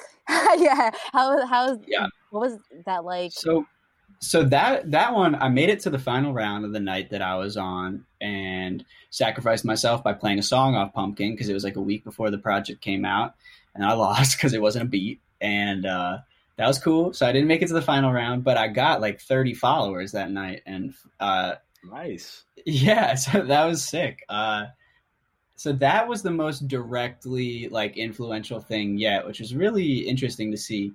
yeah. 0.58 0.90
How 1.12 1.46
how's 1.46 1.78
Yeah. 1.86 2.06
What 2.30 2.40
was 2.40 2.58
that 2.86 3.04
like? 3.04 3.32
So, 3.32 3.66
so 4.20 4.44
that 4.44 4.90
that 4.90 5.14
one, 5.14 5.34
I 5.34 5.48
made 5.48 5.70
it 5.70 5.80
to 5.80 5.90
the 5.90 5.98
final 5.98 6.32
round 6.32 6.64
of 6.64 6.72
the 6.72 6.80
night 6.80 7.10
that 7.10 7.22
I 7.22 7.36
was 7.36 7.56
on, 7.56 8.04
and 8.20 8.84
sacrificed 9.10 9.64
myself 9.64 10.04
by 10.04 10.12
playing 10.12 10.38
a 10.38 10.42
song 10.42 10.74
off 10.74 10.92
Pumpkin 10.92 11.32
because 11.32 11.48
it 11.48 11.54
was 11.54 11.64
like 11.64 11.76
a 11.76 11.80
week 11.80 12.04
before 12.04 12.30
the 12.30 12.38
project 12.38 12.82
came 12.82 13.04
out, 13.04 13.34
and 13.74 13.84
I 13.84 13.92
lost 13.94 14.36
because 14.36 14.52
it 14.52 14.62
wasn't 14.62 14.84
a 14.84 14.88
beat, 14.88 15.20
and 15.40 15.86
uh, 15.86 16.18
that 16.56 16.66
was 16.66 16.78
cool. 16.78 17.12
So 17.12 17.26
I 17.26 17.32
didn't 17.32 17.48
make 17.48 17.62
it 17.62 17.68
to 17.68 17.74
the 17.74 17.82
final 17.82 18.12
round, 18.12 18.44
but 18.44 18.56
I 18.58 18.68
got 18.68 19.00
like 19.00 19.20
thirty 19.20 19.54
followers 19.54 20.12
that 20.12 20.30
night, 20.30 20.62
and 20.66 20.94
uh, 21.18 21.54
Nice. 21.84 22.44
yeah, 22.66 23.14
so 23.16 23.42
that 23.42 23.64
was 23.64 23.82
sick. 23.82 24.24
Uh, 24.28 24.66
so 25.56 25.72
that 25.74 26.08
was 26.08 26.22
the 26.22 26.30
most 26.30 26.68
directly 26.68 27.68
like 27.68 27.96
influential 27.96 28.60
thing 28.60 28.96
yet, 28.98 29.26
which 29.26 29.40
was 29.40 29.54
really 29.54 29.98
interesting 30.00 30.50
to 30.50 30.56
see. 30.56 30.92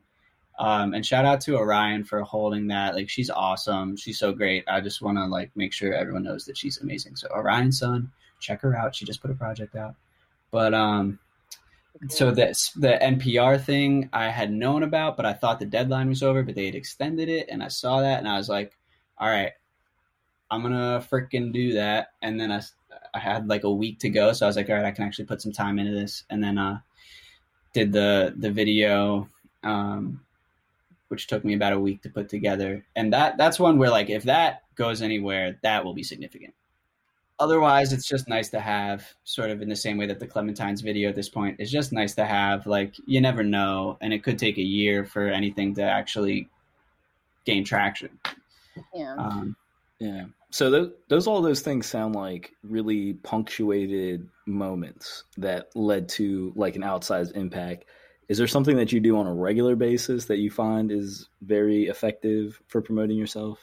Um, 0.57 0.93
and 0.93 1.05
shout 1.05 1.25
out 1.25 1.41
to 1.41 1.57
Orion 1.57 2.05
for 2.05 2.21
holding 2.21 2.67
that. 2.67 2.95
Like 2.95 3.09
she's 3.09 3.29
awesome. 3.29 3.97
She's 3.97 4.19
so 4.19 4.31
great. 4.31 4.63
I 4.67 4.79
just 4.81 5.01
want 5.01 5.17
to 5.17 5.25
like 5.25 5.51
make 5.55 5.73
sure 5.73 5.93
everyone 5.93 6.23
knows 6.23 6.45
that 6.45 6.57
she's 6.57 6.79
amazing. 6.79 7.17
So 7.17 7.27
Orion 7.29 7.71
Sun, 7.71 8.11
check 8.39 8.61
her 8.61 8.75
out. 8.75 8.95
She 8.95 9.05
just 9.05 9.21
put 9.21 9.31
a 9.31 9.35
project 9.35 9.75
out. 9.75 9.95
But 10.51 10.73
um, 10.73 11.19
so 12.09 12.31
that's 12.31 12.71
the 12.71 12.97
NPR 13.01 13.61
thing 13.61 14.09
I 14.11 14.29
had 14.29 14.51
known 14.51 14.83
about, 14.83 15.17
but 15.17 15.25
I 15.25 15.33
thought 15.33 15.59
the 15.59 15.65
deadline 15.65 16.09
was 16.09 16.23
over, 16.23 16.43
but 16.43 16.55
they 16.55 16.65
had 16.65 16.75
extended 16.75 17.29
it, 17.29 17.47
and 17.49 17.63
I 17.63 17.69
saw 17.69 18.01
that, 18.01 18.19
and 18.19 18.27
I 18.27 18.37
was 18.37 18.49
like, 18.49 18.73
all 19.17 19.29
right, 19.29 19.51
I'm 20.51 20.61
gonna 20.61 21.05
freaking 21.09 21.53
do 21.53 21.73
that. 21.73 22.09
And 22.21 22.39
then 22.39 22.51
I, 22.51 22.61
I 23.13 23.19
had 23.19 23.47
like 23.47 23.63
a 23.63 23.71
week 23.71 23.99
to 23.99 24.09
go, 24.09 24.33
so 24.33 24.45
I 24.45 24.49
was 24.49 24.57
like, 24.57 24.69
all 24.69 24.75
right, 24.75 24.85
I 24.85 24.91
can 24.91 25.05
actually 25.05 25.25
put 25.25 25.41
some 25.41 25.53
time 25.53 25.79
into 25.79 25.93
this. 25.93 26.23
And 26.29 26.43
then 26.43 26.57
uh, 26.57 26.79
did 27.73 27.93
the 27.93 28.33
the 28.37 28.51
video, 28.51 29.29
um, 29.63 30.21
which 31.15 31.27
took 31.27 31.45
me 31.45 31.53
about 31.53 31.71
a 31.71 31.79
week 31.79 32.01
to 32.01 32.09
put 32.09 32.27
together. 32.27 32.85
And 32.93 33.13
that 33.13 33.37
that's 33.37 33.57
one 33.57 33.77
where 33.77 33.89
like 33.89 34.09
if 34.09 34.23
that 34.23 34.63
goes 34.75 35.01
anywhere, 35.01 35.57
that 35.63 35.85
will 35.85 35.93
be 35.93 36.03
significant. 36.03 36.53
Otherwise, 37.39 37.93
it's 37.93 38.05
just 38.05 38.27
nice 38.27 38.49
to 38.49 38.59
have 38.59 39.05
sort 39.23 39.49
of 39.49 39.61
in 39.61 39.69
the 39.69 39.75
same 39.77 39.97
way 39.97 40.07
that 40.07 40.19
the 40.19 40.27
Clementines 40.27 40.83
video 40.83 41.07
at 41.07 41.15
this 41.15 41.29
point 41.29 41.57
is 41.61 41.71
just 41.71 41.93
nice 41.93 42.15
to 42.15 42.25
have. 42.25 42.67
Like 42.67 42.95
you 43.05 43.21
never 43.21 43.43
know, 43.43 43.97
and 44.01 44.11
it 44.11 44.23
could 44.23 44.37
take 44.37 44.57
a 44.57 44.61
year 44.61 45.05
for 45.05 45.29
anything 45.29 45.73
to 45.75 45.83
actually 45.83 46.49
gain 47.45 47.63
traction. 47.63 48.19
Yeah. 48.93 49.15
Um, 49.17 49.55
Yeah. 49.99 50.25
So 50.51 50.69
those, 50.69 50.91
those 51.07 51.27
all 51.27 51.41
those 51.41 51.61
things 51.61 51.85
sound 51.85 52.13
like 52.15 52.51
really 52.63 53.13
punctuated 53.13 54.27
moments 54.45 55.23
that 55.37 55.73
led 55.75 56.09
to 56.09 56.51
like 56.57 56.75
an 56.75 56.81
outsized 56.81 57.35
impact. 57.35 57.85
Is 58.27 58.37
there 58.37 58.47
something 58.47 58.77
that 58.77 58.91
you 58.91 58.99
do 58.99 59.17
on 59.17 59.27
a 59.27 59.33
regular 59.33 59.75
basis 59.75 60.25
that 60.25 60.37
you 60.37 60.49
find 60.49 60.91
is 60.91 61.29
very 61.41 61.83
effective 61.87 62.59
for 62.67 62.81
promoting 62.81 63.17
yourself? 63.17 63.59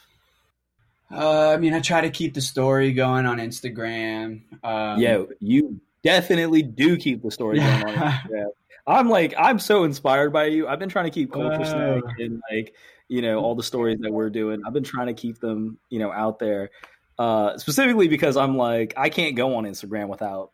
Uh, 1.11 1.49
I 1.49 1.57
mean, 1.57 1.73
I 1.73 1.79
try 1.81 2.01
to 2.01 2.09
keep 2.09 2.33
the 2.33 2.41
story 2.41 2.91
going 2.93 3.25
on 3.25 3.37
Instagram. 3.37 4.41
Um, 4.63 4.99
yeah, 4.99 5.23
you 5.39 5.79
definitely 6.03 6.63
do 6.63 6.97
keep 6.97 7.21
the 7.21 7.29
story 7.31 7.59
going 7.59 7.71
on 7.83 7.93
Instagram. 7.95 8.47
I'm 8.87 9.09
like, 9.09 9.33
I'm 9.37 9.59
so 9.59 9.83
inspired 9.83 10.33
by 10.33 10.45
you. 10.45 10.67
I've 10.67 10.79
been 10.79 10.89
trying 10.89 11.05
to 11.05 11.11
keep 11.11 11.31
culture 11.31 11.59
Wow. 11.59 11.63
snack 12.01 12.19
and 12.19 12.41
like 12.51 12.73
you 13.09 13.21
know, 13.21 13.39
all 13.39 13.53
the 13.53 13.63
stories 13.63 13.99
that 13.99 14.11
we're 14.11 14.29
doing. 14.29 14.61
I've 14.65 14.73
been 14.73 14.83
trying 14.83 15.07
to 15.07 15.13
keep 15.13 15.39
them, 15.39 15.77
you 15.89 15.99
know, 15.99 16.11
out 16.11 16.39
there. 16.39 16.71
Uh, 17.19 17.57
specifically 17.59 18.07
because 18.07 18.35
I'm 18.37 18.57
like, 18.57 18.93
I 18.97 19.09
can't 19.09 19.35
go 19.35 19.55
on 19.55 19.65
Instagram 19.65 20.07
without 20.07 20.49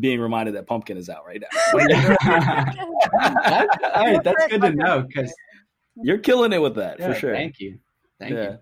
being 0.00 0.20
reminded 0.20 0.54
that 0.54 0.66
pumpkin 0.66 0.96
is 0.96 1.08
out 1.08 1.26
right 1.26 1.40
now. 1.40 1.48
that's, 3.42 3.76
all 3.94 4.06
right, 4.06 4.22
that's 4.22 4.46
good 4.48 4.62
to 4.62 4.72
know 4.72 5.02
because 5.02 5.34
you're 5.96 6.18
killing 6.18 6.52
it 6.52 6.62
with 6.62 6.76
that 6.76 6.98
yeah, 6.98 7.12
for 7.12 7.18
sure. 7.18 7.34
Thank 7.34 7.60
you, 7.60 7.78
thank 8.18 8.34
yeah. 8.34 8.56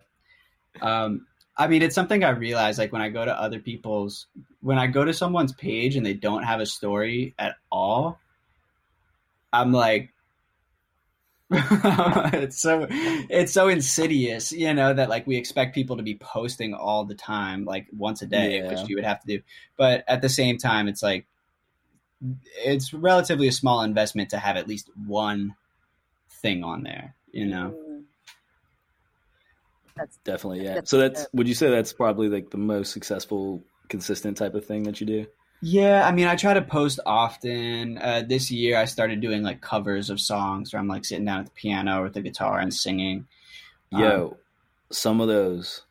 you. 0.81 0.87
Um, 0.87 1.27
I 1.57 1.67
mean, 1.69 1.83
it's 1.83 1.95
something 1.95 2.25
I 2.25 2.31
realize 2.31 2.79
like 2.79 2.93
when 2.93 3.03
I 3.03 3.11
go 3.11 3.25
to 3.25 3.39
other 3.39 3.61
people's, 3.61 4.27
when 4.61 4.79
I 4.79 4.87
go 4.87 5.05
to 5.05 5.13
someone's 5.13 5.53
page 5.53 5.97
and 5.97 6.05
they 6.05 6.15
don't 6.15 6.43
have 6.45 6.61
a 6.61 6.67
story 6.67 7.35
at 7.39 7.57
all, 7.71 8.19
I'm 9.53 9.73
like, 9.73 10.12
it's 12.33 12.61
so 12.61 12.87
it's 12.91 13.53
so 13.53 13.69
insidious, 13.69 14.53
you 14.53 14.73
know, 14.73 14.95
that 14.95 15.09
like 15.09 15.27
we 15.27 15.37
expect 15.37 15.75
people 15.75 15.97
to 15.97 16.03
be 16.03 16.15
posting 16.15 16.75
all 16.75 17.05
the 17.05 17.15
time, 17.15 17.65
like 17.65 17.87
once 17.97 18.23
a 18.23 18.27
day, 18.27 18.59
yeah. 18.59 18.69
which 18.69 18.89
you 18.89 18.97
would 18.97 19.05
have 19.05 19.21
to 19.21 19.27
do. 19.27 19.43
But 19.77 20.05
at 20.09 20.23
the 20.23 20.29
same 20.29 20.59
time, 20.59 20.89
it's 20.89 21.03
like 21.03 21.27
it's 22.57 22.95
relatively 22.95 23.49
a 23.49 23.53
small 23.53 23.83
investment 23.83 24.31
to 24.31 24.39
have 24.39 24.57
at 24.57 24.69
least 24.69 24.91
one 25.07 25.55
thing 26.31 26.65
on 26.65 26.83
there, 26.83 27.15
you 27.33 27.47
know. 27.47 27.75
Mm. 27.77 28.03
That's 29.97 30.17
definitely 30.25 30.65
yeah. 30.65 30.81
So 30.85 30.99
that's 30.99 31.27
would 31.33 31.49
you 31.49 31.55
say 31.55 31.71
that's 31.71 31.93
probably 31.93 32.29
like 32.29 32.51
the 32.51 32.57
most 32.57 32.93
successful, 32.93 33.63
consistent 33.89 34.37
type 34.37 34.55
of 34.55 34.65
thing 34.65 34.85
that 34.85 35.01
you 35.01 35.07
do? 35.07 35.27
Yeah, 35.65 36.07
I 36.07 36.11
mean, 36.11 36.27
I 36.27 36.35
try 36.35 36.55
to 36.55 36.63
post 36.63 36.99
often. 37.07 37.97
Uh, 37.97 38.25
this 38.27 38.51
year, 38.51 38.77
I 38.77 38.85
started 38.85 39.21
doing 39.21 39.45
like 39.45 39.61
covers 39.61 40.11
of 40.11 40.21
songs 40.21 40.73
where 40.73 40.81
I'm 40.81 40.89
like 40.89 41.05
sitting 41.05 41.25
down 41.25 41.39
at 41.39 41.47
the 41.47 41.53
piano 41.53 42.03
or 42.03 42.11
the 42.11 42.21
guitar 42.21 42.59
and 42.59 42.75
singing. 42.75 43.27
Yo, 43.93 44.31
um, 44.33 44.35
some 44.91 45.21
of 45.21 45.29
those 45.29 45.83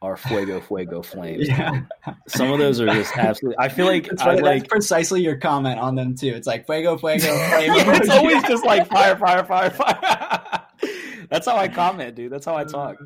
are 0.00 0.16
fuego, 0.16 0.60
fuego 0.60 1.02
flames. 1.02 1.48
Yeah. 1.48 1.82
Some 2.28 2.52
of 2.52 2.60
those 2.60 2.80
are 2.80 2.86
just 2.86 3.16
absolutely. 3.16 3.58
I 3.58 3.68
feel 3.68 3.86
like 3.86 4.06
that's, 4.06 4.22
I 4.22 4.36
like 4.36 4.68
precisely 4.68 5.22
your 5.22 5.36
comment 5.36 5.80
on 5.80 5.96
them 5.96 6.14
too. 6.14 6.28
It's 6.28 6.46
like 6.46 6.66
fuego, 6.66 6.96
fuego, 6.96 7.18
flame. 7.48 7.72
it's 7.96 8.10
always 8.10 8.44
just 8.44 8.64
like 8.64 8.86
fire, 8.86 9.16
fire, 9.16 9.44
fire, 9.44 9.70
fire. 9.70 10.66
that's 11.28 11.46
how 11.46 11.56
I 11.56 11.66
comment, 11.66 12.14
dude. 12.14 12.30
That's 12.30 12.46
how 12.46 12.56
I 12.56 12.62
talk. 12.62 12.96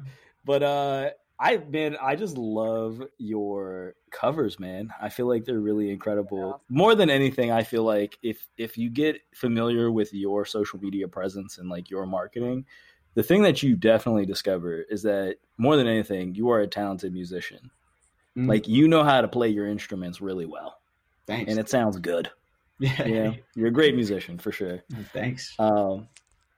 But 0.44 0.62
uh 0.62 1.10
I've 1.40 1.70
been 1.70 1.96
I 2.00 2.14
just 2.14 2.36
love 2.36 3.02
your 3.18 3.94
covers, 4.14 4.58
man. 4.58 4.94
I 5.00 5.08
feel 5.08 5.28
like 5.28 5.44
they're 5.44 5.60
really 5.60 5.90
incredible. 5.90 6.62
More 6.68 6.94
than 6.94 7.10
anything, 7.10 7.50
I 7.50 7.64
feel 7.64 7.82
like 7.82 8.18
if 8.22 8.48
if 8.56 8.78
you 8.78 8.88
get 8.88 9.20
familiar 9.34 9.90
with 9.90 10.14
your 10.14 10.44
social 10.44 10.80
media 10.80 11.08
presence 11.08 11.58
and 11.58 11.68
like 11.68 11.90
your 11.90 12.06
marketing, 12.06 12.64
the 13.14 13.22
thing 13.22 13.42
that 13.42 13.62
you 13.62 13.76
definitely 13.76 14.26
discover 14.26 14.80
is 14.82 15.02
that 15.02 15.36
more 15.58 15.76
than 15.76 15.86
anything, 15.86 16.34
you 16.34 16.50
are 16.50 16.60
a 16.60 16.66
talented 16.66 17.12
musician. 17.12 17.70
Mm. 18.36 18.48
Like 18.48 18.68
you 18.68 18.88
know 18.88 19.04
how 19.04 19.20
to 19.20 19.28
play 19.28 19.48
your 19.48 19.66
instruments 19.66 20.20
really 20.20 20.46
well. 20.46 20.78
Thanks. 21.26 21.50
And 21.50 21.60
it 21.60 21.68
sounds 21.68 21.98
good. 21.98 22.30
Yeah. 22.78 23.06
yeah. 23.06 23.32
You're 23.54 23.68
a 23.68 23.72
great 23.72 23.94
musician 23.94 24.38
for 24.38 24.52
sure. 24.52 24.82
Thanks. 25.12 25.54
Um 25.58 26.08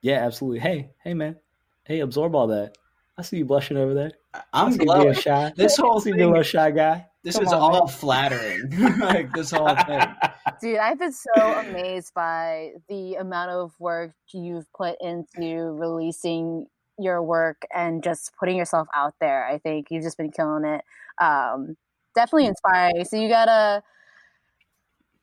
yeah, 0.02 0.24
absolutely. 0.24 0.60
Hey, 0.60 0.90
hey 1.02 1.14
man. 1.14 1.36
Hey, 1.84 2.00
absorb 2.00 2.34
all 2.34 2.48
that. 2.48 2.76
I 3.18 3.22
see 3.22 3.38
you 3.38 3.44
blushing 3.46 3.76
over 3.78 3.94
there. 3.94 4.12
I'm 4.52 4.76
glowing. 4.76 5.14
Shy. 5.14 5.52
This 5.56 5.76
whole 5.76 6.00
thing, 6.00 6.20
a 6.20 6.26
little 6.26 6.42
shy 6.42 6.70
guy. 6.70 7.06
This 7.22 7.36
Come 7.36 7.46
is 7.46 7.52
on, 7.52 7.60
all 7.60 7.86
man. 7.86 7.88
flattering. 7.88 8.98
like 9.00 9.32
this 9.32 9.50
whole 9.50 9.74
thing. 9.74 10.02
Dude, 10.60 10.78
I've 10.78 10.98
been 10.98 11.12
so 11.12 11.60
amazed 11.60 12.12
by 12.14 12.72
the 12.88 13.14
amount 13.14 13.50
of 13.50 13.72
work 13.78 14.12
you've 14.32 14.70
put 14.72 14.96
into 15.00 15.72
releasing 15.72 16.66
your 16.98 17.22
work 17.22 17.62
and 17.74 18.02
just 18.02 18.32
putting 18.38 18.56
yourself 18.56 18.86
out 18.94 19.14
there. 19.20 19.46
I 19.46 19.58
think 19.58 19.88
you've 19.90 20.04
just 20.04 20.18
been 20.18 20.30
killing 20.30 20.64
it. 20.64 20.84
Um, 21.20 21.76
definitely 22.14 22.46
inspiring. 22.46 23.04
So 23.06 23.16
you 23.16 23.28
gotta 23.28 23.82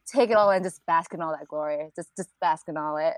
take 0.05 0.29
it 0.29 0.33
all 0.33 0.51
in, 0.51 0.63
just 0.63 0.85
bask 0.85 1.13
in 1.13 1.21
all 1.21 1.31
that 1.31 1.47
glory. 1.47 1.89
Just 1.95 2.09
just 2.17 2.29
bask 2.41 2.67
in 2.67 2.77
all 2.77 2.97
it. 2.97 3.15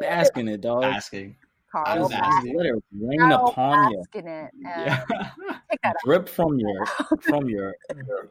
Basking 0.00 0.48
it, 0.48 0.60
dog. 0.60 0.82
Basking. 0.82 1.36
Carl. 1.70 2.08
Let 2.08 2.66
it 2.66 2.82
rain 2.92 3.18
Carl 3.18 3.48
upon 3.48 3.92
you. 3.92 4.04
It, 4.14 4.50
yeah. 4.62 5.04
Drip 6.04 6.28
from 6.28 6.58
your 6.58 6.86
from 7.20 7.48
your 7.48 7.74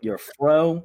your 0.02 0.18
fro, 0.18 0.84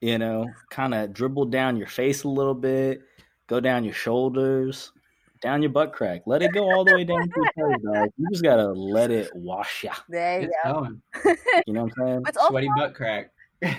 you 0.00 0.18
know, 0.18 0.46
kind 0.70 0.94
of 0.94 1.12
dribble 1.12 1.46
down 1.46 1.76
your 1.76 1.86
face 1.86 2.24
a 2.24 2.28
little 2.28 2.54
bit, 2.54 3.02
go 3.46 3.60
down 3.60 3.84
your 3.84 3.94
shoulders, 3.94 4.92
down 5.40 5.62
your 5.62 5.70
butt 5.70 5.92
crack. 5.92 6.22
Let 6.26 6.42
it 6.42 6.52
go 6.52 6.70
all 6.70 6.84
the 6.84 6.94
way 6.94 7.04
down 7.04 7.28
to 7.28 7.34
your 7.36 7.70
toes, 7.70 7.82
dog. 7.82 8.10
You 8.16 8.28
just 8.30 8.42
gotta 8.42 8.68
let 8.68 9.10
it 9.10 9.30
wash 9.34 9.84
ya. 9.84 9.92
There 10.08 10.42
you 10.42 10.50
go. 10.64 10.88
You 11.66 11.74
know 11.74 11.84
what 11.84 11.92
I'm 11.98 12.06
saying? 12.06 12.22
It's 12.28 12.46
Sweaty 12.46 12.68
butt 12.76 12.94
crack. 12.94 13.30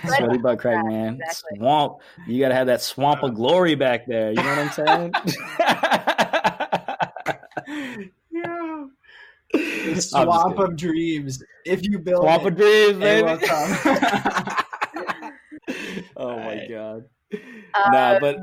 Sweaty 0.06 0.38
butt 0.38 0.58
crack, 0.58 0.84
man. 0.86 1.14
Exactly. 1.14 1.58
Swamp. 1.58 1.98
You 2.26 2.40
gotta 2.40 2.54
have 2.54 2.66
that 2.66 2.82
swamp 2.82 3.22
of 3.22 3.34
glory 3.34 3.74
back 3.74 4.06
there. 4.06 4.30
You 4.30 4.36
know 4.36 4.56
what 4.56 4.58
I'm 4.58 4.70
saying? 4.70 6.16
Yeah. 8.30 8.84
The 9.52 10.00
swamp 10.00 10.58
of 10.58 10.76
dreams. 10.76 11.42
If 11.64 11.82
you 11.84 11.98
build 11.98 12.22
swamp 12.22 12.44
it, 12.44 12.52
of 12.52 12.56
dreams, 12.56 12.98
baby. 12.98 13.28
oh 16.16 16.36
my 16.38 16.66
god. 16.68 17.04
Um, 17.32 17.92
nah, 17.92 18.18
but 18.20 18.38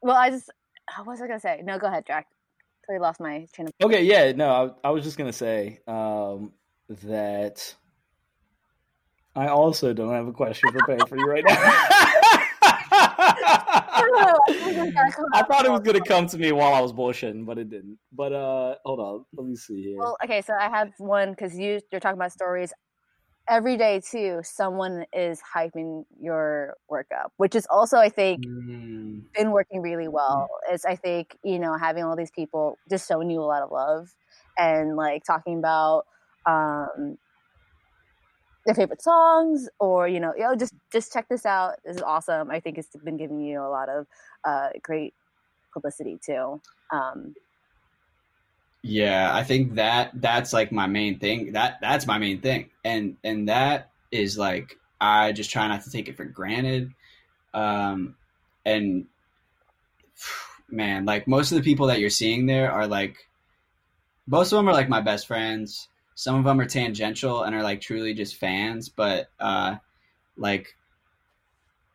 well, 0.00 0.16
I 0.16 0.30
just 0.30 0.50
what 0.96 1.06
was 1.06 1.20
I 1.20 1.26
gonna 1.26 1.40
say? 1.40 1.60
No, 1.64 1.78
go 1.78 1.86
ahead, 1.86 2.06
Jack. 2.06 2.28
Totally 2.86 3.02
lost 3.02 3.20
my 3.20 3.46
train 3.52 3.68
of. 3.68 3.74
Okay, 3.82 4.04
yeah, 4.04 4.32
no, 4.32 4.74
I, 4.84 4.88
I 4.88 4.90
was 4.90 5.04
just 5.04 5.18
gonna 5.18 5.32
say 5.32 5.80
um, 5.86 6.52
that 6.88 7.74
I 9.34 9.48
also 9.48 9.92
don't 9.92 10.12
have 10.12 10.28
a 10.28 10.32
question 10.32 10.70
prepared 10.70 11.08
for 11.08 11.18
you 11.18 11.26
right 11.26 11.44
now. 11.44 11.54
I 13.96 15.42
thought 15.48 15.64
it 15.64 15.70
was 15.70 15.80
gonna 15.80 16.00
come 16.00 16.26
to 16.26 16.38
me 16.38 16.52
while 16.52 16.74
I 16.74 16.80
was 16.80 16.92
bullshitting, 16.92 17.46
but 17.46 17.58
it 17.58 17.70
didn't. 17.70 17.98
But 18.12 18.32
uh, 18.32 18.76
hold 18.84 19.00
on, 19.00 19.24
let 19.36 19.46
me 19.46 19.56
see 19.56 19.82
here. 19.82 19.98
Well, 19.98 20.16
okay, 20.24 20.42
so 20.42 20.54
I 20.54 20.68
have 20.68 20.92
one 20.98 21.30
because 21.30 21.56
you 21.58 21.80
you're 21.90 22.00
talking 22.00 22.18
about 22.18 22.32
stories 22.32 22.72
every 23.48 23.76
day 23.76 24.00
too. 24.00 24.40
Someone 24.42 25.04
is 25.12 25.40
hyping 25.54 26.04
your 26.20 26.74
work 26.88 27.06
up, 27.16 27.32
which 27.36 27.54
is 27.54 27.66
also 27.70 27.98
I 27.98 28.08
think 28.08 28.44
mm. 28.44 29.22
been 29.34 29.50
working 29.50 29.82
really 29.82 30.08
well. 30.08 30.48
Is 30.72 30.84
I 30.84 30.96
think 30.96 31.36
you 31.44 31.58
know 31.58 31.76
having 31.76 32.04
all 32.04 32.16
these 32.16 32.32
people 32.32 32.76
just 32.90 33.08
showing 33.08 33.30
you 33.30 33.40
a 33.40 33.44
lot 33.44 33.62
of 33.62 33.70
love 33.70 34.08
and 34.58 34.96
like 34.96 35.24
talking 35.24 35.58
about 35.58 36.04
um 36.46 37.18
their 38.66 38.74
favorite 38.74 39.02
songs 39.02 39.68
or 39.78 40.06
you 40.08 40.20
know 40.20 40.32
yo 40.36 40.54
just 40.54 40.74
just 40.92 41.12
check 41.12 41.28
this 41.28 41.46
out. 41.46 41.76
This 41.84 41.96
is 41.96 42.02
awesome. 42.02 42.50
I 42.50 42.60
think 42.60 42.78
it's 42.78 42.88
been 43.04 43.16
giving 43.16 43.40
you 43.40 43.60
a 43.60 43.70
lot 43.70 43.88
of 43.88 44.06
uh, 44.44 44.68
great 44.82 45.14
publicity 45.72 46.18
too. 46.24 46.60
Um, 46.92 47.34
yeah 48.82 49.34
i 49.34 49.42
think 49.42 49.74
that 49.74 50.12
that's 50.14 50.52
like 50.52 50.70
my 50.70 50.86
main 50.86 51.18
thing. 51.18 51.52
That 51.52 51.78
that's 51.80 52.06
my 52.06 52.18
main 52.18 52.40
thing. 52.40 52.70
And 52.84 53.16
and 53.24 53.48
that 53.48 53.90
is 54.12 54.38
like 54.38 54.78
i 55.00 55.32
just 55.32 55.50
try 55.50 55.66
not 55.66 55.82
to 55.84 55.90
take 55.90 56.08
it 56.08 56.16
for 56.16 56.24
granted. 56.24 56.92
Um 57.52 58.14
and 58.64 59.06
man 60.68 61.04
like 61.04 61.26
most 61.28 61.52
of 61.52 61.56
the 61.56 61.64
people 61.64 61.88
that 61.88 62.00
you're 62.00 62.10
seeing 62.10 62.46
there 62.46 62.70
are 62.72 62.86
like 62.86 63.16
most 64.26 64.52
of 64.52 64.56
them 64.56 64.68
are 64.68 64.72
like 64.72 64.88
my 64.88 65.00
best 65.00 65.26
friends 65.26 65.88
some 66.16 66.36
of 66.36 66.44
them 66.44 66.58
are 66.58 66.66
tangential 66.66 67.44
and 67.44 67.54
are 67.54 67.62
like 67.62 67.80
truly 67.80 68.14
just 68.14 68.36
fans, 68.36 68.88
but 68.88 69.28
uh, 69.38 69.76
like 70.36 70.74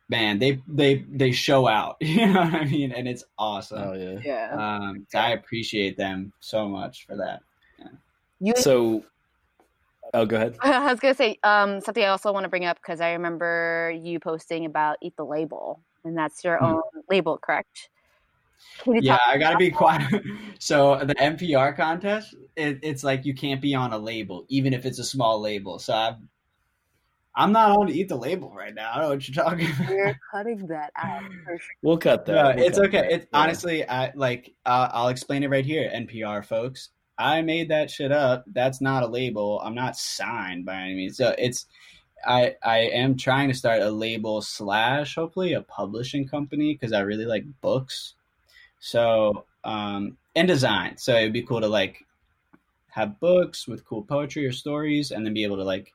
man, 0.08 0.38
they 0.38 0.62
they 0.68 1.04
they 1.10 1.32
show 1.32 1.66
out. 1.66 1.96
You 2.00 2.26
know 2.26 2.40
what 2.40 2.54
I 2.54 2.64
mean? 2.64 2.92
And 2.92 3.08
it's 3.08 3.24
awesome. 3.38 3.82
Oh 3.82 3.92
yeah, 3.94 4.18
yeah. 4.24 4.78
Um, 4.78 5.06
I 5.14 5.32
appreciate 5.32 5.96
them 5.96 6.32
so 6.40 6.68
much 6.68 7.04
for 7.06 7.16
that. 7.16 7.40
Yeah. 7.78 7.88
You 8.40 8.54
so. 8.56 9.04
Oh, 10.14 10.26
go 10.26 10.36
ahead. 10.36 10.56
I 10.62 10.90
was 10.90 11.00
gonna 11.00 11.14
say 11.14 11.38
um, 11.42 11.80
something 11.80 12.04
I 12.04 12.08
also 12.08 12.32
want 12.32 12.44
to 12.44 12.48
bring 12.48 12.64
up 12.64 12.76
because 12.76 13.00
I 13.00 13.12
remember 13.12 13.92
you 14.02 14.20
posting 14.20 14.66
about 14.66 14.98
Eat 15.02 15.16
the 15.16 15.24
Label, 15.24 15.80
and 16.04 16.16
that's 16.16 16.44
your 16.44 16.58
mm-hmm. 16.58 16.76
own 16.76 16.82
label, 17.10 17.38
correct? 17.38 17.88
Yeah, 18.86 19.18
I 19.26 19.38
gotta 19.38 19.56
be 19.56 19.70
quiet. 19.70 20.22
so 20.58 20.98
the 21.04 21.14
NPR 21.14 21.76
contest, 21.76 22.34
it, 22.56 22.78
it's 22.82 23.04
like 23.04 23.24
you 23.24 23.34
can't 23.34 23.60
be 23.60 23.74
on 23.74 23.92
a 23.92 23.98
label, 23.98 24.44
even 24.48 24.72
if 24.72 24.86
it's 24.86 24.98
a 24.98 25.04
small 25.04 25.40
label. 25.40 25.78
So 25.78 25.92
i 25.92 26.08
am 26.08 26.28
I'm 27.34 27.52
not 27.52 27.70
on 27.70 27.86
to 27.86 27.92
eat 27.92 28.08
the 28.08 28.16
label 28.16 28.52
right 28.54 28.74
now. 28.74 28.90
I 28.92 28.94
don't 28.96 29.04
know 29.04 29.08
what 29.10 29.28
you're 29.28 29.44
talking 29.44 29.66
about. 29.80 29.88
We're 29.88 30.20
cutting 30.30 30.66
that 30.66 30.92
out. 30.96 31.22
Sure. 31.22 31.58
We'll 31.82 31.98
cut 31.98 32.26
that. 32.26 32.32
No, 32.32 32.54
we'll 32.54 32.66
it's 32.66 32.78
cut 32.78 32.88
okay. 32.88 33.08
It's 33.10 33.26
yeah. 33.32 33.38
honestly, 33.38 33.88
I 33.88 34.12
like. 34.14 34.54
Uh, 34.66 34.88
I'll 34.92 35.08
explain 35.08 35.42
it 35.42 35.50
right 35.50 35.64
here, 35.64 35.90
NPR 35.94 36.44
folks. 36.44 36.90
I 37.18 37.40
made 37.42 37.70
that 37.70 37.90
shit 37.90 38.12
up. 38.12 38.44
That's 38.48 38.80
not 38.80 39.02
a 39.02 39.06
label. 39.06 39.60
I'm 39.60 39.74
not 39.74 39.96
signed 39.96 40.64
by 40.64 40.76
any 40.76 40.94
means. 40.94 41.16
So 41.16 41.34
it's. 41.38 41.66
I 42.24 42.54
I 42.62 42.78
am 42.80 43.16
trying 43.16 43.48
to 43.48 43.54
start 43.54 43.82
a 43.82 43.90
label 43.90 44.42
slash 44.42 45.14
hopefully 45.14 45.54
a 45.54 45.62
publishing 45.62 46.28
company 46.28 46.74
because 46.74 46.92
I 46.92 47.00
really 47.00 47.26
like 47.26 47.44
books. 47.60 48.14
So 48.84 49.44
um, 49.62 50.18
and 50.34 50.48
design. 50.48 50.98
So 50.98 51.14
it'd 51.16 51.32
be 51.32 51.42
cool 51.42 51.60
to 51.60 51.68
like 51.68 52.04
have 52.90 53.20
books 53.20 53.68
with 53.68 53.84
cool 53.86 54.02
poetry 54.02 54.44
or 54.44 54.52
stories, 54.52 55.12
and 55.12 55.24
then 55.24 55.32
be 55.32 55.44
able 55.44 55.56
to 55.58 55.64
like 55.64 55.92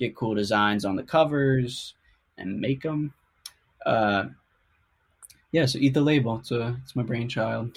get 0.00 0.16
cool 0.16 0.34
designs 0.34 0.84
on 0.84 0.96
the 0.96 1.04
covers 1.04 1.94
and 2.36 2.60
make 2.60 2.82
them. 2.82 3.14
Uh, 3.86 4.24
yeah, 5.52 5.66
so 5.66 5.78
eat 5.78 5.94
the 5.94 6.00
label. 6.00 6.38
It's 6.40 6.50
a, 6.50 6.76
it's 6.82 6.96
my 6.96 7.04
brainchild. 7.04 7.76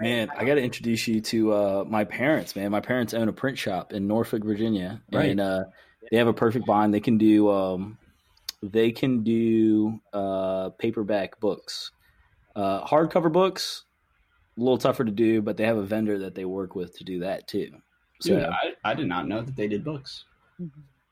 Man, 0.00 0.30
I 0.34 0.46
got 0.46 0.54
to 0.54 0.62
introduce 0.62 1.06
you 1.06 1.20
to 1.20 1.52
uh, 1.52 1.84
my 1.86 2.04
parents. 2.04 2.56
Man, 2.56 2.70
my 2.70 2.80
parents 2.80 3.12
own 3.12 3.28
a 3.28 3.34
print 3.34 3.58
shop 3.58 3.92
in 3.92 4.06
Norfolk, 4.08 4.42
Virginia, 4.42 5.02
Right. 5.12 5.30
and 5.30 5.40
uh, 5.40 5.64
they 6.10 6.16
have 6.16 6.26
a 6.28 6.32
perfect 6.32 6.64
bind. 6.64 6.94
They 6.94 7.00
can 7.00 7.18
do 7.18 7.50
um, 7.50 7.98
they 8.62 8.92
can 8.92 9.22
do 9.24 10.00
uh, 10.14 10.70
paperback 10.70 11.38
books, 11.38 11.90
uh, 12.56 12.86
hardcover 12.86 13.30
books. 13.30 13.84
A 14.60 14.62
little 14.62 14.78
tougher 14.78 15.04
to 15.04 15.10
do, 15.10 15.40
but 15.40 15.56
they 15.56 15.64
have 15.64 15.78
a 15.78 15.82
vendor 15.82 16.18
that 16.18 16.34
they 16.34 16.44
work 16.44 16.74
with 16.74 16.96
to 16.98 17.04
do 17.04 17.20
that 17.20 17.48
too. 17.48 17.70
So 18.20 18.34
Dude, 18.36 18.44
I, 18.44 18.74
I 18.84 18.92
did 18.94 19.06
not 19.08 19.26
know 19.26 19.40
that 19.40 19.56
they 19.56 19.66
did 19.68 19.82
books. 19.82 20.24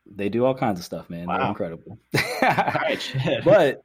they 0.06 0.28
do 0.28 0.44
all 0.44 0.54
kinds 0.54 0.78
of 0.78 0.84
stuff, 0.84 1.08
man. 1.08 1.26
They're 1.26 1.40
incredible. 1.40 1.98
Right, 2.42 3.42
but 3.44 3.82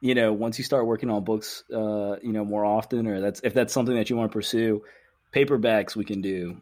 you 0.00 0.14
know 0.14 0.32
once 0.32 0.58
you 0.58 0.64
start 0.64 0.86
working 0.86 1.08
on 1.10 1.24
books 1.24 1.64
uh 1.72 2.16
you 2.22 2.32
know 2.32 2.44
more 2.44 2.64
often 2.64 3.06
or 3.06 3.20
that's 3.20 3.40
if 3.44 3.54
that's 3.54 3.72
something 3.72 3.94
that 3.94 4.10
you 4.10 4.16
want 4.16 4.30
to 4.30 4.34
pursue 4.36 4.82
paperbacks 5.34 5.96
we 5.96 6.04
can 6.04 6.20
do 6.20 6.60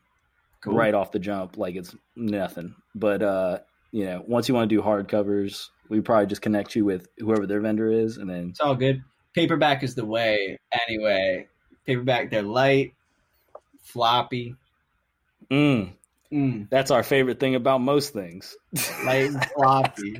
Cool. 0.63 0.75
right 0.75 0.95
off 0.95 1.11
the 1.13 1.19
jump 1.19 1.57
like 1.57 1.75
it's 1.75 1.95
nothing 2.15 2.75
but 2.95 3.21
uh 3.23 3.59
you 3.91 4.05
know 4.05 4.23
once 4.27 4.49
you 4.49 4.55
want 4.55 4.69
to 4.71 4.77
do 4.77 4.81
hardcovers 4.83 5.69
we 5.89 6.01
probably 6.01 6.27
just 6.27 6.43
connect 6.43 6.77
you 6.77 6.85
with 6.85 7.09
whoever 7.19 7.47
their 7.47 7.61
vendor 7.61 7.91
is 7.91 8.17
and 8.19 8.29
then 8.31 8.51
It's 8.51 8.61
all 8.61 8.75
good. 8.77 9.03
Paperback 9.35 9.83
is 9.83 9.95
the 9.95 10.05
way 10.07 10.59
anyway. 10.89 11.49
Paperback, 11.87 12.31
they're 12.31 12.43
light, 12.43 12.95
floppy. 13.83 14.55
mm, 15.51 15.93
Mm, 16.33 16.71
that's 16.71 16.91
our 16.91 17.03
favorite 17.03 17.39
thing 17.41 17.57
about 17.57 17.83
most 17.83 18.15
things 18.15 18.57
light 19.05 19.29
and 19.29 19.45
floppy. 19.55 20.19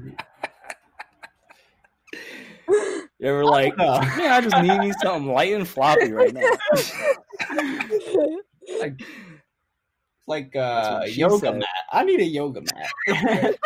you 3.19 3.27
ever 3.29 3.47
like 3.47 3.75
man 3.79 4.03
i 4.31 4.41
just 4.43 4.57
need 4.57 4.79
me 4.79 4.93
something 4.93 5.33
light 5.33 5.55
and 5.55 5.67
floppy 5.67 6.13
right 6.13 6.35
now 6.35 6.43
Like, 8.81 9.01
like 10.27 10.57
uh, 10.57 11.05
yoga 11.07 11.39
said. 11.39 11.55
mat. 11.59 11.67
I 11.93 12.05
need 12.05 12.21
a 12.21 12.25
yoga 12.25 12.61
mat. 12.61 12.89
I 13.09 13.15
don't 13.15 13.25
like 13.45 13.57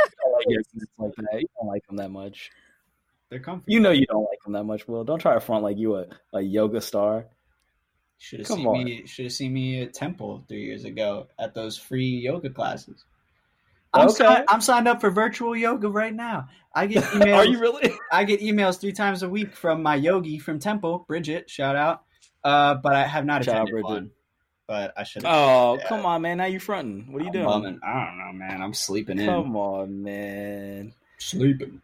like 0.98 1.12
that. 1.16 1.40
You 1.40 1.48
don't 1.58 1.66
like 1.68 1.86
them 1.86 1.96
that 1.96 2.10
much. 2.10 2.50
they're 3.30 3.40
comfy. 3.40 3.72
You 3.72 3.80
know 3.80 3.90
you 3.90 4.06
don't 4.06 4.24
like 4.24 4.38
them 4.44 4.52
that 4.54 4.64
much, 4.64 4.86
Will. 4.86 5.04
Don't 5.04 5.18
try 5.18 5.34
to 5.34 5.40
front 5.40 5.62
like 5.64 5.78
you 5.78 5.96
a, 5.96 6.06
a 6.32 6.40
yoga 6.40 6.80
star. 6.80 7.26
Should 8.18 8.40
have 8.40 8.48
Come 8.48 8.58
seen 8.58 8.66
on. 8.66 8.84
me. 8.84 9.06
Should 9.06 9.26
have 9.26 9.32
seen 9.32 9.52
me 9.52 9.82
at 9.82 9.92
Temple 9.94 10.44
three 10.48 10.64
years 10.64 10.84
ago 10.84 11.28
at 11.38 11.54
those 11.54 11.76
free 11.78 12.06
yoga 12.08 12.50
classes. 12.50 13.04
I'm, 13.92 14.08
Okay. 14.08 14.16
si- 14.36 14.44
I'm 14.48 14.60
signed 14.60 14.88
up 14.88 15.00
for 15.00 15.10
virtual 15.10 15.56
yoga 15.56 15.88
right 15.88 16.14
now. 16.14 16.48
I 16.74 16.86
get 16.86 17.04
emails. 17.04 17.34
Are 17.36 17.44
you 17.46 17.58
really? 17.58 17.92
I 18.12 18.24
get 18.24 18.40
emails 18.40 18.80
three 18.80 18.92
times 18.92 19.22
a 19.22 19.28
week 19.28 19.54
from 19.54 19.82
my 19.82 19.94
yogi 19.96 20.38
from 20.38 20.58
Temple, 20.58 21.04
Bridget. 21.06 21.48
Shout 21.50 21.76
out. 21.76 22.02
Uh, 22.44 22.74
but 22.74 22.94
I 22.94 23.04
have 23.06 23.24
not 23.24 23.42
attended 23.42 23.72
Bridget. 23.72 23.84
one. 23.86 24.10
But 24.66 24.92
I 24.96 25.04
should. 25.04 25.22
Oh, 25.24 25.78
come 25.86 26.04
on, 26.04 26.22
man. 26.22 26.38
Now 26.38 26.46
you 26.46 26.58
fronting. 26.58 27.12
What 27.12 27.22
are 27.22 27.24
you 27.26 27.32
doing? 27.32 27.44
Bumming. 27.44 27.80
I 27.84 28.06
don't 28.06 28.18
know, 28.18 28.32
man. 28.32 28.60
I'm 28.62 28.74
sleeping 28.74 29.18
in. 29.20 29.26
Come 29.26 29.56
on, 29.56 30.02
man. 30.02 30.92
Sleeping. 31.18 31.80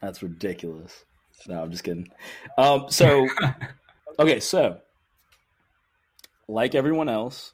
That's 0.00 0.22
ridiculous. 0.22 1.04
No, 1.48 1.62
I'm 1.62 1.70
just 1.72 1.82
kidding. 1.82 2.08
Um, 2.56 2.86
so, 2.88 3.26
okay, 4.20 4.38
so 4.38 4.78
like 6.48 6.74
everyone 6.74 7.08
else, 7.08 7.52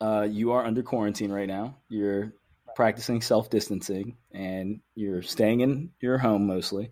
uh, 0.00 0.26
you 0.28 0.52
are 0.52 0.64
under 0.64 0.82
quarantine 0.82 1.30
right 1.30 1.48
now. 1.48 1.76
You're 1.88 2.32
practicing 2.74 3.20
self 3.20 3.50
distancing 3.50 4.16
and 4.32 4.80
you're 4.94 5.22
staying 5.22 5.60
in 5.60 5.90
your 6.00 6.18
home 6.18 6.46
mostly. 6.46 6.90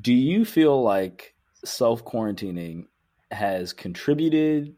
Do 0.00 0.12
you 0.12 0.44
feel 0.44 0.82
like 0.82 1.34
self 1.64 2.04
quarantining 2.04 2.86
has 3.30 3.72
contributed 3.72 4.74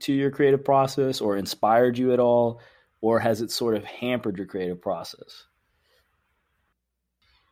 to 0.00 0.12
your 0.12 0.30
creative 0.30 0.64
process 0.64 1.20
or 1.20 1.36
inspired 1.36 1.98
you 1.98 2.12
at 2.12 2.20
all? 2.20 2.60
Or 3.00 3.20
has 3.20 3.42
it 3.42 3.50
sort 3.50 3.76
of 3.76 3.84
hampered 3.84 4.38
your 4.38 4.46
creative 4.46 4.80
process? 4.80 5.44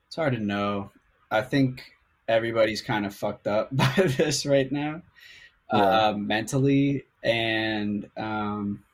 It's 0.06 0.16
hard 0.16 0.32
to 0.34 0.40
know. 0.40 0.90
I 1.30 1.42
think 1.42 1.84
everybody's 2.28 2.82
kind 2.82 3.04
of 3.04 3.14
fucked 3.14 3.46
up 3.46 3.68
by 3.76 3.92
this 3.96 4.46
right 4.46 4.70
now, 4.70 5.02
Yeah. 5.72 6.08
uh, 6.08 6.12
mentally, 6.16 7.04
and 7.22 8.08
um, 8.16 8.84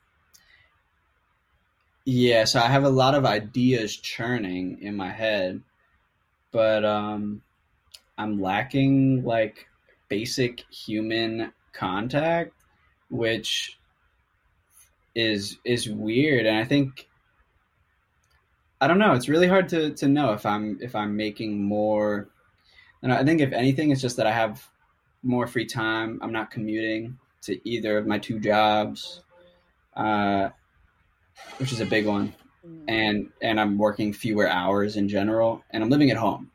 yeah. 2.04 2.44
So 2.44 2.60
I 2.60 2.66
have 2.66 2.84
a 2.84 2.90
lot 2.90 3.14
of 3.14 3.24
ideas 3.24 3.96
churning 3.96 4.78
in 4.80 4.96
my 4.96 5.10
head, 5.10 5.62
but 6.52 6.84
um, 6.84 7.42
I'm 8.16 8.40
lacking 8.40 9.24
like 9.24 9.66
basic 10.08 10.60
human 10.70 11.52
contact, 11.72 12.52
which 13.10 13.78
is 15.14 15.58
is 15.64 15.88
weird, 15.88 16.46
and 16.46 16.56
I 16.56 16.64
think 16.64 17.08
I 18.80 18.86
don't 18.86 18.98
know. 18.98 19.14
It's 19.14 19.28
really 19.28 19.48
hard 19.48 19.68
to, 19.70 19.90
to 19.94 20.08
know 20.08 20.32
if 20.32 20.46
I'm 20.46 20.78
if 20.80 20.94
I'm 20.94 21.16
making 21.16 21.62
more. 21.62 22.28
And 23.02 23.12
I 23.12 23.24
think 23.24 23.40
if 23.40 23.52
anything, 23.52 23.90
it's 23.90 24.00
just 24.00 24.16
that 24.16 24.26
I 24.26 24.32
have 24.32 24.68
more 25.22 25.46
free 25.46 25.66
time. 25.66 26.18
I'm 26.22 26.32
not 26.32 26.50
commuting 26.50 27.18
to 27.42 27.68
either 27.68 27.98
of 27.98 28.06
my 28.06 28.18
two 28.18 28.38
jobs, 28.38 29.22
uh, 29.96 30.50
which 31.58 31.72
is 31.72 31.80
a 31.80 31.86
big 31.86 32.06
one, 32.06 32.34
and 32.86 33.30
and 33.42 33.60
I'm 33.60 33.78
working 33.78 34.12
fewer 34.12 34.48
hours 34.48 34.96
in 34.96 35.08
general, 35.08 35.62
and 35.70 35.82
I'm 35.82 35.90
living 35.90 36.10
at 36.10 36.16
home, 36.16 36.50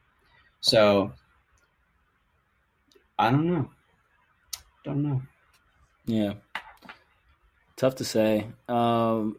so 0.62 1.14
I 3.18 3.32
don't 3.32 3.48
know. 3.48 3.70
Don't 4.84 5.04
know. 5.04 5.22
Yeah. 6.06 6.34
Tough 7.76 7.96
to 7.96 8.06
say. 8.06 8.48
Um, 8.68 9.38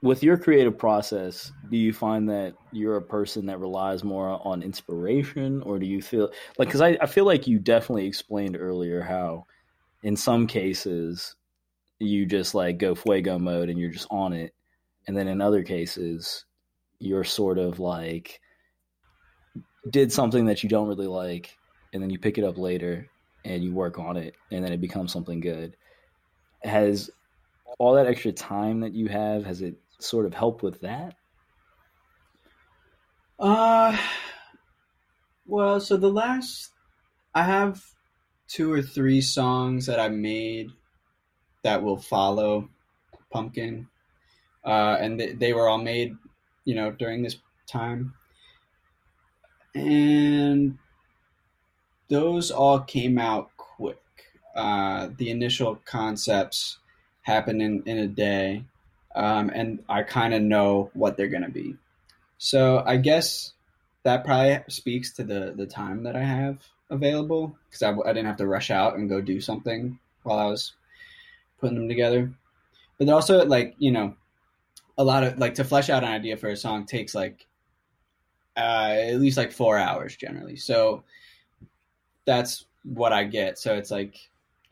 with 0.00 0.22
your 0.22 0.38
creative 0.38 0.78
process, 0.78 1.52
do 1.70 1.76
you 1.76 1.92
find 1.92 2.28
that 2.30 2.54
you're 2.72 2.96
a 2.96 3.02
person 3.02 3.46
that 3.46 3.60
relies 3.60 4.02
more 4.02 4.40
on 4.46 4.62
inspiration, 4.62 5.62
or 5.62 5.78
do 5.78 5.86
you 5.86 6.00
feel 6.00 6.30
like, 6.58 6.68
because 6.68 6.80
I, 6.80 6.96
I 7.00 7.06
feel 7.06 7.26
like 7.26 7.46
you 7.46 7.58
definitely 7.58 8.06
explained 8.06 8.56
earlier 8.58 9.02
how 9.02 9.46
in 10.02 10.16
some 10.16 10.46
cases 10.46 11.36
you 11.98 12.26
just 12.26 12.54
like 12.54 12.78
go 12.78 12.94
fuego 12.94 13.38
mode 13.38 13.68
and 13.68 13.78
you're 13.78 13.90
just 13.90 14.08
on 14.10 14.32
it. 14.32 14.54
And 15.06 15.16
then 15.16 15.28
in 15.28 15.40
other 15.40 15.62
cases, 15.62 16.44
you're 16.98 17.24
sort 17.24 17.58
of 17.58 17.78
like 17.78 18.40
did 19.90 20.12
something 20.12 20.46
that 20.46 20.62
you 20.62 20.68
don't 20.68 20.88
really 20.88 21.06
like, 21.06 21.56
and 21.92 22.02
then 22.02 22.10
you 22.10 22.18
pick 22.18 22.38
it 22.38 22.44
up 22.44 22.56
later 22.56 23.08
and 23.44 23.62
you 23.62 23.72
work 23.72 23.98
on 23.98 24.16
it, 24.16 24.34
and 24.50 24.64
then 24.64 24.72
it 24.72 24.80
becomes 24.80 25.12
something 25.12 25.40
good. 25.40 25.76
Has 26.62 27.10
all 27.78 27.94
that 27.94 28.06
extra 28.06 28.32
time 28.32 28.80
that 28.80 28.92
you 28.92 29.08
have 29.08 29.44
has 29.44 29.62
it 29.62 29.76
sort 29.98 30.26
of 30.26 30.34
helped 30.34 30.62
with 30.62 30.80
that? 30.80 31.14
Uh, 33.38 33.96
well, 35.46 35.80
so 35.80 35.96
the 35.96 36.10
last 36.10 36.70
I 37.34 37.44
have 37.44 37.82
two 38.46 38.72
or 38.72 38.82
three 38.82 39.20
songs 39.20 39.86
that 39.86 39.98
I 39.98 40.08
made 40.08 40.70
that 41.62 41.82
will 41.82 41.96
follow 41.96 42.68
Pumpkin, 43.30 43.88
uh, 44.64 44.96
and 45.00 45.18
they, 45.18 45.32
they 45.32 45.52
were 45.52 45.68
all 45.68 45.78
made, 45.78 46.16
you 46.64 46.74
know, 46.74 46.90
during 46.90 47.22
this 47.22 47.36
time, 47.66 48.14
and 49.74 50.78
those 52.08 52.50
all 52.50 52.80
came 52.80 53.18
out 53.18 53.50
quick. 53.56 53.98
Uh, 54.54 55.08
the 55.16 55.30
initial 55.30 55.76
concepts 55.86 56.78
happen 57.22 57.60
in, 57.60 57.82
in 57.86 57.98
a 57.98 58.06
day, 58.06 58.64
um, 59.14 59.50
and 59.54 59.82
I 59.88 60.02
kind 60.02 60.34
of 60.34 60.42
know 60.42 60.90
what 60.94 61.16
they're 61.16 61.28
gonna 61.28 61.48
be. 61.48 61.76
So 62.38 62.82
I 62.84 62.96
guess 62.96 63.52
that 64.02 64.24
probably 64.24 64.58
speaks 64.68 65.12
to 65.14 65.24
the 65.24 65.52
the 65.56 65.66
time 65.66 66.04
that 66.04 66.16
I 66.16 66.24
have 66.24 66.58
available 66.90 67.56
because 67.68 67.82
I, 67.82 67.90
I 67.90 68.12
didn't 68.12 68.26
have 68.26 68.36
to 68.38 68.46
rush 68.46 68.70
out 68.70 68.96
and 68.96 69.08
go 69.08 69.20
do 69.20 69.40
something 69.40 69.98
while 70.22 70.38
I 70.38 70.46
was 70.46 70.72
putting 71.58 71.76
them 71.76 71.88
together. 71.88 72.32
But 72.98 73.08
also, 73.08 73.44
like 73.44 73.74
you 73.78 73.92
know, 73.92 74.14
a 74.98 75.04
lot 75.04 75.24
of 75.24 75.38
like 75.38 75.54
to 75.54 75.64
flesh 75.64 75.88
out 75.90 76.04
an 76.04 76.10
idea 76.10 76.36
for 76.36 76.48
a 76.48 76.56
song 76.56 76.86
takes 76.86 77.14
like 77.14 77.46
uh, 78.56 78.94
at 78.98 79.20
least 79.20 79.38
like 79.38 79.52
four 79.52 79.78
hours 79.78 80.16
generally. 80.16 80.56
So 80.56 81.04
that's 82.24 82.64
what 82.84 83.12
I 83.12 83.24
get. 83.24 83.58
So 83.58 83.74
it's 83.74 83.90
like 83.90 84.16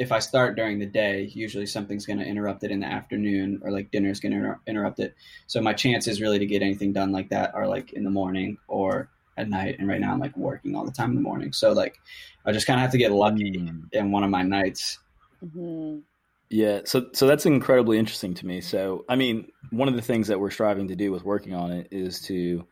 if 0.00 0.12
I 0.12 0.18
start 0.18 0.56
during 0.56 0.78
the 0.78 0.86
day, 0.86 1.30
usually 1.34 1.66
something's 1.66 2.06
going 2.06 2.18
to 2.18 2.24
interrupt 2.24 2.64
it 2.64 2.70
in 2.70 2.80
the 2.80 2.86
afternoon, 2.86 3.60
or 3.62 3.70
like 3.70 3.90
dinner's 3.90 4.18
going 4.18 4.32
to 4.32 4.38
inter- 4.38 4.60
interrupt 4.66 4.98
it. 4.98 5.14
So 5.46 5.60
my 5.60 5.74
chances 5.74 6.22
really 6.22 6.38
to 6.38 6.46
get 6.46 6.62
anything 6.62 6.94
done 6.94 7.12
like 7.12 7.28
that 7.28 7.54
are 7.54 7.68
like 7.68 7.92
in 7.92 8.02
the 8.04 8.10
morning 8.10 8.56
or 8.66 9.10
at 9.36 9.50
night. 9.50 9.76
And 9.78 9.86
right 9.86 10.00
now 10.00 10.12
I'm 10.14 10.18
like 10.18 10.34
working 10.38 10.74
all 10.74 10.86
the 10.86 10.90
time 10.90 11.10
in 11.10 11.16
the 11.16 11.20
morning. 11.20 11.52
So 11.52 11.72
like 11.72 12.00
I 12.46 12.52
just 12.52 12.66
kind 12.66 12.80
of 12.80 12.82
have 12.82 12.92
to 12.92 12.98
get 12.98 13.12
lucky 13.12 13.58
Mm. 13.58 13.92
in 13.92 14.10
one 14.10 14.24
of 14.24 14.30
my 14.30 14.42
nights. 14.42 14.98
Mhm. 15.44 16.00
Yeah, 16.48 16.80
so 16.86 17.10
so 17.12 17.26
that's 17.26 17.44
incredibly 17.44 17.98
interesting 17.98 18.32
to 18.34 18.46
me. 18.46 18.62
So, 18.62 19.04
I 19.08 19.16
mean, 19.16 19.48
one 19.70 19.86
of 19.86 19.94
the 19.94 20.02
things 20.02 20.28
that 20.28 20.40
we're 20.40 20.50
striving 20.50 20.88
to 20.88 20.96
do 20.96 21.12
with 21.12 21.24
working 21.24 21.54
on 21.54 21.70
it 21.72 21.88
is 21.90 22.22
to 22.22 22.66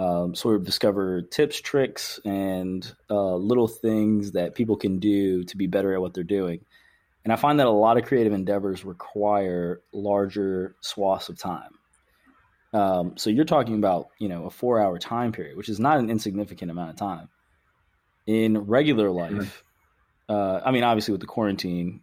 um, 0.00 0.34
sort 0.34 0.56
of 0.56 0.64
discover 0.64 1.20
tips, 1.20 1.60
tricks, 1.60 2.18
and 2.24 2.90
uh, 3.10 3.34
little 3.34 3.68
things 3.68 4.32
that 4.32 4.54
people 4.54 4.76
can 4.76 4.98
do 4.98 5.44
to 5.44 5.56
be 5.58 5.66
better 5.66 5.92
at 5.92 6.00
what 6.00 6.14
they're 6.14 6.24
doing. 6.24 6.64
And 7.22 7.34
I 7.34 7.36
find 7.36 7.60
that 7.60 7.66
a 7.66 7.70
lot 7.70 7.98
of 7.98 8.06
creative 8.06 8.32
endeavors 8.32 8.82
require 8.82 9.82
larger 9.92 10.74
swaths 10.80 11.28
of 11.28 11.38
time. 11.38 11.72
Um, 12.72 13.18
so 13.18 13.28
you're 13.28 13.44
talking 13.44 13.74
about, 13.74 14.08
you 14.18 14.30
know, 14.30 14.46
a 14.46 14.50
four 14.50 14.80
hour 14.80 14.98
time 14.98 15.32
period, 15.32 15.58
which 15.58 15.68
is 15.68 15.78
not 15.78 15.98
an 15.98 16.08
insignificant 16.08 16.70
amount 16.70 16.90
of 16.90 16.96
time. 16.96 17.28
In 18.26 18.56
regular 18.56 19.10
life, 19.10 19.62
uh, 20.30 20.60
I 20.64 20.70
mean, 20.70 20.82
obviously 20.82 21.12
with 21.12 21.20
the 21.20 21.26
quarantine, 21.26 22.00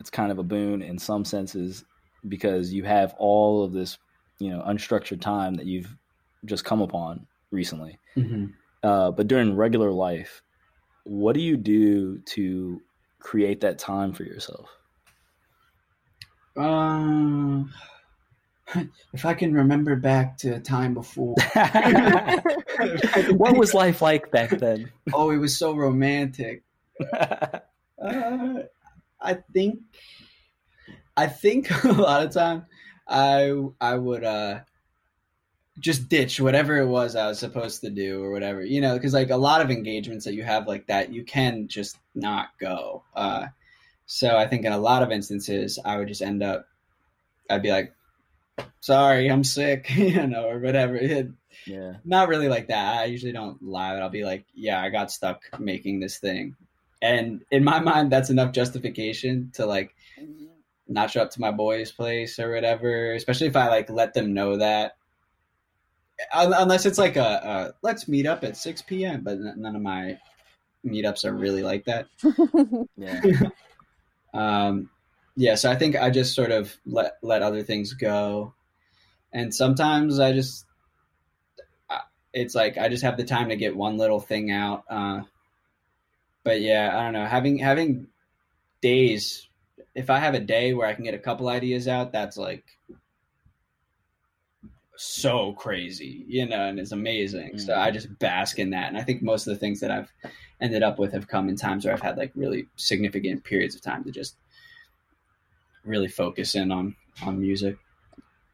it's 0.00 0.10
kind 0.10 0.32
of 0.32 0.40
a 0.40 0.42
boon 0.42 0.82
in 0.82 0.98
some 0.98 1.24
senses 1.24 1.84
because 2.26 2.72
you 2.72 2.82
have 2.82 3.14
all 3.16 3.62
of 3.62 3.72
this, 3.72 3.96
you 4.40 4.50
know, 4.50 4.60
unstructured 4.66 5.20
time 5.20 5.54
that 5.54 5.66
you've 5.66 5.96
just 6.44 6.64
come 6.64 6.80
upon 6.80 7.26
recently. 7.50 7.98
Mm-hmm. 8.16 8.46
Uh, 8.82 9.10
but 9.10 9.26
during 9.26 9.56
regular 9.56 9.90
life, 9.90 10.42
what 11.04 11.34
do 11.34 11.40
you 11.40 11.56
do 11.56 12.18
to 12.18 12.80
create 13.18 13.60
that 13.62 13.78
time 13.78 14.12
for 14.12 14.24
yourself? 14.24 14.68
Um, 16.56 17.72
if 19.12 19.24
I 19.24 19.34
can 19.34 19.54
remember 19.54 19.96
back 19.96 20.38
to 20.38 20.54
a 20.54 20.60
time 20.60 20.94
before, 20.94 21.34
what 23.30 23.56
was 23.56 23.74
life 23.74 24.02
like 24.02 24.30
back 24.30 24.50
then? 24.50 24.90
oh, 25.12 25.30
it 25.30 25.38
was 25.38 25.56
so 25.56 25.74
romantic. 25.74 26.62
Uh, 27.10 27.60
I 29.20 29.38
think, 29.52 29.80
I 31.16 31.26
think 31.26 31.84
a 31.84 31.92
lot 31.92 32.26
of 32.26 32.32
time, 32.32 32.66
I 33.08 33.54
I 33.80 33.96
would 33.96 34.22
uh 34.22 34.60
just 35.80 36.08
ditch 36.08 36.40
whatever 36.40 36.78
it 36.78 36.86
was 36.86 37.16
I 37.16 37.28
was 37.28 37.38
supposed 37.38 37.80
to 37.82 37.90
do 37.90 38.22
or 38.22 38.30
whatever, 38.30 38.64
you 38.64 38.80
know, 38.80 38.94
because 38.94 39.14
like 39.14 39.30
a 39.30 39.36
lot 39.36 39.60
of 39.60 39.70
engagements 39.70 40.24
that 40.24 40.34
you 40.34 40.42
have 40.42 40.66
like 40.66 40.86
that, 40.86 41.12
you 41.12 41.24
can 41.24 41.68
just 41.68 41.98
not 42.14 42.48
go. 42.58 43.04
Uh, 43.14 43.46
so 44.06 44.36
I 44.36 44.46
think 44.46 44.64
in 44.64 44.72
a 44.72 44.78
lot 44.78 45.02
of 45.02 45.12
instances, 45.12 45.78
I 45.84 45.98
would 45.98 46.08
just 46.08 46.22
end 46.22 46.42
up, 46.42 46.66
I'd 47.50 47.62
be 47.62 47.70
like, 47.70 47.94
sorry, 48.80 49.30
I'm 49.30 49.44
sick, 49.44 49.90
you 49.96 50.26
know, 50.26 50.48
or 50.48 50.58
whatever. 50.58 50.96
It, 51.00 51.28
yeah. 51.66 51.94
Not 52.04 52.28
really 52.28 52.48
like 52.48 52.68
that. 52.68 53.00
I 53.00 53.04
usually 53.06 53.32
don't 53.32 53.60
lie, 53.62 53.92
but 53.92 54.02
I'll 54.02 54.10
be 54.10 54.24
like, 54.24 54.46
yeah, 54.54 54.80
I 54.80 54.90
got 54.90 55.10
stuck 55.10 55.42
making 55.58 56.00
this 56.00 56.18
thing. 56.18 56.56
And 57.02 57.42
in 57.50 57.64
my 57.64 57.80
mind, 57.80 58.12
that's 58.12 58.30
enough 58.30 58.52
justification 58.52 59.50
to 59.54 59.66
like 59.66 59.94
not 60.86 61.10
show 61.10 61.22
up 61.22 61.30
to 61.32 61.40
my 61.40 61.50
boys' 61.50 61.92
place 61.92 62.38
or 62.38 62.52
whatever, 62.52 63.12
especially 63.12 63.48
if 63.48 63.56
I 63.56 63.68
like 63.68 63.90
let 63.90 64.14
them 64.14 64.34
know 64.34 64.58
that 64.58 64.97
unless 66.32 66.86
it's 66.86 66.98
like 66.98 67.16
a, 67.16 67.20
a, 67.20 67.74
let's 67.82 68.08
meet 68.08 68.26
up 68.26 68.44
at 68.44 68.56
6 68.56 68.82
p.m 68.82 69.22
but 69.22 69.38
none 69.38 69.76
of 69.76 69.82
my 69.82 70.18
meetups 70.86 71.24
are 71.24 71.34
really 71.34 71.62
like 71.62 71.84
that. 71.86 72.06
Yeah. 72.96 73.20
Um 74.34 74.90
yeah 75.36 75.54
so 75.54 75.70
i 75.70 75.76
think 75.76 75.96
i 75.96 76.10
just 76.10 76.34
sort 76.34 76.50
of 76.50 76.76
let 76.84 77.16
let 77.22 77.42
other 77.42 77.62
things 77.62 77.94
go. 77.94 78.52
And 79.32 79.54
sometimes 79.54 80.20
i 80.20 80.32
just 80.32 80.66
it's 82.34 82.54
like 82.54 82.76
i 82.76 82.88
just 82.88 83.04
have 83.04 83.16
the 83.16 83.24
time 83.24 83.48
to 83.48 83.56
get 83.56 83.74
one 83.74 83.96
little 83.96 84.20
thing 84.20 84.50
out 84.50 84.84
uh 84.90 85.22
but 86.44 86.60
yeah 86.60 86.96
i 86.96 87.04
don't 87.04 87.14
know. 87.14 87.24
Having 87.24 87.58
having 87.58 88.08
days 88.82 89.48
if 89.94 90.10
i 90.10 90.18
have 90.18 90.34
a 90.34 90.40
day 90.40 90.74
where 90.74 90.86
i 90.86 90.94
can 90.94 91.04
get 91.04 91.14
a 91.14 91.18
couple 91.18 91.48
ideas 91.48 91.88
out 91.88 92.12
that's 92.12 92.36
like 92.36 92.64
so 94.98 95.52
crazy, 95.52 96.24
you 96.26 96.46
know, 96.46 96.66
and 96.66 96.78
it's 96.78 96.92
amazing. 96.92 97.50
Mm-hmm. 97.50 97.58
So 97.58 97.74
I 97.74 97.90
just 97.90 98.18
bask 98.18 98.58
in 98.58 98.70
that. 98.70 98.88
And 98.88 98.98
I 98.98 99.02
think 99.02 99.22
most 99.22 99.46
of 99.46 99.52
the 99.52 99.58
things 99.58 99.80
that 99.80 99.92
I've 99.92 100.12
ended 100.60 100.82
up 100.82 100.98
with 100.98 101.12
have 101.12 101.28
come 101.28 101.48
in 101.48 101.56
times 101.56 101.84
where 101.84 101.94
I've 101.94 102.02
had 102.02 102.16
like 102.16 102.32
really 102.34 102.66
significant 102.76 103.44
periods 103.44 103.76
of 103.76 103.80
time 103.80 104.02
to 104.04 104.10
just 104.10 104.36
really 105.84 106.08
focus 106.08 106.54
in 106.54 106.72
on 106.72 106.96
on 107.22 107.40
music. 107.40 107.76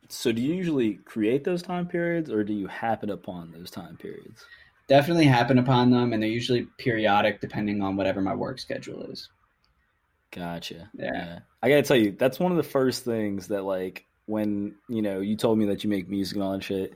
So 0.09 0.33
do 0.33 0.43
you 0.43 0.55
usually 0.55 0.95
create 0.95 1.45
those 1.45 1.63
time 1.63 1.87
periods 1.87 2.31
or 2.31 2.45
do 2.45 2.53
you 2.53 2.67
happen 2.67 3.09
upon 3.09 3.51
those 3.51 3.71
time 3.71 3.97
periods? 3.97 4.45
Definitely 4.87 5.25
happen 5.25 5.59
upon 5.59 5.91
them 5.91 6.13
and 6.13 6.23
they're 6.23 6.31
usually 6.31 6.67
periodic 6.77 7.41
depending 7.41 7.81
on 7.81 7.97
whatever 7.97 8.21
my 8.21 8.35
work 8.35 8.59
schedule 8.59 9.03
is. 9.05 9.31
Gotcha. 10.31 10.91
Yeah. 10.93 11.11
yeah. 11.15 11.39
I 11.63 11.69
got 11.71 11.77
to 11.77 11.83
tell 11.83 11.97
you, 11.97 12.13
that's 12.13 12.39
one 12.39 12.53
of 12.53 12.59
the 12.59 12.63
first 12.63 13.03
things 13.05 13.49
that 13.49 13.63
like 13.63 14.05
when 14.27 14.75
you 14.89 15.03
know 15.03 15.21
you 15.21 15.37
told 15.37 15.59
me 15.59 15.67
that 15.67 15.85
you 15.85 15.91
make 15.91 16.09
music 16.09 16.37
and 16.37 16.45
all 16.45 16.53
that 16.53 16.63
shit. 16.63 16.95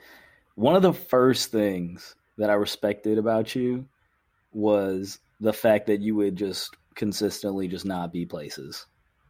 One 0.54 0.74
of 0.74 0.82
the 0.82 0.92
first 0.92 1.52
things 1.52 2.16
that 2.36 2.50
I 2.50 2.54
respected 2.54 3.18
about 3.18 3.54
you 3.54 3.86
was 4.52 5.18
the 5.40 5.52
fact 5.52 5.86
that 5.86 6.00
you 6.00 6.16
would 6.16 6.36
just 6.36 6.76
consistently 6.94 7.68
just 7.68 7.84
not 7.84 8.12
be 8.12 8.26
places, 8.26 8.86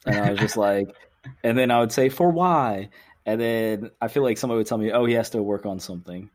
and 0.06 0.16
I 0.16 0.30
was 0.30 0.40
just 0.40 0.56
like, 0.68 0.94
and 1.42 1.58
then 1.58 1.70
I 1.70 1.80
would 1.80 1.92
say 1.92 2.08
for 2.08 2.30
why, 2.30 2.90
and 3.26 3.40
then 3.40 3.90
I 4.00 4.08
feel 4.08 4.22
like 4.22 4.38
somebody 4.38 4.58
would 4.58 4.66
tell 4.66 4.78
me, 4.78 4.92
oh, 4.92 5.04
he 5.04 5.14
has 5.14 5.30
to 5.30 5.42
work 5.42 5.66
on 5.66 5.80
something, 5.80 6.30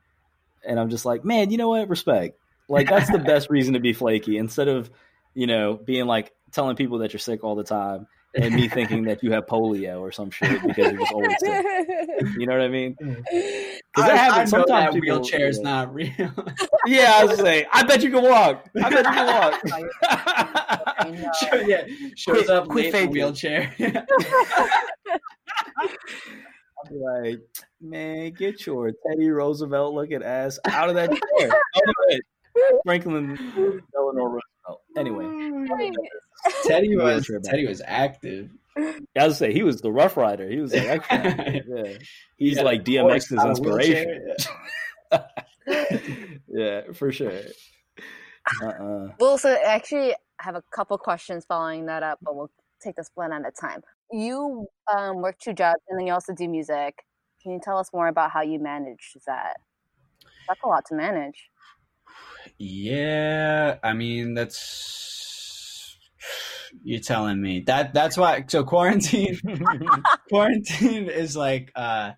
and 0.66 0.80
I'm 0.80 0.90
just 0.90 1.06
like, 1.06 1.26
man, 1.26 1.50
you 1.50 1.58
know 1.58 1.70
what? 1.70 1.90
Respect. 1.90 2.38
Like 2.68 2.90
that's 2.90 3.12
the 3.12 3.20
best 3.26 3.50
reason 3.50 3.74
to 3.74 3.80
be 3.80 3.94
flaky 3.94 4.38
instead 4.38 4.68
of 4.68 4.90
you 5.34 5.48
know 5.48 5.76
being 5.76 6.06
like 6.06 6.34
telling 6.52 6.76
people 6.76 7.00
that 7.00 7.14
you're 7.14 7.20
sick 7.20 7.44
all 7.44 7.56
the 7.56 7.64
time 7.64 8.08
and 8.36 8.54
me 8.56 8.68
thinking 8.70 9.04
that 9.04 9.22
you 9.24 9.32
have 9.32 9.46
polio 9.46 10.00
or 10.00 10.12
some 10.12 10.32
shit 10.32 10.62
because 10.62 10.92
you're 10.92 11.00
just 11.00 11.14
always 11.14 11.40
sick. 11.40 11.66
You 12.38 12.46
know 12.48 12.54
what 12.54 12.62
I 12.62 12.68
mean? 12.68 12.96
Because 13.00 13.82
that 13.96 14.18
happens. 14.18 14.50
Sometimes 14.50 14.96
people, 14.96 15.18
wheelchair 15.18 15.48
is 15.48 15.60
not 15.60 15.94
real. 15.94 16.10
yeah, 16.86 17.14
I 17.16 17.26
was 17.26 17.38
saying. 17.40 17.66
I 17.72 17.84
bet 17.84 18.02
you 18.02 18.10
can 18.12 18.24
walk. 18.24 18.68
I 18.82 18.90
bet 18.90 19.06
you 19.06 19.12
can 19.12 19.28
walk. 19.28 19.62
Show, 21.36 21.56
yeah, 21.62 21.86
shows 22.16 22.46
quit, 22.46 22.50
up 22.50 22.68
quit 22.68 22.92
late 22.94 23.10
wheelchair. 23.10 23.74
I'll 23.80 23.92
be 26.90 26.96
like, 26.96 27.40
man, 27.82 28.32
get 28.32 28.66
your 28.66 28.92
Teddy 28.92 29.30
Roosevelt 29.30 29.94
looking 29.94 30.24
ass 30.24 30.58
out 30.66 30.90
of 30.90 30.96
that 30.96 31.10
chair. 31.10 31.50
Out 31.50 31.88
of 31.88 31.96
it. 32.10 32.22
Franklin 32.86 33.36
Delano 33.56 34.26
Roosevelt. 34.26 34.82
Anyway, 34.98 35.26
Teddy 36.66 36.96
was 36.96 37.30
Teddy 37.44 37.68
was 37.68 37.82
active. 37.86 38.50
Yeah, 38.76 39.24
I 39.24 39.28
was 39.28 39.38
say 39.38 39.54
he 39.54 39.64
was 39.64 39.82
the 39.82 39.92
Rough 39.92 40.18
Rider. 40.18 40.50
He 40.50 40.60
was 40.60 40.74
like 40.76 41.04
yeah. 41.10 41.98
He's 42.38 42.58
yeah, 42.58 42.64
like 42.64 42.84
DMX's 42.84 43.32
inspiration. 43.32 44.36
yeah, 46.48 46.82
for 46.94 47.12
sure. 47.12 47.42
Uh-uh. 48.62 49.10
Well, 49.20 49.38
so 49.38 49.56
actually, 49.66 50.14
I 50.14 50.16
have 50.40 50.56
a 50.56 50.64
couple 50.72 50.98
questions 50.98 51.46
following 51.46 51.86
that 51.86 52.04
up, 52.04 52.20
but 52.22 52.36
we'll 52.36 52.52
take 52.82 52.96
this 52.96 53.10
one 53.16 53.32
at 53.32 53.42
a 53.48 53.52
time. 53.52 53.82
You 54.12 54.68
um, 54.94 55.22
work 55.22 55.40
two 55.40 55.54
jobs, 55.54 55.80
and 55.90 56.00
then 56.00 56.08
you 56.08 56.14
also 56.14 56.34
do 56.34 56.48
music. 56.48 57.04
Can 57.42 57.54
you 57.54 57.60
tell 57.62 57.78
us 57.78 57.90
more 57.94 58.08
about 58.08 58.32
how 58.32 58.42
you 58.42 58.60
manage 58.60 59.16
that? 59.28 59.58
That's 60.48 60.60
a 60.64 60.68
lot 60.68 60.86
to 60.88 60.96
manage. 60.96 61.50
Yeah, 62.58 63.78
I 63.84 63.94
mean 63.94 64.34
that's 64.34 65.33
you're 66.84 67.00
telling 67.00 67.42
me 67.42 67.62
that 67.62 67.94
that's 67.94 68.18
why. 68.18 68.44
So 68.48 68.64
quarantine, 68.64 69.40
quarantine 70.30 71.10
is 71.10 71.36
like 71.36 71.72
uh, 71.76 72.12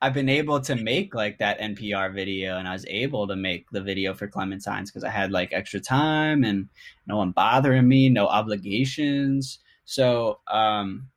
I've 0.00 0.14
been 0.14 0.28
able 0.28 0.60
to 0.62 0.76
make 0.76 1.14
like 1.14 1.38
that 1.38 1.60
NPR 1.60 2.14
video, 2.14 2.56
and 2.56 2.66
I 2.66 2.72
was 2.72 2.86
able 2.88 3.28
to 3.28 3.36
make 3.36 3.70
the 3.70 3.82
video 3.82 4.14
for 4.14 4.28
Clementines 4.28 4.86
because 4.86 5.04
I 5.04 5.10
had 5.10 5.30
like 5.30 5.52
extra 5.52 5.80
time 5.80 6.44
and 6.44 6.68
no 7.06 7.16
one 7.16 7.32
bothering 7.32 7.86
me, 7.86 8.08
no 8.08 8.26
obligations. 8.26 9.58
So 9.84 10.40
um, 10.50 11.08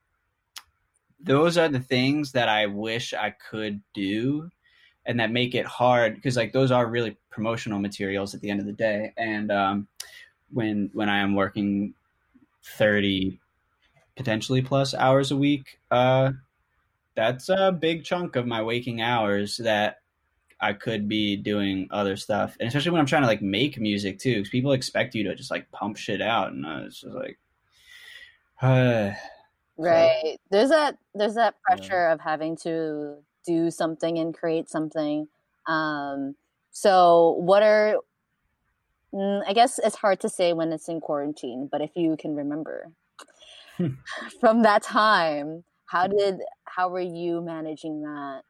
those 1.19 1.57
are 1.57 1.69
the 1.69 1.79
things 1.79 2.33
that 2.33 2.49
I 2.49 2.65
wish 2.65 3.13
I 3.13 3.31
could 3.31 3.81
do 3.93 4.49
and 5.05 5.19
that 5.19 5.31
make 5.31 5.55
it 5.55 5.65
hard 5.65 6.15
because 6.15 6.37
like 6.37 6.53
those 6.53 6.71
are 6.71 6.85
really 6.85 7.17
promotional 7.29 7.79
materials 7.79 8.33
at 8.33 8.41
the 8.41 8.49
end 8.49 8.59
of 8.59 8.65
the 8.65 8.73
day 8.73 9.13
and 9.17 9.51
um, 9.51 9.87
when 10.51 10.89
when 10.93 11.09
i 11.09 11.19
am 11.19 11.35
working 11.35 11.93
30 12.63 13.39
potentially 14.15 14.61
plus 14.61 14.93
hours 14.93 15.31
a 15.31 15.37
week 15.37 15.79
uh, 15.91 16.31
that's 17.15 17.49
a 17.49 17.71
big 17.71 18.03
chunk 18.03 18.35
of 18.35 18.47
my 18.47 18.61
waking 18.61 19.01
hours 19.01 19.57
that 19.57 19.97
i 20.61 20.71
could 20.71 21.07
be 21.07 21.35
doing 21.35 21.87
other 21.91 22.15
stuff 22.15 22.55
and 22.59 22.67
especially 22.67 22.91
when 22.91 23.01
i'm 23.01 23.07
trying 23.07 23.23
to 23.23 23.27
like 23.27 23.41
make 23.41 23.79
music 23.79 24.19
too 24.19 24.35
because 24.35 24.49
people 24.49 24.71
expect 24.71 25.15
you 25.15 25.23
to 25.23 25.35
just 25.35 25.51
like 25.51 25.69
pump 25.71 25.97
shit 25.97 26.21
out 26.21 26.51
and 26.51 26.65
uh, 26.65 26.81
it's 26.85 27.01
just 27.01 27.15
like 27.15 27.37
uh, 28.61 29.11
right 29.77 30.21
so, 30.23 30.37
there's 30.51 30.69
that 30.69 30.97
there's 31.15 31.35
that 31.35 31.55
pressure 31.61 32.07
yeah. 32.07 32.13
of 32.13 32.19
having 32.19 32.55
to 32.55 33.17
do 33.45 33.69
something 33.69 34.17
and 34.17 34.33
create 34.33 34.69
something. 34.69 35.27
Um, 35.67 36.35
so, 36.71 37.35
what 37.39 37.63
are, 37.63 37.97
mm, 39.13 39.43
I 39.47 39.53
guess 39.53 39.79
it's 39.79 39.95
hard 39.95 40.19
to 40.21 40.29
say 40.29 40.53
when 40.53 40.71
it's 40.71 40.89
in 40.89 40.99
quarantine, 40.99 41.69
but 41.71 41.81
if 41.81 41.91
you 41.95 42.17
can 42.17 42.35
remember, 42.35 42.91
from 44.39 44.63
that 44.63 44.83
time, 44.83 45.63
how 45.85 46.07
did 46.07 46.39
how 46.65 46.89
were 46.89 46.99
you 46.99 47.41
managing 47.41 48.01
that? 48.01 48.41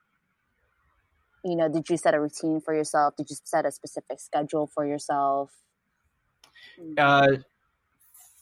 You 1.44 1.58
know, 1.58 1.68
did 1.68 1.90
you 1.90 1.98
set 1.98 2.14
a 2.14 2.22
routine 2.22 2.62
for 2.62 2.74
yourself? 2.74 3.16
Did 3.18 3.30
you 3.30 3.36
set 3.44 3.66
a 3.66 3.72
specific 3.72 4.20
schedule 4.20 4.68
for 4.68 4.86
yourself? 4.86 5.52
Uh, 6.98 7.28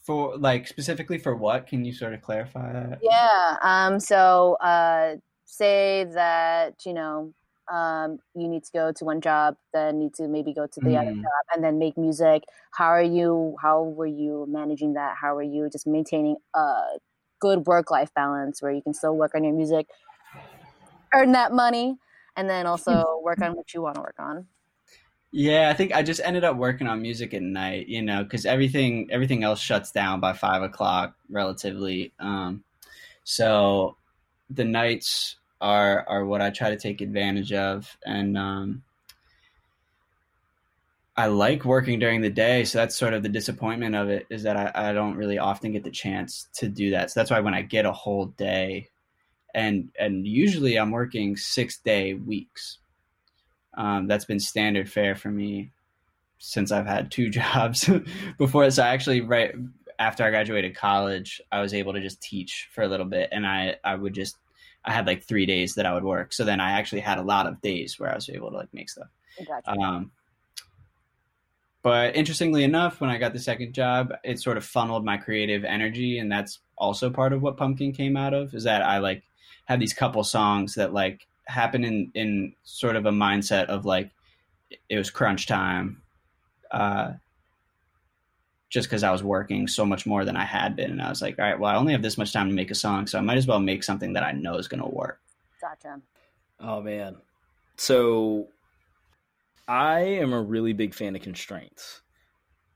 for 0.04 0.36
like 0.36 0.68
specifically 0.68 1.18
for 1.18 1.34
what? 1.34 1.66
Can 1.66 1.84
you 1.84 1.92
sort 1.92 2.14
of 2.14 2.22
clarify 2.22 2.72
that? 2.72 3.00
Yeah. 3.02 3.56
Um. 3.62 3.98
So, 3.98 4.54
uh, 4.60 5.16
say 5.44 6.06
that 6.14 6.86
you 6.86 6.92
know 6.92 7.34
um, 7.72 8.18
you 8.34 8.48
need 8.48 8.64
to 8.64 8.72
go 8.72 8.92
to 8.92 9.04
one 9.04 9.22
job, 9.22 9.56
then 9.72 9.98
need 9.98 10.14
to 10.14 10.28
maybe 10.28 10.52
go 10.52 10.66
to 10.66 10.80
the 10.80 10.90
mm. 10.90 11.00
other 11.00 11.12
job, 11.12 11.44
and 11.54 11.64
then 11.64 11.78
make 11.78 11.96
music. 11.96 12.44
How 12.72 12.88
are 12.88 13.02
you? 13.02 13.56
How 13.60 13.82
were 13.82 14.06
you 14.06 14.46
managing 14.48 14.92
that? 14.94 15.16
How 15.18 15.34
are 15.34 15.42
you 15.42 15.70
just 15.70 15.86
maintaining 15.86 16.36
a 16.54 16.82
good 17.40 17.66
work 17.66 17.90
life 17.90 18.12
balance 18.14 18.60
where 18.60 18.72
you 18.72 18.82
can 18.82 18.92
still 18.92 19.16
work 19.16 19.34
on 19.34 19.42
your 19.42 19.54
music, 19.54 19.86
earn 21.14 21.32
that 21.32 21.52
money, 21.52 21.96
and 22.36 22.48
then 22.48 22.66
also 22.66 23.20
work 23.22 23.40
on 23.40 23.56
what 23.56 23.72
you 23.72 23.80
want 23.80 23.94
to 23.94 24.02
work 24.02 24.16
on? 24.18 24.46
Yeah, 25.30 25.70
I 25.70 25.72
think 25.72 25.94
I 25.94 26.02
just 26.02 26.20
ended 26.22 26.44
up 26.44 26.56
working 26.56 26.86
on 26.86 27.00
music 27.00 27.32
at 27.32 27.40
night, 27.40 27.88
you 27.88 28.02
know, 28.02 28.22
because 28.22 28.44
everything 28.44 29.08
everything 29.10 29.44
else 29.44 29.60
shuts 29.60 29.90
down 29.90 30.20
by 30.20 30.34
five 30.34 30.60
o'clock 30.60 31.16
relatively. 31.30 32.12
Um, 32.18 32.64
so 33.24 33.96
the 34.50 34.64
nights 34.64 35.36
are 35.62 36.04
are 36.08 36.26
what 36.26 36.42
I 36.42 36.50
try 36.50 36.70
to 36.70 36.76
take 36.76 37.00
advantage 37.00 37.52
of, 37.52 37.96
and 38.04 38.36
um, 38.36 38.82
I 41.16 41.26
like 41.26 41.64
working 41.64 41.98
during 41.98 42.20
the 42.20 42.30
day. 42.30 42.64
So 42.64 42.78
that's 42.78 42.96
sort 42.96 43.14
of 43.14 43.22
the 43.22 43.28
disappointment 43.28 43.94
of 43.94 44.10
it 44.10 44.26
is 44.28 44.42
that 44.42 44.56
I, 44.56 44.90
I 44.90 44.92
don't 44.92 45.16
really 45.16 45.38
often 45.38 45.72
get 45.72 45.84
the 45.84 45.90
chance 45.90 46.48
to 46.54 46.68
do 46.68 46.90
that. 46.90 47.10
So 47.10 47.20
that's 47.20 47.30
why 47.30 47.40
when 47.40 47.54
I 47.54 47.62
get 47.62 47.86
a 47.86 47.92
whole 47.92 48.26
day, 48.26 48.88
and 49.54 49.90
and 49.98 50.26
usually 50.26 50.76
I'm 50.76 50.90
working 50.90 51.36
six 51.36 51.78
day 51.78 52.14
weeks. 52.14 52.78
Um, 53.74 54.06
that's 54.06 54.26
been 54.26 54.40
standard 54.40 54.90
fare 54.90 55.14
for 55.14 55.30
me 55.30 55.70
since 56.38 56.72
I've 56.72 56.86
had 56.86 57.10
two 57.10 57.30
jobs 57.30 57.88
before. 58.36 58.70
So 58.70 58.82
I 58.82 58.88
actually 58.88 59.20
right 59.20 59.54
after 59.98 60.24
I 60.24 60.30
graduated 60.30 60.74
college, 60.74 61.40
I 61.52 61.60
was 61.60 61.72
able 61.72 61.92
to 61.92 62.00
just 62.00 62.20
teach 62.20 62.68
for 62.72 62.82
a 62.82 62.88
little 62.88 63.06
bit, 63.06 63.28
and 63.30 63.46
I 63.46 63.76
I 63.84 63.94
would 63.94 64.14
just 64.14 64.36
I 64.84 64.92
had 64.92 65.06
like 65.06 65.22
three 65.22 65.46
days 65.46 65.74
that 65.74 65.86
I 65.86 65.94
would 65.94 66.04
work. 66.04 66.32
So 66.32 66.44
then 66.44 66.60
I 66.60 66.72
actually 66.72 67.00
had 67.00 67.18
a 67.18 67.22
lot 67.22 67.46
of 67.46 67.60
days 67.60 67.98
where 67.98 68.10
I 68.10 68.14
was 68.14 68.28
able 68.28 68.50
to 68.50 68.56
like 68.56 68.72
make 68.72 68.90
stuff. 68.90 69.08
Gotcha. 69.46 69.70
Um, 69.70 70.10
but 71.82 72.14
interestingly 72.14 72.62
enough, 72.62 73.00
when 73.00 73.10
I 73.10 73.18
got 73.18 73.32
the 73.32 73.40
second 73.40 73.72
job, 73.72 74.12
it 74.22 74.38
sort 74.38 74.56
of 74.56 74.64
funneled 74.64 75.04
my 75.04 75.16
creative 75.16 75.64
energy, 75.64 76.18
and 76.18 76.30
that's 76.30 76.60
also 76.76 77.10
part 77.10 77.32
of 77.32 77.42
what 77.42 77.56
Pumpkin 77.56 77.92
came 77.92 78.16
out 78.16 78.34
of. 78.34 78.54
Is 78.54 78.64
that 78.64 78.82
I 78.82 78.98
like 78.98 79.24
had 79.64 79.80
these 79.80 79.94
couple 79.94 80.22
songs 80.22 80.76
that 80.76 80.92
like 80.92 81.26
happen 81.46 81.82
in 81.82 82.12
in 82.14 82.54
sort 82.62 82.94
of 82.94 83.06
a 83.06 83.10
mindset 83.10 83.66
of 83.66 83.84
like 83.84 84.10
it 84.88 84.96
was 84.96 85.10
crunch 85.10 85.46
time. 85.48 86.02
Uh, 86.70 87.14
just 88.72 88.88
because 88.88 89.02
I 89.02 89.12
was 89.12 89.22
working 89.22 89.68
so 89.68 89.84
much 89.84 90.06
more 90.06 90.24
than 90.24 90.34
I 90.34 90.46
had 90.46 90.74
been. 90.76 90.90
And 90.92 91.02
I 91.02 91.10
was 91.10 91.20
like, 91.20 91.38
all 91.38 91.44
right, 91.44 91.60
well, 91.60 91.70
I 91.70 91.76
only 91.76 91.92
have 91.92 92.00
this 92.00 92.16
much 92.16 92.32
time 92.32 92.48
to 92.48 92.54
make 92.54 92.70
a 92.70 92.74
song, 92.74 93.06
so 93.06 93.18
I 93.18 93.20
might 93.20 93.36
as 93.36 93.46
well 93.46 93.60
make 93.60 93.84
something 93.84 94.14
that 94.14 94.22
I 94.22 94.32
know 94.32 94.56
is 94.56 94.66
going 94.66 94.82
to 94.82 94.88
work. 94.88 95.20
Gotcha. 95.60 96.00
Oh, 96.58 96.80
man. 96.80 97.16
So 97.76 98.48
I 99.68 100.00
am 100.00 100.32
a 100.32 100.40
really 100.40 100.72
big 100.72 100.94
fan 100.94 101.14
of 101.14 101.20
constraints. 101.20 102.00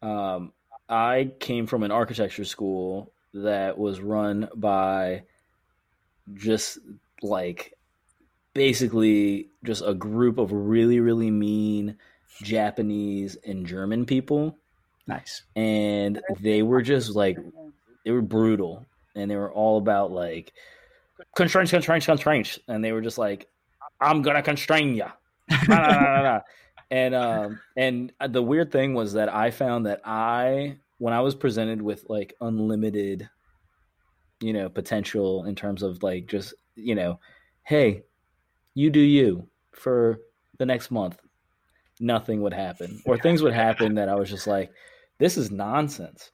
Um, 0.03 0.53
I 0.87 1.33
came 1.41 1.67
from 1.67 1.83
an 1.83 1.91
architecture 1.91 2.45
school 2.45 3.11
that 3.33 3.79
was 3.79 3.99
run 4.01 4.51
by 4.55 5.23
just 6.35 6.79
like 7.23 7.73
basically 8.53 9.49
just 9.65 9.83
a 9.83 9.95
group 9.95 10.37
of 10.37 10.53
really, 10.53 11.01
really 11.01 11.31
mean 11.31 11.97
Japanese 12.43 13.37
and 13.47 13.65
German 13.65 14.05
people 14.05 14.59
Nice. 15.07 15.43
And 15.55 16.21
they 16.41 16.63
were 16.63 16.83
just 16.83 17.15
like 17.15 17.39
they 18.05 18.11
were 18.11 18.23
brutal 18.23 18.87
and 19.15 19.31
they 19.31 19.37
were 19.37 19.53
all 19.53 19.79
about 19.79 20.11
like 20.11 20.53
constraints, 21.35 21.71
constraints, 21.71 22.07
constraints. 22.07 22.59
And 22.69 22.85
they 22.85 22.93
were 22.93 23.01
just 23.01 23.19
like, 23.19 23.49
I'm 24.01 24.23
gonna 24.23 24.43
constrain 24.43 24.95
you. 24.95 25.07
and 26.91 27.15
um 27.15 27.61
and 27.77 28.13
the 28.29 28.43
weird 28.43 28.73
thing 28.73 28.95
was 28.95 29.13
that 29.13 29.33
I 29.33 29.51
found 29.51 29.87
that 29.87 30.01
I 30.05 30.79
when 30.99 31.13
I 31.13 31.21
was 31.21 31.35
presented 31.35 31.83
with 31.83 32.05
like 32.09 32.35
unlimited, 32.41 33.29
you 34.41 34.53
know, 34.53 34.69
potential 34.69 35.45
in 35.45 35.55
terms 35.55 35.83
of 35.83 36.03
like 36.03 36.27
just, 36.27 36.55
you 36.75 36.95
know, 36.95 37.21
hey, 37.63 38.03
you 38.75 38.91
do 38.91 39.01
you 39.01 39.49
for 39.73 40.19
the 40.59 40.67
next 40.67 40.91
month 40.91 41.19
nothing 42.01 42.43
would 42.43 42.53
happen 42.53 43.01
or 43.07 43.19
things 43.19 43.43
would 43.43 43.55
happen 43.55 43.95
that 43.95 44.09
I 44.09 44.15
was 44.15 44.29
just 44.29 44.47
like, 44.47 44.71
this 45.19 45.37
is 45.37 45.51
nonsense. 45.51 46.31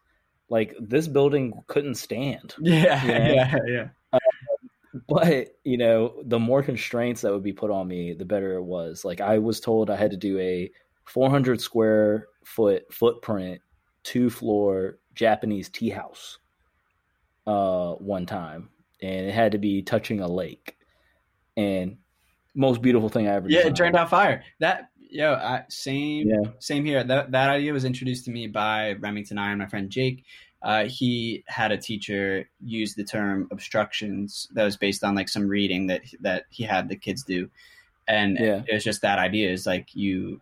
Like 0.49 0.74
this 0.80 1.09
building 1.09 1.53
couldn't 1.66 1.95
stand. 1.95 2.55
Yeah, 2.61 3.03
you 3.05 3.12
know? 3.12 3.35
yeah, 3.35 3.57
yeah. 3.66 3.89
Uh, 4.12 4.18
but 5.09 5.49
you 5.64 5.78
know, 5.78 6.22
the 6.24 6.39
more 6.39 6.62
constraints 6.62 7.22
that 7.22 7.33
would 7.33 7.43
be 7.43 7.53
put 7.53 7.70
on 7.70 7.89
me, 7.89 8.12
the 8.12 8.24
better 8.24 8.55
it 8.57 8.62
was. 8.62 9.05
Like 9.05 9.20
I 9.20 9.39
was 9.39 9.61
told 9.61 9.91
I 9.91 9.97
had 9.97 10.11
to 10.11 10.16
do 10.16 10.39
a 10.39 10.70
400 11.07 11.61
square 11.61 12.28
foot 12.45 12.85
footprint, 12.93 13.61
two 14.03 14.28
floor 14.28 14.99
Japanese 15.14 15.68
tea 15.70 15.91
house, 15.91 16.39
uh, 17.47 17.93
one 17.93 18.26
time, 18.26 18.68
and 19.01 19.26
it 19.26 19.33
had 19.35 19.53
to 19.53 19.59
be 19.59 19.83
touching 19.83 20.20
a 20.20 20.28
lake, 20.28 20.76
and 21.57 21.97
most 22.55 22.83
beautiful 22.83 23.09
thing 23.09 23.28
I 23.28 23.35
ever. 23.35 23.49
Yeah, 23.49 23.59
designed. 23.59 23.74
it 23.74 23.76
turned 23.76 23.97
out 23.97 24.11
fire. 24.11 24.45
That 24.61 24.91
Yo, 25.13 25.35
I, 25.35 25.65
same, 25.69 26.27
yeah. 26.27 26.51
same 26.59 26.87
here. 26.87 27.05
That 27.05 27.33
that 27.33 27.51
idea 27.51 27.75
was 27.75 27.85
introduced 27.85 28.25
to 28.25 28.31
me 28.31 28.47
by 28.47 28.95
Remington 28.95 29.37
Iron, 29.37 29.59
my 29.59 29.67
friend 29.67 29.91
Jake. 29.91 30.25
Uh, 30.63 30.85
he 30.85 31.45
had 31.49 31.71
a 31.71 31.77
teacher 31.77 32.49
use 32.65 32.95
the 32.95 33.05
term 33.05 33.47
obstructions 33.51 34.49
that 34.55 34.65
was 34.65 34.79
based 34.79 35.05
on 35.05 35.15
like 35.15 35.29
some 35.29 35.47
reading 35.49 35.87
that 35.89 36.01
that 36.21 36.45
he 36.49 36.65
had 36.65 36.89
the 36.89 36.97
kids 36.97 37.25
do, 37.25 37.51
and 38.09 38.39
yeah. 38.41 38.63
it 38.67 38.73
was 38.73 38.85
just 38.85 39.03
that 39.03 39.19
idea 39.19 39.51
is 39.51 39.67
like 39.67 39.95
you. 39.95 40.41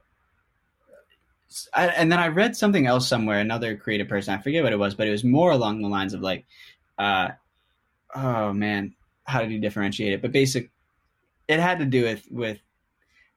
I, 1.75 1.89
and 1.89 2.13
then 2.13 2.21
I 2.21 2.29
read 2.29 2.55
something 2.55 2.87
else 2.87 3.09
somewhere, 3.09 3.41
another 3.41 3.77
creative 3.77 4.07
person, 4.07 4.33
I 4.33 4.41
forget 4.41 4.63
what 4.63 4.73
it 4.73 4.79
was, 4.79 4.95
but 4.95 5.09
it 5.09 5.11
was 5.11 5.25
more 5.25 5.51
along 5.51 5.83
the 5.83 5.89
lines 5.89 6.15
of 6.15 6.21
like, 6.21 6.47
uh, 6.97 7.31
oh 8.15 8.53
man, 8.53 8.95
how 9.25 9.41
did 9.41 9.51
he 9.51 9.59
differentiate 9.59 10.13
it? 10.13 10.23
But 10.23 10.31
basic, 10.31 10.71
it 11.49 11.59
had 11.59 11.81
to 11.81 11.87
do 11.87 12.05
with 12.05 12.25
with 12.31 12.59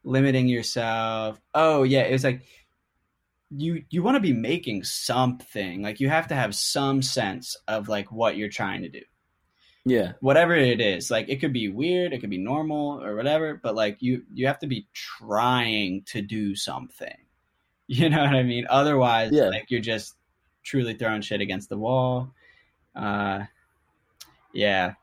limiting 0.04 0.48
yourself. 0.48 1.40
Oh 1.54 1.84
yeah, 1.84 2.02
it 2.02 2.12
was 2.12 2.24
like 2.24 2.44
you 3.50 3.84
you 3.90 4.04
want 4.04 4.16
to 4.16 4.22
be 4.22 4.34
making 4.34 4.84
something. 4.84 5.82
Like 5.82 6.00
you 6.00 6.10
have 6.10 6.28
to 6.28 6.36
have 6.36 6.56
some 6.56 7.02
sense 7.02 7.56
of 7.68 7.88
like 7.88 8.12
what 8.12 8.38
you're 8.38 8.50
trying 8.50 8.82
to 8.84 8.90
do. 8.90 9.02
Yeah. 9.86 10.14
Whatever 10.22 10.56
it 10.56 10.80
is. 10.80 11.12
Like 11.12 11.30
it 11.30 11.40
could 11.42 11.54
be 11.54 11.70
weird, 11.70 12.14
it 12.14 12.20
could 12.20 12.30
be 12.30 12.38
normal 12.38 13.04
or 13.04 13.16
whatever, 13.16 13.60
but 13.62 13.76
like 13.76 13.98
you 14.00 14.24
you 14.34 14.48
have 14.48 14.60
to 14.60 14.68
be 14.68 14.88
trying 14.94 16.04
to 16.08 16.22
do 16.22 16.56
something. 16.56 17.10
You 17.86 18.10
know 18.10 18.24
what 18.24 18.34
I 18.34 18.44
mean? 18.44 18.66
Otherwise, 18.70 19.34
yeah. 19.34 19.50
like 19.50 19.66
you're 19.68 19.82
just 19.82 20.16
truly 20.64 20.94
throwing 20.94 21.22
shit 21.22 21.42
against 21.42 21.68
the 21.68 21.78
wall. 21.78 22.32
Uh 22.96 23.44
yeah. 24.54 24.94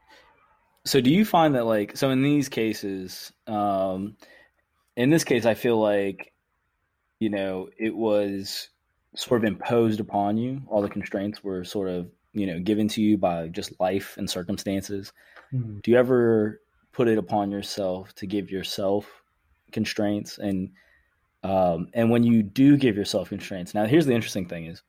So 0.87 1.03
do 1.03 1.11
you 1.11 1.27
find 1.27 1.55
that 1.57 1.67
like 1.67 1.99
so 1.99 2.09
in 2.09 2.23
these 2.23 2.49
cases 2.49 3.33
um 3.47 4.17
in 4.97 5.11
this 5.11 5.25
case, 5.25 5.47
I 5.47 5.55
feel 5.55 5.79
like, 5.81 6.33
you 7.19 7.31
know, 7.31 7.69
it 7.79 7.95
was 7.95 8.69
sort 9.15 9.43
of 9.43 9.45
imposed 9.49 10.01
upon 10.01 10.37
you. 10.37 10.63
All 10.69 10.83
the 10.83 10.89
constraints 10.89 11.43
were 11.43 11.65
sort 11.65 11.89
of, 11.89 12.09
you 12.33 12.47
know, 12.47 12.61
given 12.61 12.89
to 12.89 13.03
you 13.03 13.19
by 13.19 13.49
just 13.49 13.79
life 13.81 14.17
and 14.17 14.29
circumstances. 14.29 15.13
Mm-hmm. 15.53 15.79
Do 15.81 15.91
you 15.91 15.99
ever 15.99 16.61
put 16.93 17.09
it 17.09 17.19
upon 17.19 17.51
yourself 17.51 18.15
to 18.17 18.27
give 18.27 18.51
yourself 18.51 19.23
constraints 19.73 20.39
and 20.39 20.71
um, 21.43 21.89
and 21.95 22.11
when 22.11 22.23
you 22.23 22.43
do 22.43 22.77
give 22.77 22.97
yourself 22.97 23.29
constraints 23.29 23.75
now 23.75 23.87
here's 23.87 24.07
the 24.07 24.13
interesting 24.13 24.47
thing 24.47 24.67
is 24.67 24.83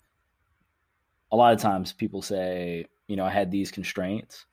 a 1.31 1.35
lot 1.35 1.53
of 1.53 1.59
times 1.59 1.93
people 1.93 2.21
say 2.21 2.85
you 3.07 3.15
know 3.15 3.25
i 3.25 3.29
had 3.29 3.51
these 3.51 3.71
constraints 3.71 4.45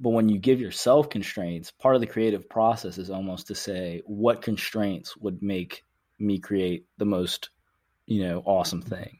but 0.00 0.10
when 0.10 0.28
you 0.28 0.38
give 0.38 0.60
yourself 0.60 1.10
constraints, 1.10 1.70
part 1.70 1.94
of 1.94 2.00
the 2.00 2.06
creative 2.06 2.48
process 2.48 2.98
is 2.98 3.10
almost 3.10 3.46
to 3.48 3.54
say, 3.54 4.02
what 4.06 4.42
constraints 4.42 5.16
would 5.16 5.42
make 5.42 5.84
me 6.18 6.38
create 6.38 6.86
the 6.98 7.04
most, 7.04 7.50
you 8.06 8.22
know, 8.22 8.42
awesome 8.44 8.82
thing? 8.82 9.18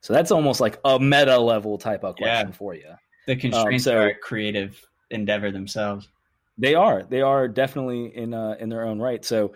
So 0.00 0.12
that's 0.12 0.30
almost 0.30 0.60
like 0.60 0.78
a 0.84 1.00
meta 1.00 1.38
level 1.38 1.78
type 1.78 2.04
of 2.04 2.16
question 2.16 2.48
yeah. 2.48 2.54
for 2.54 2.74
you. 2.74 2.94
The 3.26 3.36
constraints 3.36 3.86
um, 3.86 3.92
so, 3.92 3.98
are 3.98 4.08
a 4.08 4.14
creative 4.14 4.80
endeavor 5.10 5.50
themselves. 5.50 6.08
They 6.58 6.74
are. 6.74 7.02
They 7.02 7.22
are 7.22 7.48
definitely 7.48 8.14
in 8.14 8.34
uh, 8.34 8.56
in 8.60 8.68
their 8.68 8.84
own 8.84 9.00
right. 9.00 9.24
So 9.24 9.54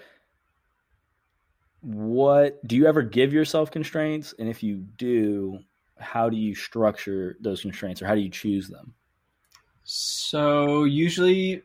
what 1.81 2.67
do 2.67 2.77
you 2.77 2.87
ever 2.87 3.03
give 3.03 3.33
yourself 3.33 3.71
constraints 3.71 4.35
and 4.39 4.49
if 4.49 4.63
you 4.63 4.77
do 4.97 5.59
how 5.99 6.29
do 6.29 6.37
you 6.37 6.55
structure 6.55 7.37
those 7.41 7.63
constraints 7.63 8.03
or 8.03 8.07
how 8.07 8.15
do 8.15 8.21
you 8.21 8.31
choose 8.31 8.69
them 8.69 8.95
So 9.91 10.85
usually 10.85 11.63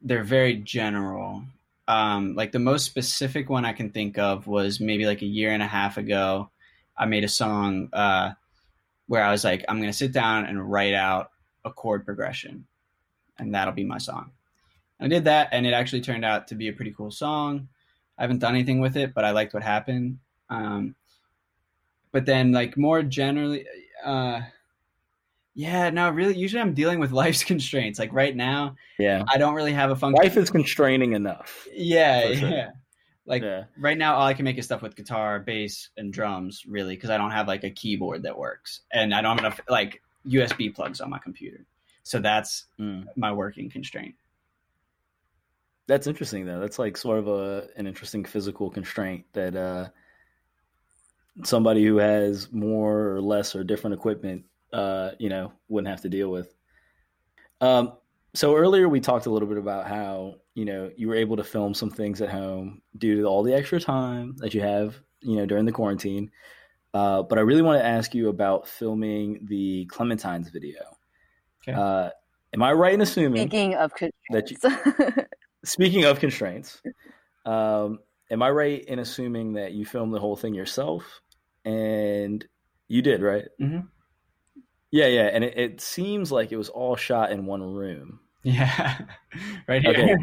they're 0.00 0.24
very 0.24 0.56
general. 0.56 1.44
Um, 1.86 2.34
like 2.34 2.52
the 2.52 2.58
most 2.58 2.86
specific 2.86 3.50
one 3.50 3.66
I 3.66 3.74
can 3.74 3.90
think 3.90 4.16
of 4.16 4.46
was 4.46 4.80
maybe 4.80 5.04
like 5.04 5.20
a 5.20 5.26
year 5.26 5.50
and 5.50 5.62
a 5.62 5.66
half 5.66 5.98
ago. 5.98 6.48
I 6.96 7.04
made 7.04 7.22
a 7.22 7.28
song 7.28 7.90
uh, 7.92 8.32
where 9.08 9.22
I 9.22 9.30
was 9.30 9.44
like, 9.44 9.62
I'm 9.68 9.76
going 9.76 9.90
to 9.90 9.96
sit 9.96 10.12
down 10.12 10.46
and 10.46 10.72
write 10.72 10.94
out 10.94 11.32
a 11.66 11.70
chord 11.70 12.06
progression, 12.06 12.66
and 13.38 13.54
that'll 13.54 13.74
be 13.74 13.84
my 13.84 13.98
song. 13.98 14.30
I 14.98 15.06
did 15.08 15.24
that, 15.24 15.50
and 15.52 15.66
it 15.66 15.74
actually 15.74 16.00
turned 16.00 16.24
out 16.24 16.48
to 16.48 16.54
be 16.54 16.68
a 16.68 16.72
pretty 16.72 16.94
cool 16.96 17.10
song. 17.10 17.68
I 18.16 18.22
haven't 18.22 18.38
done 18.38 18.54
anything 18.54 18.80
with 18.80 18.96
it, 18.96 19.12
but 19.12 19.26
I 19.26 19.32
liked 19.32 19.52
what 19.52 19.62
happened. 19.62 20.18
Um, 20.48 20.94
but 22.10 22.24
then, 22.24 22.52
like 22.52 22.78
more 22.78 23.02
generally, 23.02 23.66
uh, 24.02 24.40
yeah, 25.54 25.90
no, 25.90 26.10
really. 26.10 26.36
Usually, 26.36 26.60
I'm 26.62 26.74
dealing 26.74 26.98
with 26.98 27.12
life's 27.12 27.44
constraints. 27.52 27.98
Like 27.98 28.12
right 28.12 28.34
now, 28.34 28.76
Yeah. 28.98 29.24
I 29.28 29.38
don't 29.38 29.54
really 29.54 29.72
have 29.72 29.90
a 29.90 29.96
function. 29.96 30.22
Life 30.22 30.36
is 30.36 30.50
constraining 30.50 31.12
enough. 31.12 31.66
yeah, 31.72 32.34
sure. 32.34 32.48
yeah. 32.48 32.70
Like 33.24 33.42
yeah. 33.42 33.64
right 33.78 33.96
now, 33.96 34.16
all 34.16 34.26
I 34.26 34.34
can 34.34 34.44
make 34.44 34.58
is 34.58 34.64
stuff 34.64 34.82
with 34.82 34.96
guitar, 34.96 35.38
bass, 35.38 35.90
and 35.96 36.12
drums. 36.12 36.64
Really, 36.66 36.96
because 36.96 37.10
I 37.10 37.16
don't 37.18 37.30
have 37.30 37.46
like 37.46 37.62
a 37.64 37.70
keyboard 37.70 38.24
that 38.24 38.36
works, 38.36 38.80
and 38.92 39.14
I 39.14 39.20
don't 39.22 39.38
have 39.38 39.44
enough 39.46 39.60
like 39.68 40.02
USB 40.26 40.74
plugs 40.74 41.00
on 41.00 41.08
my 41.10 41.18
computer. 41.18 41.64
So 42.02 42.18
that's 42.18 42.64
Mm. 42.80 43.06
my 43.16 43.32
working 43.32 43.70
constraint. 43.70 44.16
That's 45.86 46.06
interesting 46.08 46.46
though. 46.46 46.58
That's 46.58 46.78
like 46.80 46.96
sort 46.96 47.18
of 47.20 47.28
a 47.28 47.68
an 47.76 47.86
interesting 47.86 48.24
physical 48.24 48.70
constraint 48.70 49.24
that 49.34 49.54
uh 49.54 49.88
somebody 51.44 51.84
who 51.84 51.98
has 51.98 52.50
more 52.52 53.08
or 53.14 53.20
less 53.20 53.54
or 53.54 53.64
different 53.64 53.94
equipment 53.94 54.44
uh, 54.72 55.10
you 55.18 55.28
know, 55.28 55.52
wouldn't 55.68 55.90
have 55.90 56.02
to 56.02 56.08
deal 56.08 56.30
with. 56.30 56.54
Um 57.60 57.92
so 58.34 58.56
earlier 58.56 58.88
we 58.88 59.00
talked 59.00 59.26
a 59.26 59.30
little 59.30 59.48
bit 59.48 59.58
about 59.58 59.86
how, 59.86 60.36
you 60.54 60.64
know, 60.64 60.90
you 60.96 61.06
were 61.08 61.14
able 61.14 61.36
to 61.36 61.44
film 61.44 61.74
some 61.74 61.90
things 61.90 62.20
at 62.22 62.30
home 62.30 62.80
due 62.96 63.20
to 63.20 63.24
all 63.24 63.42
the 63.42 63.52
extra 63.52 63.78
time 63.78 64.34
that 64.38 64.54
you 64.54 64.60
have, 64.62 64.96
you 65.20 65.36
know, 65.36 65.44
during 65.44 65.66
the 65.66 65.72
quarantine. 65.72 66.30
Uh, 66.94 67.22
but 67.22 67.38
I 67.38 67.42
really 67.42 67.62
want 67.62 67.80
to 67.80 67.86
ask 67.86 68.14
you 68.14 68.28
about 68.28 68.66
filming 68.68 69.46
the 69.46 69.86
Clementines 69.92 70.50
video. 70.50 70.80
Okay. 71.68 71.78
Uh, 71.78 72.10
am 72.54 72.62
I 72.62 72.72
right 72.72 72.94
in 72.94 73.00
assuming 73.02 73.42
Speaking 73.42 73.74
of 73.74 73.92
that 74.30 74.50
you, 74.50 74.56
constraints. 74.56 75.28
speaking 75.64 76.04
of 76.04 76.18
constraints, 76.18 76.82
um, 77.44 77.98
am 78.30 78.42
I 78.42 78.50
right 78.50 78.82
in 78.84 78.98
assuming 78.98 79.54
that 79.54 79.72
you 79.72 79.84
filmed 79.84 80.14
the 80.14 80.20
whole 80.20 80.36
thing 80.36 80.54
yourself? 80.54 81.20
And 81.64 82.44
you 82.88 83.02
did, 83.02 83.22
right? 83.22 83.44
Mhm. 83.60 83.88
Yeah, 84.92 85.06
yeah. 85.06 85.30
And 85.32 85.42
it, 85.42 85.58
it 85.58 85.80
seems 85.80 86.30
like 86.30 86.52
it 86.52 86.56
was 86.56 86.68
all 86.68 86.94
shot 86.94 87.32
in 87.32 87.46
one 87.46 87.62
room. 87.62 88.20
Yeah, 88.44 88.98
right 89.68 89.82
here. 89.82 89.90
Okay. 89.90 90.16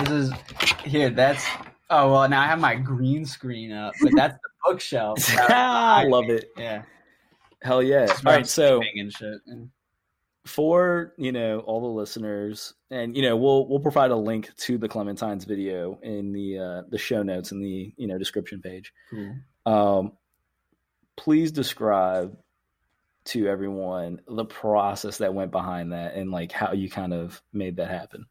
This 0.04 0.10
is 0.10 0.32
here. 0.84 1.10
That's 1.10 1.46
oh 1.90 2.12
well. 2.12 2.28
Now 2.28 2.40
I 2.40 2.46
have 2.46 2.60
my 2.60 2.74
green 2.74 3.26
screen 3.26 3.72
up, 3.72 3.94
but 4.00 4.12
that's 4.14 4.34
the 4.34 4.48
bookshelf. 4.64 5.18
I 5.38 6.04
love 6.04 6.30
it. 6.30 6.50
Yeah. 6.56 6.82
Hell 7.62 7.82
yeah. 7.82 8.06
All 8.24 8.32
right, 8.32 8.46
so. 8.46 8.80
For 10.44 11.14
you 11.18 11.30
know 11.30 11.60
all 11.60 11.80
the 11.80 11.86
listeners, 11.86 12.74
and 12.90 13.16
you 13.16 13.22
know 13.22 13.36
we'll 13.36 13.68
we'll 13.68 13.78
provide 13.78 14.10
a 14.10 14.16
link 14.16 14.50
to 14.56 14.76
the 14.76 14.88
Clementines 14.88 15.46
video 15.46 16.00
in 16.02 16.32
the 16.32 16.58
uh, 16.58 16.82
the 16.88 16.98
show 16.98 17.22
notes 17.22 17.52
in 17.52 17.60
the 17.60 17.94
you 17.96 18.08
know 18.08 18.18
description 18.18 18.60
page. 18.60 18.92
Cool. 19.08 19.36
Um, 19.66 20.12
please 21.16 21.52
describe 21.52 22.36
to 23.24 23.46
everyone 23.48 24.20
the 24.26 24.44
process 24.44 25.18
that 25.18 25.34
went 25.34 25.50
behind 25.50 25.92
that 25.92 26.14
and 26.14 26.30
like 26.30 26.52
how 26.52 26.72
you 26.72 26.90
kind 26.90 27.12
of 27.12 27.40
made 27.52 27.76
that 27.76 27.88
happen. 27.88 28.26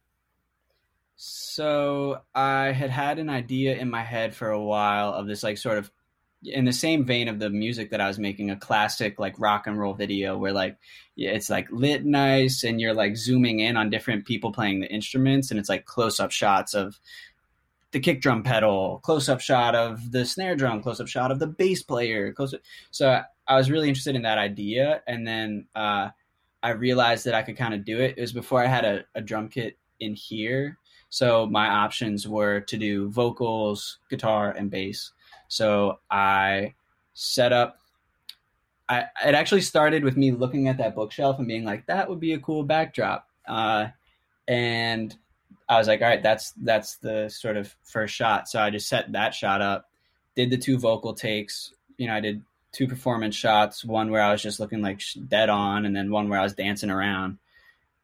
So 1.16 2.20
I 2.34 2.72
had 2.72 2.90
had 2.90 3.18
an 3.18 3.30
idea 3.30 3.76
in 3.76 3.90
my 3.90 4.02
head 4.02 4.34
for 4.34 4.50
a 4.50 4.62
while 4.62 5.14
of 5.14 5.26
this 5.26 5.42
like 5.42 5.56
sort 5.56 5.78
of 5.78 5.90
in 6.44 6.64
the 6.64 6.72
same 6.72 7.04
vein 7.04 7.28
of 7.28 7.38
the 7.38 7.50
music 7.50 7.90
that 7.90 8.00
I 8.00 8.08
was 8.08 8.18
making 8.18 8.50
a 8.50 8.56
classic 8.56 9.18
like 9.20 9.38
rock 9.38 9.66
and 9.66 9.78
roll 9.78 9.94
video 9.94 10.36
where 10.36 10.52
like 10.52 10.76
it's 11.16 11.48
like 11.48 11.70
lit 11.70 12.04
nice 12.04 12.64
and 12.64 12.80
you're 12.80 12.94
like 12.94 13.16
zooming 13.16 13.60
in 13.60 13.76
on 13.76 13.90
different 13.90 14.24
people 14.24 14.52
playing 14.52 14.80
the 14.80 14.92
instruments 14.92 15.50
and 15.50 15.60
it's 15.60 15.68
like 15.68 15.84
close 15.84 16.18
up 16.18 16.32
shots 16.32 16.74
of 16.74 16.98
the 17.92 18.00
kick 18.00 18.20
drum 18.20 18.42
pedal, 18.42 19.00
close 19.04 19.28
up 19.28 19.40
shot 19.40 19.74
of 19.74 20.10
the 20.10 20.24
snare 20.24 20.56
drum, 20.56 20.82
close 20.82 21.00
up 21.00 21.08
shot 21.08 21.30
of 21.30 21.38
the 21.38 21.46
bass 21.46 21.82
player, 21.82 22.32
close 22.32 22.54
up. 22.54 22.60
So 22.90 23.20
I 23.46 23.56
was 23.56 23.70
really 23.70 23.88
interested 23.88 24.14
in 24.14 24.22
that 24.22 24.38
idea 24.38 25.02
and 25.06 25.26
then 25.26 25.66
uh 25.74 26.10
I 26.62 26.70
realized 26.70 27.24
that 27.24 27.34
I 27.34 27.42
could 27.42 27.56
kind 27.56 27.74
of 27.74 27.84
do 27.84 27.98
it. 28.00 28.14
It 28.16 28.20
was 28.20 28.32
before 28.32 28.62
I 28.62 28.66
had 28.66 28.84
a, 28.84 29.04
a 29.16 29.20
drum 29.20 29.48
kit 29.48 29.76
in 29.98 30.14
here. 30.14 30.78
So 31.10 31.46
my 31.46 31.68
options 31.68 32.28
were 32.28 32.60
to 32.60 32.76
do 32.78 33.10
vocals, 33.10 33.98
guitar, 34.08 34.52
and 34.52 34.70
bass. 34.70 35.12
So 35.48 35.98
I 36.10 36.74
set 37.14 37.52
up. 37.52 37.78
I 38.88 39.06
it 39.24 39.34
actually 39.34 39.60
started 39.60 40.04
with 40.04 40.16
me 40.16 40.30
looking 40.30 40.68
at 40.68 40.78
that 40.78 40.94
bookshelf 40.94 41.38
and 41.38 41.48
being 41.48 41.64
like, 41.64 41.86
that 41.86 42.08
would 42.08 42.20
be 42.20 42.32
a 42.32 42.38
cool 42.38 42.62
backdrop. 42.62 43.28
Uh, 43.46 43.88
and 44.48 45.14
I 45.68 45.78
was 45.78 45.88
like, 45.88 46.00
all 46.00 46.08
right, 46.08 46.22
that's 46.22 46.52
that's 46.52 46.96
the 46.96 47.28
sort 47.28 47.56
of 47.56 47.74
first 47.82 48.14
shot. 48.14 48.48
So 48.48 48.60
I 48.60 48.70
just 48.70 48.88
set 48.88 49.12
that 49.12 49.34
shot 49.34 49.60
up, 49.60 49.90
did 50.34 50.50
the 50.50 50.56
two 50.58 50.78
vocal 50.78 51.12
takes. 51.12 51.74
You 51.98 52.06
know, 52.06 52.14
I 52.14 52.20
did 52.20 52.42
two 52.72 52.88
performance 52.88 53.36
shots, 53.36 53.84
one 53.84 54.10
where 54.10 54.22
I 54.22 54.32
was 54.32 54.42
just 54.42 54.58
looking 54.58 54.80
like 54.80 55.02
dead 55.28 55.50
on, 55.50 55.84
and 55.84 55.94
then 55.94 56.10
one 56.10 56.28
where 56.28 56.40
I 56.40 56.42
was 56.42 56.54
dancing 56.54 56.90
around. 56.90 57.38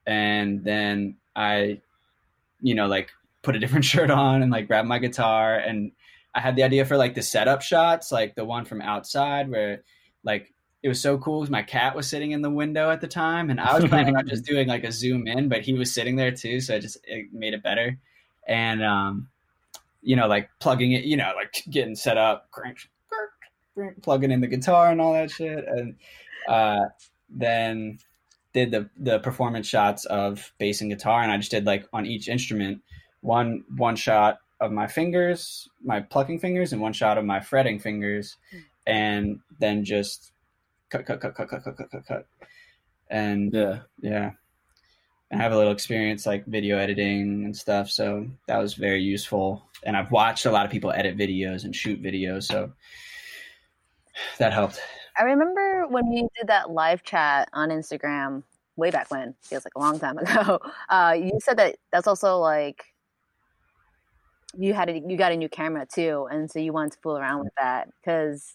And 0.06 0.62
then 0.62 1.16
I, 1.34 1.80
you 2.60 2.74
know, 2.74 2.86
like 2.86 3.10
put 3.42 3.56
a 3.56 3.58
different 3.60 3.84
shirt 3.84 4.10
on 4.10 4.42
and 4.42 4.52
like 4.52 4.68
grab 4.68 4.84
my 4.84 4.98
guitar. 4.98 5.56
And 5.56 5.92
I 6.34 6.40
had 6.40 6.56
the 6.56 6.62
idea 6.62 6.84
for 6.84 6.96
like 6.96 7.14
the 7.14 7.22
setup 7.22 7.62
shots, 7.62 8.12
like 8.12 8.34
the 8.34 8.44
one 8.44 8.64
from 8.64 8.80
outside 8.82 9.50
where 9.50 9.82
like 10.22 10.52
it 10.82 10.88
was 10.88 11.00
so 11.00 11.18
cool 11.18 11.44
my 11.50 11.62
cat 11.62 11.96
was 11.96 12.08
sitting 12.08 12.30
in 12.30 12.42
the 12.42 12.50
window 12.50 12.90
at 12.90 13.00
the 13.00 13.08
time 13.08 13.50
and 13.50 13.60
I 13.60 13.74
was 13.74 13.88
planning 13.88 14.16
on 14.16 14.28
just 14.28 14.44
doing 14.46 14.68
like 14.68 14.84
a 14.84 14.92
zoom 14.92 15.26
in, 15.26 15.48
but 15.48 15.62
he 15.62 15.72
was 15.72 15.92
sitting 15.92 16.16
there 16.16 16.30
too. 16.30 16.60
So 16.60 16.74
it 16.74 16.80
just 16.80 16.98
it 17.04 17.32
made 17.32 17.54
it 17.54 17.62
better. 17.62 17.98
And, 18.46 18.82
um, 18.82 19.28
you 20.02 20.16
know, 20.16 20.28
like 20.28 20.48
plugging 20.60 20.92
it, 20.92 21.04
you 21.04 21.16
know, 21.16 21.32
like 21.34 21.62
getting 21.70 21.96
set 21.96 22.16
up, 22.16 22.50
crank, 22.50 22.78
plugging 24.02 24.30
in 24.30 24.40
the 24.40 24.46
guitar 24.46 24.90
and 24.90 25.00
all 25.00 25.12
that 25.12 25.30
shit. 25.30 25.64
And 25.66 25.96
uh, 26.48 26.86
then 27.28 27.98
did 28.52 28.70
the 28.70 28.88
the 28.96 29.18
performance 29.18 29.66
shots 29.66 30.04
of 30.06 30.52
bass 30.58 30.80
and 30.80 30.90
guitar, 30.90 31.22
and 31.22 31.30
I 31.30 31.36
just 31.36 31.50
did 31.50 31.66
like 31.66 31.86
on 31.92 32.06
each 32.06 32.28
instrument 32.28 32.82
one 33.20 33.64
one 33.76 33.96
shot 33.96 34.38
of 34.60 34.72
my 34.72 34.86
fingers, 34.86 35.68
my 35.84 36.00
plucking 36.00 36.40
fingers, 36.40 36.72
and 36.72 36.80
one 36.82 36.92
shot 36.92 37.18
of 37.18 37.24
my 37.24 37.40
fretting 37.40 37.78
fingers, 37.78 38.36
and 38.86 39.40
then 39.60 39.84
just 39.84 40.32
cut, 40.90 41.06
cut, 41.06 41.20
cut, 41.20 41.34
cut, 41.34 41.48
cut, 41.48 41.64
cut, 41.64 41.76
cut, 41.76 41.90
cut, 41.90 42.06
cut, 42.06 42.26
and 43.10 43.52
Yeah. 43.52 43.80
yeah. 44.00 44.30
And 45.30 45.40
I 45.40 45.42
have 45.42 45.52
a 45.52 45.58
little 45.58 45.72
experience 45.72 46.24
like 46.24 46.46
video 46.46 46.78
editing 46.78 47.44
and 47.44 47.54
stuff, 47.54 47.90
so 47.90 48.26
that 48.46 48.58
was 48.58 48.74
very 48.74 49.02
useful. 49.02 49.62
And 49.84 49.94
I've 49.94 50.10
watched 50.10 50.46
a 50.46 50.50
lot 50.50 50.64
of 50.64 50.72
people 50.72 50.90
edit 50.90 51.18
videos 51.18 51.64
and 51.64 51.76
shoot 51.76 52.02
videos, 52.02 52.44
so 52.44 52.72
that 54.38 54.52
helped. 54.52 54.80
I 55.18 55.24
remember 55.24 55.86
when 55.88 56.08
we 56.08 56.28
did 56.36 56.46
that 56.46 56.70
live 56.70 57.02
chat 57.02 57.48
on 57.52 57.70
Instagram 57.70 58.44
way 58.76 58.90
back 58.90 59.10
when, 59.10 59.34
feels 59.42 59.64
like 59.64 59.74
a 59.76 59.80
long 59.80 59.98
time 59.98 60.16
ago. 60.18 60.60
Uh, 60.88 61.16
you 61.18 61.32
said 61.42 61.58
that 61.58 61.76
that's 61.92 62.06
also 62.06 62.38
like 62.38 62.84
you 64.56 64.72
had 64.72 64.88
a, 64.88 65.02
you 65.06 65.16
got 65.16 65.32
a 65.32 65.36
new 65.36 65.48
camera 65.48 65.86
too, 65.92 66.26
and 66.30 66.50
so 66.50 66.58
you 66.58 66.72
wanted 66.72 66.92
to 66.92 66.98
fool 67.02 67.18
around 67.18 67.40
with 67.40 67.52
that 67.58 67.88
because 68.00 68.54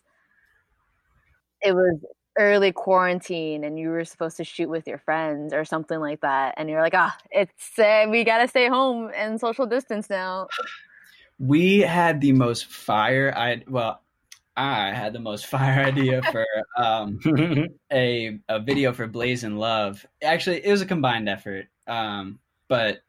it 1.61 1.74
was 1.74 1.99
early 2.39 2.72
quarantine 2.72 3.64
and 3.64 3.78
you 3.78 3.89
were 3.89 4.03
supposed 4.03 4.38
to 4.38 4.43
shoot 4.43 4.68
with 4.68 4.88
your 4.88 4.97
friends 4.97 5.53
or 5.53 5.66
something 5.66 5.99
like 5.99 6.22
that, 6.22 6.55
and 6.57 6.70
you're 6.70 6.82
like, 6.82 6.95
ah, 6.95 7.16
it's 7.30 7.78
uh, 7.78 8.05
we 8.09 8.24
gotta 8.24 8.47
stay 8.47 8.68
home 8.68 9.11
and 9.16 9.39
social 9.39 9.66
distance 9.66 10.09
now. 10.09 10.47
We 11.39 11.80
had 11.80 12.22
the 12.22 12.32
most 12.32 12.68
fire. 12.68 13.34
I 13.36 13.64
well, 13.68 14.03
I 14.56 14.93
had 14.93 15.14
the 15.14 15.20
most 15.20 15.45
fire 15.47 15.84
idea 15.84 16.22
for 16.32 16.45
um, 16.78 17.20
a 17.91 18.39
a 18.49 18.60
video 18.60 18.93
for 18.93 19.08
Blaze 19.08 19.43
and 19.43 19.60
Love. 19.60 20.06
Actually, 20.22 20.66
it 20.66 20.72
was 20.72 20.82
a 20.82 20.86
combined 20.86 21.30
effort. 21.30 21.68
Um, 21.88 22.39
but 22.68 22.99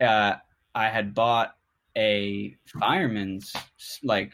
uh, 0.00 0.34
I 0.74 0.88
had 0.88 1.14
bought 1.14 1.54
a 1.96 2.56
fireman's 2.80 3.52
like 4.02 4.32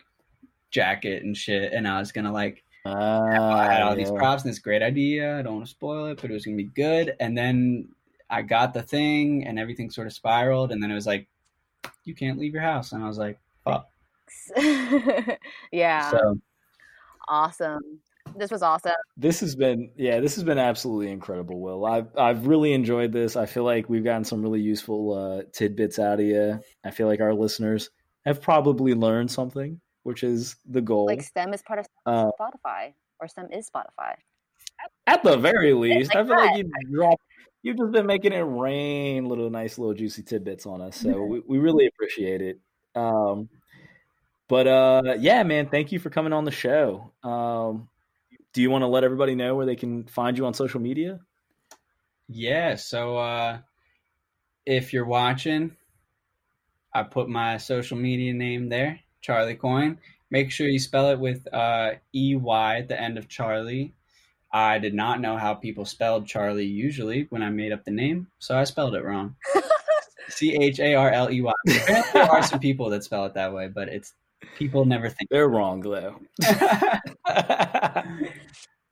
jacket 0.70 1.22
and 1.22 1.36
shit, 1.36 1.72
and 1.72 1.88
I 1.88 1.98
was 1.98 2.12
gonna 2.12 2.32
like 2.32 2.64
I 2.86 3.72
had 3.72 3.82
all 3.82 3.96
these 3.96 4.10
Ah, 4.10 4.16
props 4.16 4.42
and 4.42 4.50
this 4.50 4.58
great 4.58 4.82
idea. 4.82 5.38
I 5.38 5.42
don't 5.42 5.54
want 5.54 5.66
to 5.66 5.70
spoil 5.70 6.06
it, 6.06 6.20
but 6.20 6.30
it 6.30 6.34
was 6.34 6.44
gonna 6.44 6.56
be 6.56 6.64
good. 6.64 7.14
And 7.18 7.36
then 7.36 7.88
I 8.28 8.42
got 8.42 8.74
the 8.74 8.82
thing, 8.82 9.46
and 9.46 9.58
everything 9.58 9.90
sort 9.90 10.06
of 10.06 10.12
spiraled. 10.12 10.70
And 10.72 10.82
then 10.82 10.90
it 10.90 10.94
was 10.94 11.06
like, 11.06 11.28
you 12.04 12.14
can't 12.14 12.38
leave 12.38 12.52
your 12.52 12.62
house, 12.62 12.92
and 12.92 13.02
I 13.02 13.08
was 13.08 13.18
like, 13.18 13.38
fuck. 13.64 13.88
yeah, 15.72 16.10
So 16.10 16.38
awesome. 17.28 17.80
This 18.36 18.50
was 18.50 18.62
awesome. 18.62 18.92
This 19.16 19.40
has 19.40 19.54
been 19.54 19.90
yeah, 19.96 20.18
this 20.20 20.34
has 20.34 20.44
been 20.44 20.58
absolutely 20.58 21.10
incredible, 21.12 21.60
Will. 21.60 21.84
I've 21.84 22.08
I've 22.16 22.46
really 22.46 22.72
enjoyed 22.72 23.12
this. 23.12 23.36
I 23.36 23.46
feel 23.46 23.64
like 23.64 23.88
we've 23.88 24.02
gotten 24.04 24.24
some 24.24 24.42
really 24.42 24.60
useful 24.60 25.12
uh, 25.12 25.42
tidbits 25.52 25.98
out 25.98 26.20
of 26.20 26.26
you. 26.26 26.60
I 26.84 26.90
feel 26.90 27.06
like 27.06 27.20
our 27.20 27.34
listeners 27.34 27.90
have 28.24 28.40
probably 28.42 28.94
learned 28.94 29.30
something, 29.30 29.80
which 30.02 30.24
is 30.24 30.56
the 30.68 30.80
goal. 30.80 31.06
Like 31.06 31.22
STEM 31.22 31.52
is 31.54 31.62
part 31.62 31.78
of 31.78 31.86
Uh, 32.06 32.30
Spotify, 32.40 32.94
or 33.20 33.28
STEM 33.28 33.48
is 33.52 33.70
Spotify. 33.70 34.14
At 35.06 35.22
the 35.22 35.36
very 35.36 35.72
least, 35.74 36.14
like 36.14 36.24
I 36.24 36.26
feel 36.26 36.36
like 36.36 36.50
that. 36.50 36.58
you 36.58 36.70
drop. 36.96 37.20
You've 37.62 37.78
just 37.78 37.92
been 37.92 38.06
making 38.06 38.32
it 38.32 38.40
rain 38.40 39.26
little 39.26 39.48
nice 39.48 39.78
little 39.78 39.94
juicy 39.94 40.22
tidbits 40.22 40.66
on 40.66 40.80
us, 40.80 40.96
so 40.96 41.22
we, 41.30 41.40
we 41.46 41.58
really 41.58 41.86
appreciate 41.86 42.42
it. 42.42 42.58
Um, 42.96 43.48
but 44.48 44.66
uh, 44.66 45.14
yeah, 45.18 45.42
man, 45.42 45.68
thank 45.68 45.92
you 45.92 45.98
for 45.98 46.10
coming 46.10 46.32
on 46.32 46.44
the 46.44 46.50
show. 46.50 47.12
Um, 47.22 47.88
do 48.52 48.62
you 48.62 48.70
want 48.70 48.82
to 48.82 48.86
let 48.86 49.04
everybody 49.04 49.34
know 49.34 49.54
where 49.54 49.66
they 49.66 49.76
can 49.76 50.04
find 50.04 50.38
you 50.38 50.46
on 50.46 50.54
social 50.54 50.80
media? 50.80 51.20
Yeah, 52.28 52.76
so 52.76 53.16
uh, 53.18 53.58
if 54.64 54.92
you're 54.92 55.04
watching, 55.04 55.76
I 56.92 57.02
put 57.02 57.28
my 57.28 57.58
social 57.58 57.98
media 57.98 58.32
name 58.32 58.68
there, 58.68 59.00
Charley 59.20 59.56
Coin. 59.56 59.98
Make 60.30 60.50
sure 60.50 60.68
you 60.68 60.78
spell 60.78 61.10
it 61.10 61.18
with 61.18 61.46
uh, 61.52 61.92
EY 62.14 62.78
at 62.78 62.88
the 62.88 63.00
end 63.00 63.18
of 63.18 63.28
Charlie. 63.28 63.94
I 64.52 64.78
did 64.78 64.94
not 64.94 65.20
know 65.20 65.36
how 65.36 65.54
people 65.54 65.84
spelled 65.84 66.26
Charlie 66.26 66.64
usually 66.64 67.26
when 67.30 67.42
I 67.42 67.50
made 67.50 67.72
up 67.72 67.84
the 67.84 67.90
name, 67.90 68.28
so 68.38 68.56
I 68.56 68.64
spelled 68.64 68.94
it 68.94 69.04
wrong. 69.04 69.36
C 70.28 70.54
H 70.54 70.80
A 70.80 70.94
R 70.94 71.10
L 71.10 71.30
E 71.30 71.40
Y. 71.40 71.52
There 71.66 72.30
are 72.30 72.42
some 72.42 72.60
people 72.60 72.90
that 72.90 73.04
spell 73.04 73.26
it 73.26 73.34
that 73.34 73.52
way, 73.52 73.68
but 73.68 73.88
it's 73.88 74.14
people 74.56 74.84
never 74.84 75.08
think. 75.08 75.30
They're 75.30 75.48
wrong 75.48 75.80
though. 75.80 76.20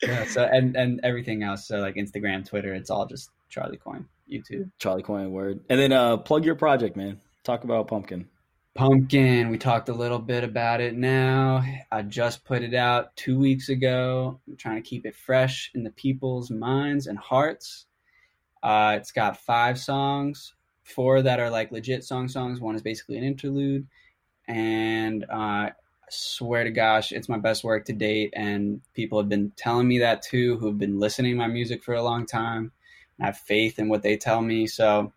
yeah, 0.03 0.25
so 0.29 0.45
and 0.45 0.77
and 0.77 1.01
everything 1.03 1.43
else, 1.43 1.67
so 1.67 1.79
like 1.79 1.97
Instagram, 1.97 2.47
Twitter, 2.47 2.75
it's 2.75 2.91
all 2.91 3.07
just 3.07 3.31
Charley 3.49 3.77
Coin. 3.77 4.07
YouTube. 4.31 4.71
Charley 4.79 5.03
Coin 5.03 5.31
word, 5.33 5.61
and 5.69 5.79
then 5.79 5.93
uh, 5.93 6.17
plug 6.17 6.45
your 6.45 6.55
project, 6.55 6.97
man. 6.97 7.21
Talk 7.45 7.65
about 7.65 7.89
Pumpkin. 7.89 8.29
Pumpkin, 8.75 9.51
we 9.51 9.59
talked 9.59 9.91
a 9.91 9.95
little 9.95 10.19
bit 10.19 10.45
about 10.45 10.81
it 10.81 10.97
now. 10.97 11.63
I 11.91 12.01
just 12.03 12.43
put 12.45 12.63
it 12.63 12.73
out 12.73 13.15
two 13.17 13.39
weeks 13.39 13.69
ago. 13.69 14.41
I'm 14.49 14.57
trying 14.57 14.83
to 14.83 14.89
keep 14.89 15.05
it 15.05 15.15
fresh 15.15 15.71
in 15.75 15.83
the 15.83 15.91
people's 15.91 16.51
minds 16.51 17.07
and 17.07 17.19
hearts. 17.19 17.85
Uh, 18.63 18.95
it's 18.97 19.13
got 19.13 19.37
five 19.37 19.79
songs, 19.79 20.55
four 20.85 21.21
that 21.21 21.39
are 21.39 21.51
like 21.51 21.71
legit 21.71 22.03
song 22.03 22.29
songs. 22.29 22.61
One 22.61 22.75
is 22.75 22.81
basically 22.81 23.19
an 23.19 23.25
interlude. 23.25 23.87
And 24.53 25.25
uh, 25.33 25.35
I 25.35 25.73
swear 26.11 26.65
to 26.65 26.71
gosh, 26.71 27.11
it's 27.11 27.29
my 27.29 27.39
best 27.39 27.65
work 27.65 27.87
to 27.87 27.95
date. 27.95 28.35
And 28.37 28.83
people 28.93 29.19
have 29.19 29.31
been 29.31 29.53
telling 29.57 29.89
me 29.89 30.01
that 30.01 30.21
too, 30.21 30.59
who 30.59 30.67
have 30.67 30.79
been 30.79 31.01
listening 31.01 31.33
to 31.33 31.39
my 31.39 31.47
music 31.47 31.83
for 31.83 31.95
a 31.95 32.03
long 32.03 32.27
time. 32.27 32.71
I 33.19 33.27
have 33.27 33.39
faith 33.39 33.79
in 33.79 33.89
what 33.89 34.03
they 34.03 34.19
tell 34.19 34.43
me. 34.43 34.67
So 34.67 35.13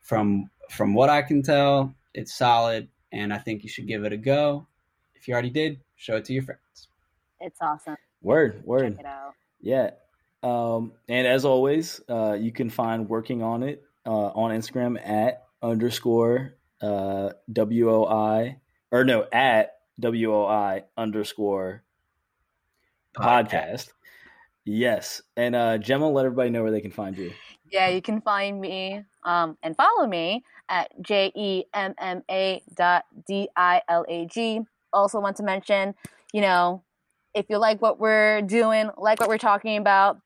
from 0.00 0.48
from 0.70 0.94
what 0.94 1.10
I 1.10 1.22
can 1.22 1.42
tell, 1.42 1.92
it's 2.14 2.32
solid, 2.32 2.88
and 3.10 3.34
I 3.34 3.38
think 3.38 3.64
you 3.64 3.68
should 3.68 3.88
give 3.88 4.04
it 4.04 4.12
a 4.12 4.16
go. 4.16 4.66
If 5.16 5.26
you 5.26 5.34
already 5.34 5.50
did, 5.50 5.80
show 5.96 6.16
it 6.16 6.24
to 6.26 6.32
your 6.32 6.44
friends. 6.44 6.88
It's 7.40 7.60
awesome. 7.60 7.96
Word, 8.22 8.62
word. 8.64 8.96
Check 8.96 9.00
it 9.00 9.06
out. 9.06 9.34
Yeah. 9.60 9.90
Um, 10.44 10.92
and 11.08 11.26
as 11.26 11.44
always, 11.44 12.00
uh, 12.08 12.36
you 12.38 12.52
can 12.52 12.70
find 12.70 13.08
working 13.08 13.42
on 13.42 13.64
it 13.64 13.82
uh, 14.06 14.10
on 14.10 14.52
Instagram 14.52 15.04
at 15.04 15.46
underscore 15.62 16.54
uh, 16.82 17.30
WOI 17.50 18.56
or 18.90 19.04
no, 19.04 19.26
at 19.32 19.76
WOI 20.00 20.84
underscore 20.96 21.82
podcast. 23.16 23.90
Yes. 24.64 25.22
And 25.36 25.54
uh, 25.54 25.78
Gemma, 25.78 26.08
let 26.08 26.26
everybody 26.26 26.50
know 26.50 26.62
where 26.62 26.70
they 26.70 26.80
can 26.80 26.90
find 26.90 27.16
you. 27.16 27.32
Yeah, 27.70 27.88
you 27.88 28.02
can 28.02 28.20
find 28.20 28.60
me 28.60 29.02
um, 29.24 29.56
and 29.62 29.76
follow 29.76 30.06
me 30.06 30.44
at 30.68 30.90
J 31.00 31.32
E 31.34 31.64
M 31.72 31.94
M 31.98 32.22
A 32.30 32.62
dot 32.74 33.04
D 33.26 33.48
I 33.56 33.80
L 33.88 34.04
A 34.08 34.26
G. 34.26 34.60
Also, 34.92 35.20
want 35.20 35.38
to 35.38 35.42
mention, 35.42 35.94
you 36.34 36.42
know, 36.42 36.82
if 37.34 37.46
you 37.48 37.56
like 37.56 37.80
what 37.80 37.98
we're 37.98 38.42
doing, 38.42 38.90
like 38.98 39.20
what 39.20 39.28
we're 39.28 39.38
talking 39.38 39.78
about, 39.78 40.18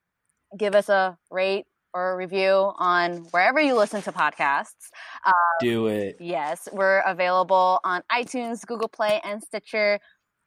give 0.59 0.75
us 0.75 0.89
a 0.89 1.17
rate 1.31 1.67
or 1.97 2.13
a 2.13 2.17
review 2.17 2.73
on 2.77 3.27
wherever 3.31 3.59
you 3.59 3.75
listen 3.75 4.03
to 4.03 4.13
podcasts. 4.13 4.91
Uh, 5.25 5.33
Do 5.61 5.87
it. 5.87 6.19
yes, 6.21 6.69
we're 6.71 7.01
available 7.01 7.81
on 7.85 8.03
iTunes, 8.13 8.67
Google 8.67 8.89
Play, 8.89 9.19
and 9.25 9.43
Stitcher. 9.43 9.99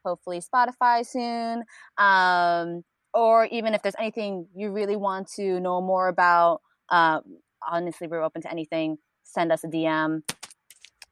Hopefully, 0.05 0.41
Spotify 0.41 1.03
soon. 1.03 1.63
Um, 1.97 2.83
or 3.15 3.45
even 3.45 3.73
if 3.73 3.81
there's 3.81 3.95
anything 3.97 4.45
you 4.55 4.71
really 4.71 4.95
want 4.95 5.27
to 5.37 5.59
know 5.59 5.81
more 5.81 6.07
about, 6.07 6.61
uh, 6.89 7.21
honestly, 7.67 8.05
we're 8.05 8.21
open 8.21 8.43
to 8.43 8.51
anything. 8.51 8.99
Send 9.23 9.51
us 9.51 9.63
a 9.63 9.67
DM, 9.67 10.21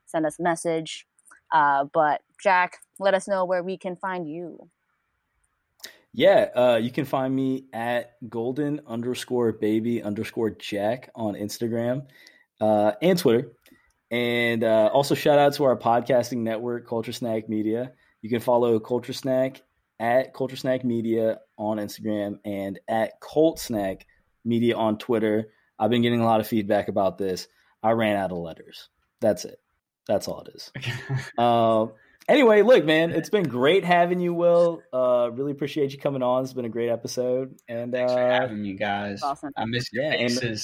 send 0.06 0.26
us 0.28 0.40
a 0.40 0.44
message. 0.44 1.08
Uh, 1.52 1.86
but 1.92 2.22
Jack, 2.44 2.78
let 3.00 3.16
us 3.16 3.28
know 3.28 3.44
where 3.44 3.64
we 3.64 3.76
can 3.76 3.96
find 3.96 4.30
you. 4.30 4.70
Yeah, 6.14 6.48
uh, 6.56 6.80
you 6.82 6.92
can 6.92 7.06
find 7.06 7.36
me 7.36 7.66
at 7.74 8.14
golden 8.28 8.82
underscore 8.88 9.52
baby 9.54 10.02
underscore 10.02 10.50
jack 10.52 11.10
on 11.16 11.36
Instagram 11.36 12.08
uh, 12.60 12.94
and 13.02 13.20
Twitter. 13.20 13.52
And 14.10 14.64
uh, 14.64 14.90
also 14.94 15.16
shout 15.16 15.38
out 15.38 15.54
to 15.56 15.66
our 15.66 15.78
podcasting 15.78 16.38
network, 16.40 16.88
Culture 16.88 17.12
Snack 17.12 17.50
Media. 17.50 17.92
You 18.22 18.30
can 18.30 18.40
follow 18.40 18.80
Culture 18.80 19.14
Snack 19.14 19.62
at 20.00 20.34
Culture 20.34 20.56
Snack 20.56 20.84
Media 20.84 21.40
on 21.58 21.78
Instagram 21.78 22.40
and 22.46 22.80
at 22.88 23.20
Cult 23.20 23.60
Snack 23.60 24.06
Media 24.46 24.76
on 24.76 24.98
Twitter. 24.98 25.50
I've 25.78 25.90
been 25.90 26.02
getting 26.02 26.22
a 26.22 26.26
lot 26.26 26.40
of 26.40 26.48
feedback 26.48 26.88
about 26.88 27.18
this. 27.18 27.48
I 27.84 27.92
ran 27.92 28.16
out 28.16 28.32
of 28.32 28.38
letters. 28.38 28.90
That's 29.20 29.46
it. 29.46 29.60
That's 30.08 30.28
all 30.28 30.42
it 30.42 30.56
is. 30.56 30.72
Uh, 31.38 31.88
anyway, 32.28 32.62
look, 32.62 32.86
man, 32.86 33.12
it's 33.12 33.30
been 33.30 33.48
great 33.48 33.84
having 33.84 34.20
you, 34.20 34.34
Will. 34.34 34.82
Uh, 34.94 35.30
really 35.34 35.52
appreciate 35.52 35.92
you 35.92 35.98
coming 35.98 36.22
on. 36.24 36.44
It's 36.44 36.54
been 36.54 36.66
a 36.66 36.70
great 36.70 36.90
episode. 36.90 37.56
And 37.68 37.92
Thanks 37.92 38.12
for 38.14 38.20
uh, 38.20 38.42
having 38.42 38.62
me, 38.62 38.74
guys. 38.74 39.22
Awesome. 39.24 39.52
I 39.56 39.66
miss 39.66 39.92
your 39.92 40.04
Yeah, 40.04 40.12
and- 40.14 40.62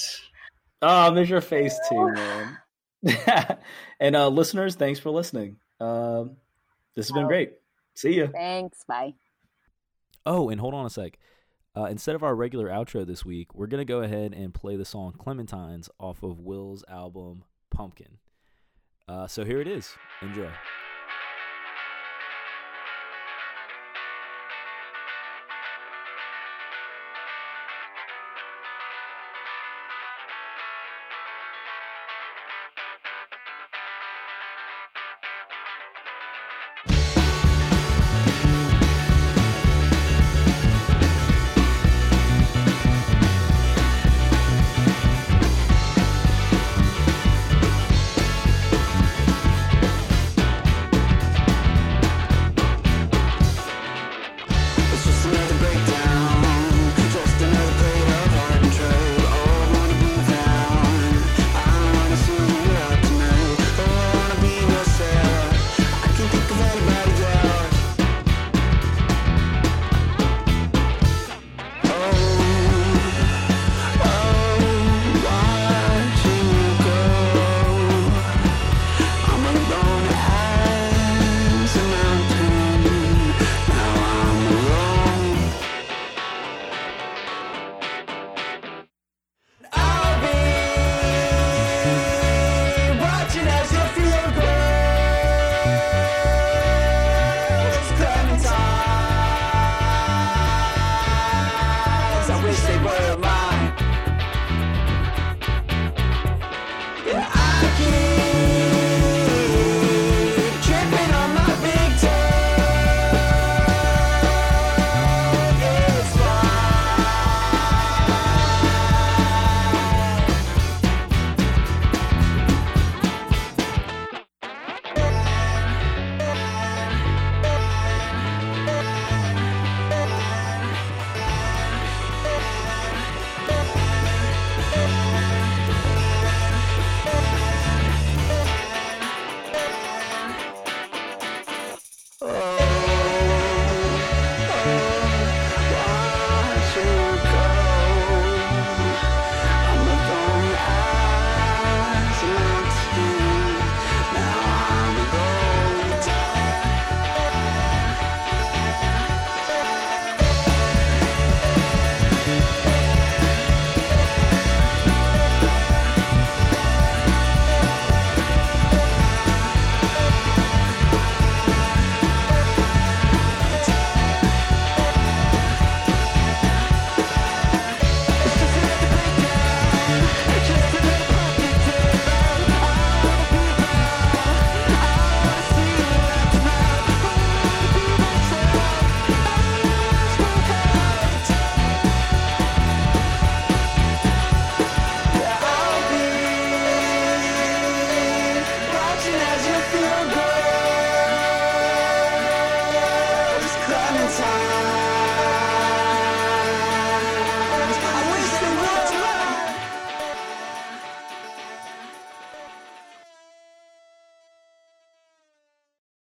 oh, 0.82 0.88
I 0.88 1.10
miss 1.10 1.28
your 1.28 1.40
face 1.40 1.78
too, 1.88 2.12
man. 2.12 2.58
and 4.00 4.16
uh, 4.16 4.28
listeners, 4.28 4.76
thanks 4.76 4.98
for 4.98 5.10
listening. 5.10 5.56
Um, 5.80 6.36
this 6.94 7.08
has 7.08 7.12
been 7.12 7.26
great. 7.26 7.52
See 7.94 8.14
you. 8.14 8.28
Thanks. 8.28 8.84
Bye. 8.84 9.14
Oh, 10.26 10.48
and 10.48 10.60
hold 10.60 10.74
on 10.74 10.86
a 10.86 10.90
sec. 10.90 11.18
Uh, 11.76 11.84
instead 11.86 12.14
of 12.14 12.22
our 12.22 12.34
regular 12.34 12.68
outro 12.68 13.04
this 13.04 13.24
week, 13.24 13.54
we're 13.54 13.66
going 13.66 13.80
to 13.80 13.84
go 13.84 14.00
ahead 14.00 14.32
and 14.32 14.54
play 14.54 14.76
the 14.76 14.84
song 14.84 15.12
Clementines 15.18 15.88
off 15.98 16.22
of 16.22 16.38
Will's 16.38 16.84
album 16.88 17.44
Pumpkin. 17.70 18.18
Uh, 19.08 19.26
so 19.26 19.44
here 19.44 19.60
it 19.60 19.66
is. 19.68 19.92
Enjoy. 20.22 20.50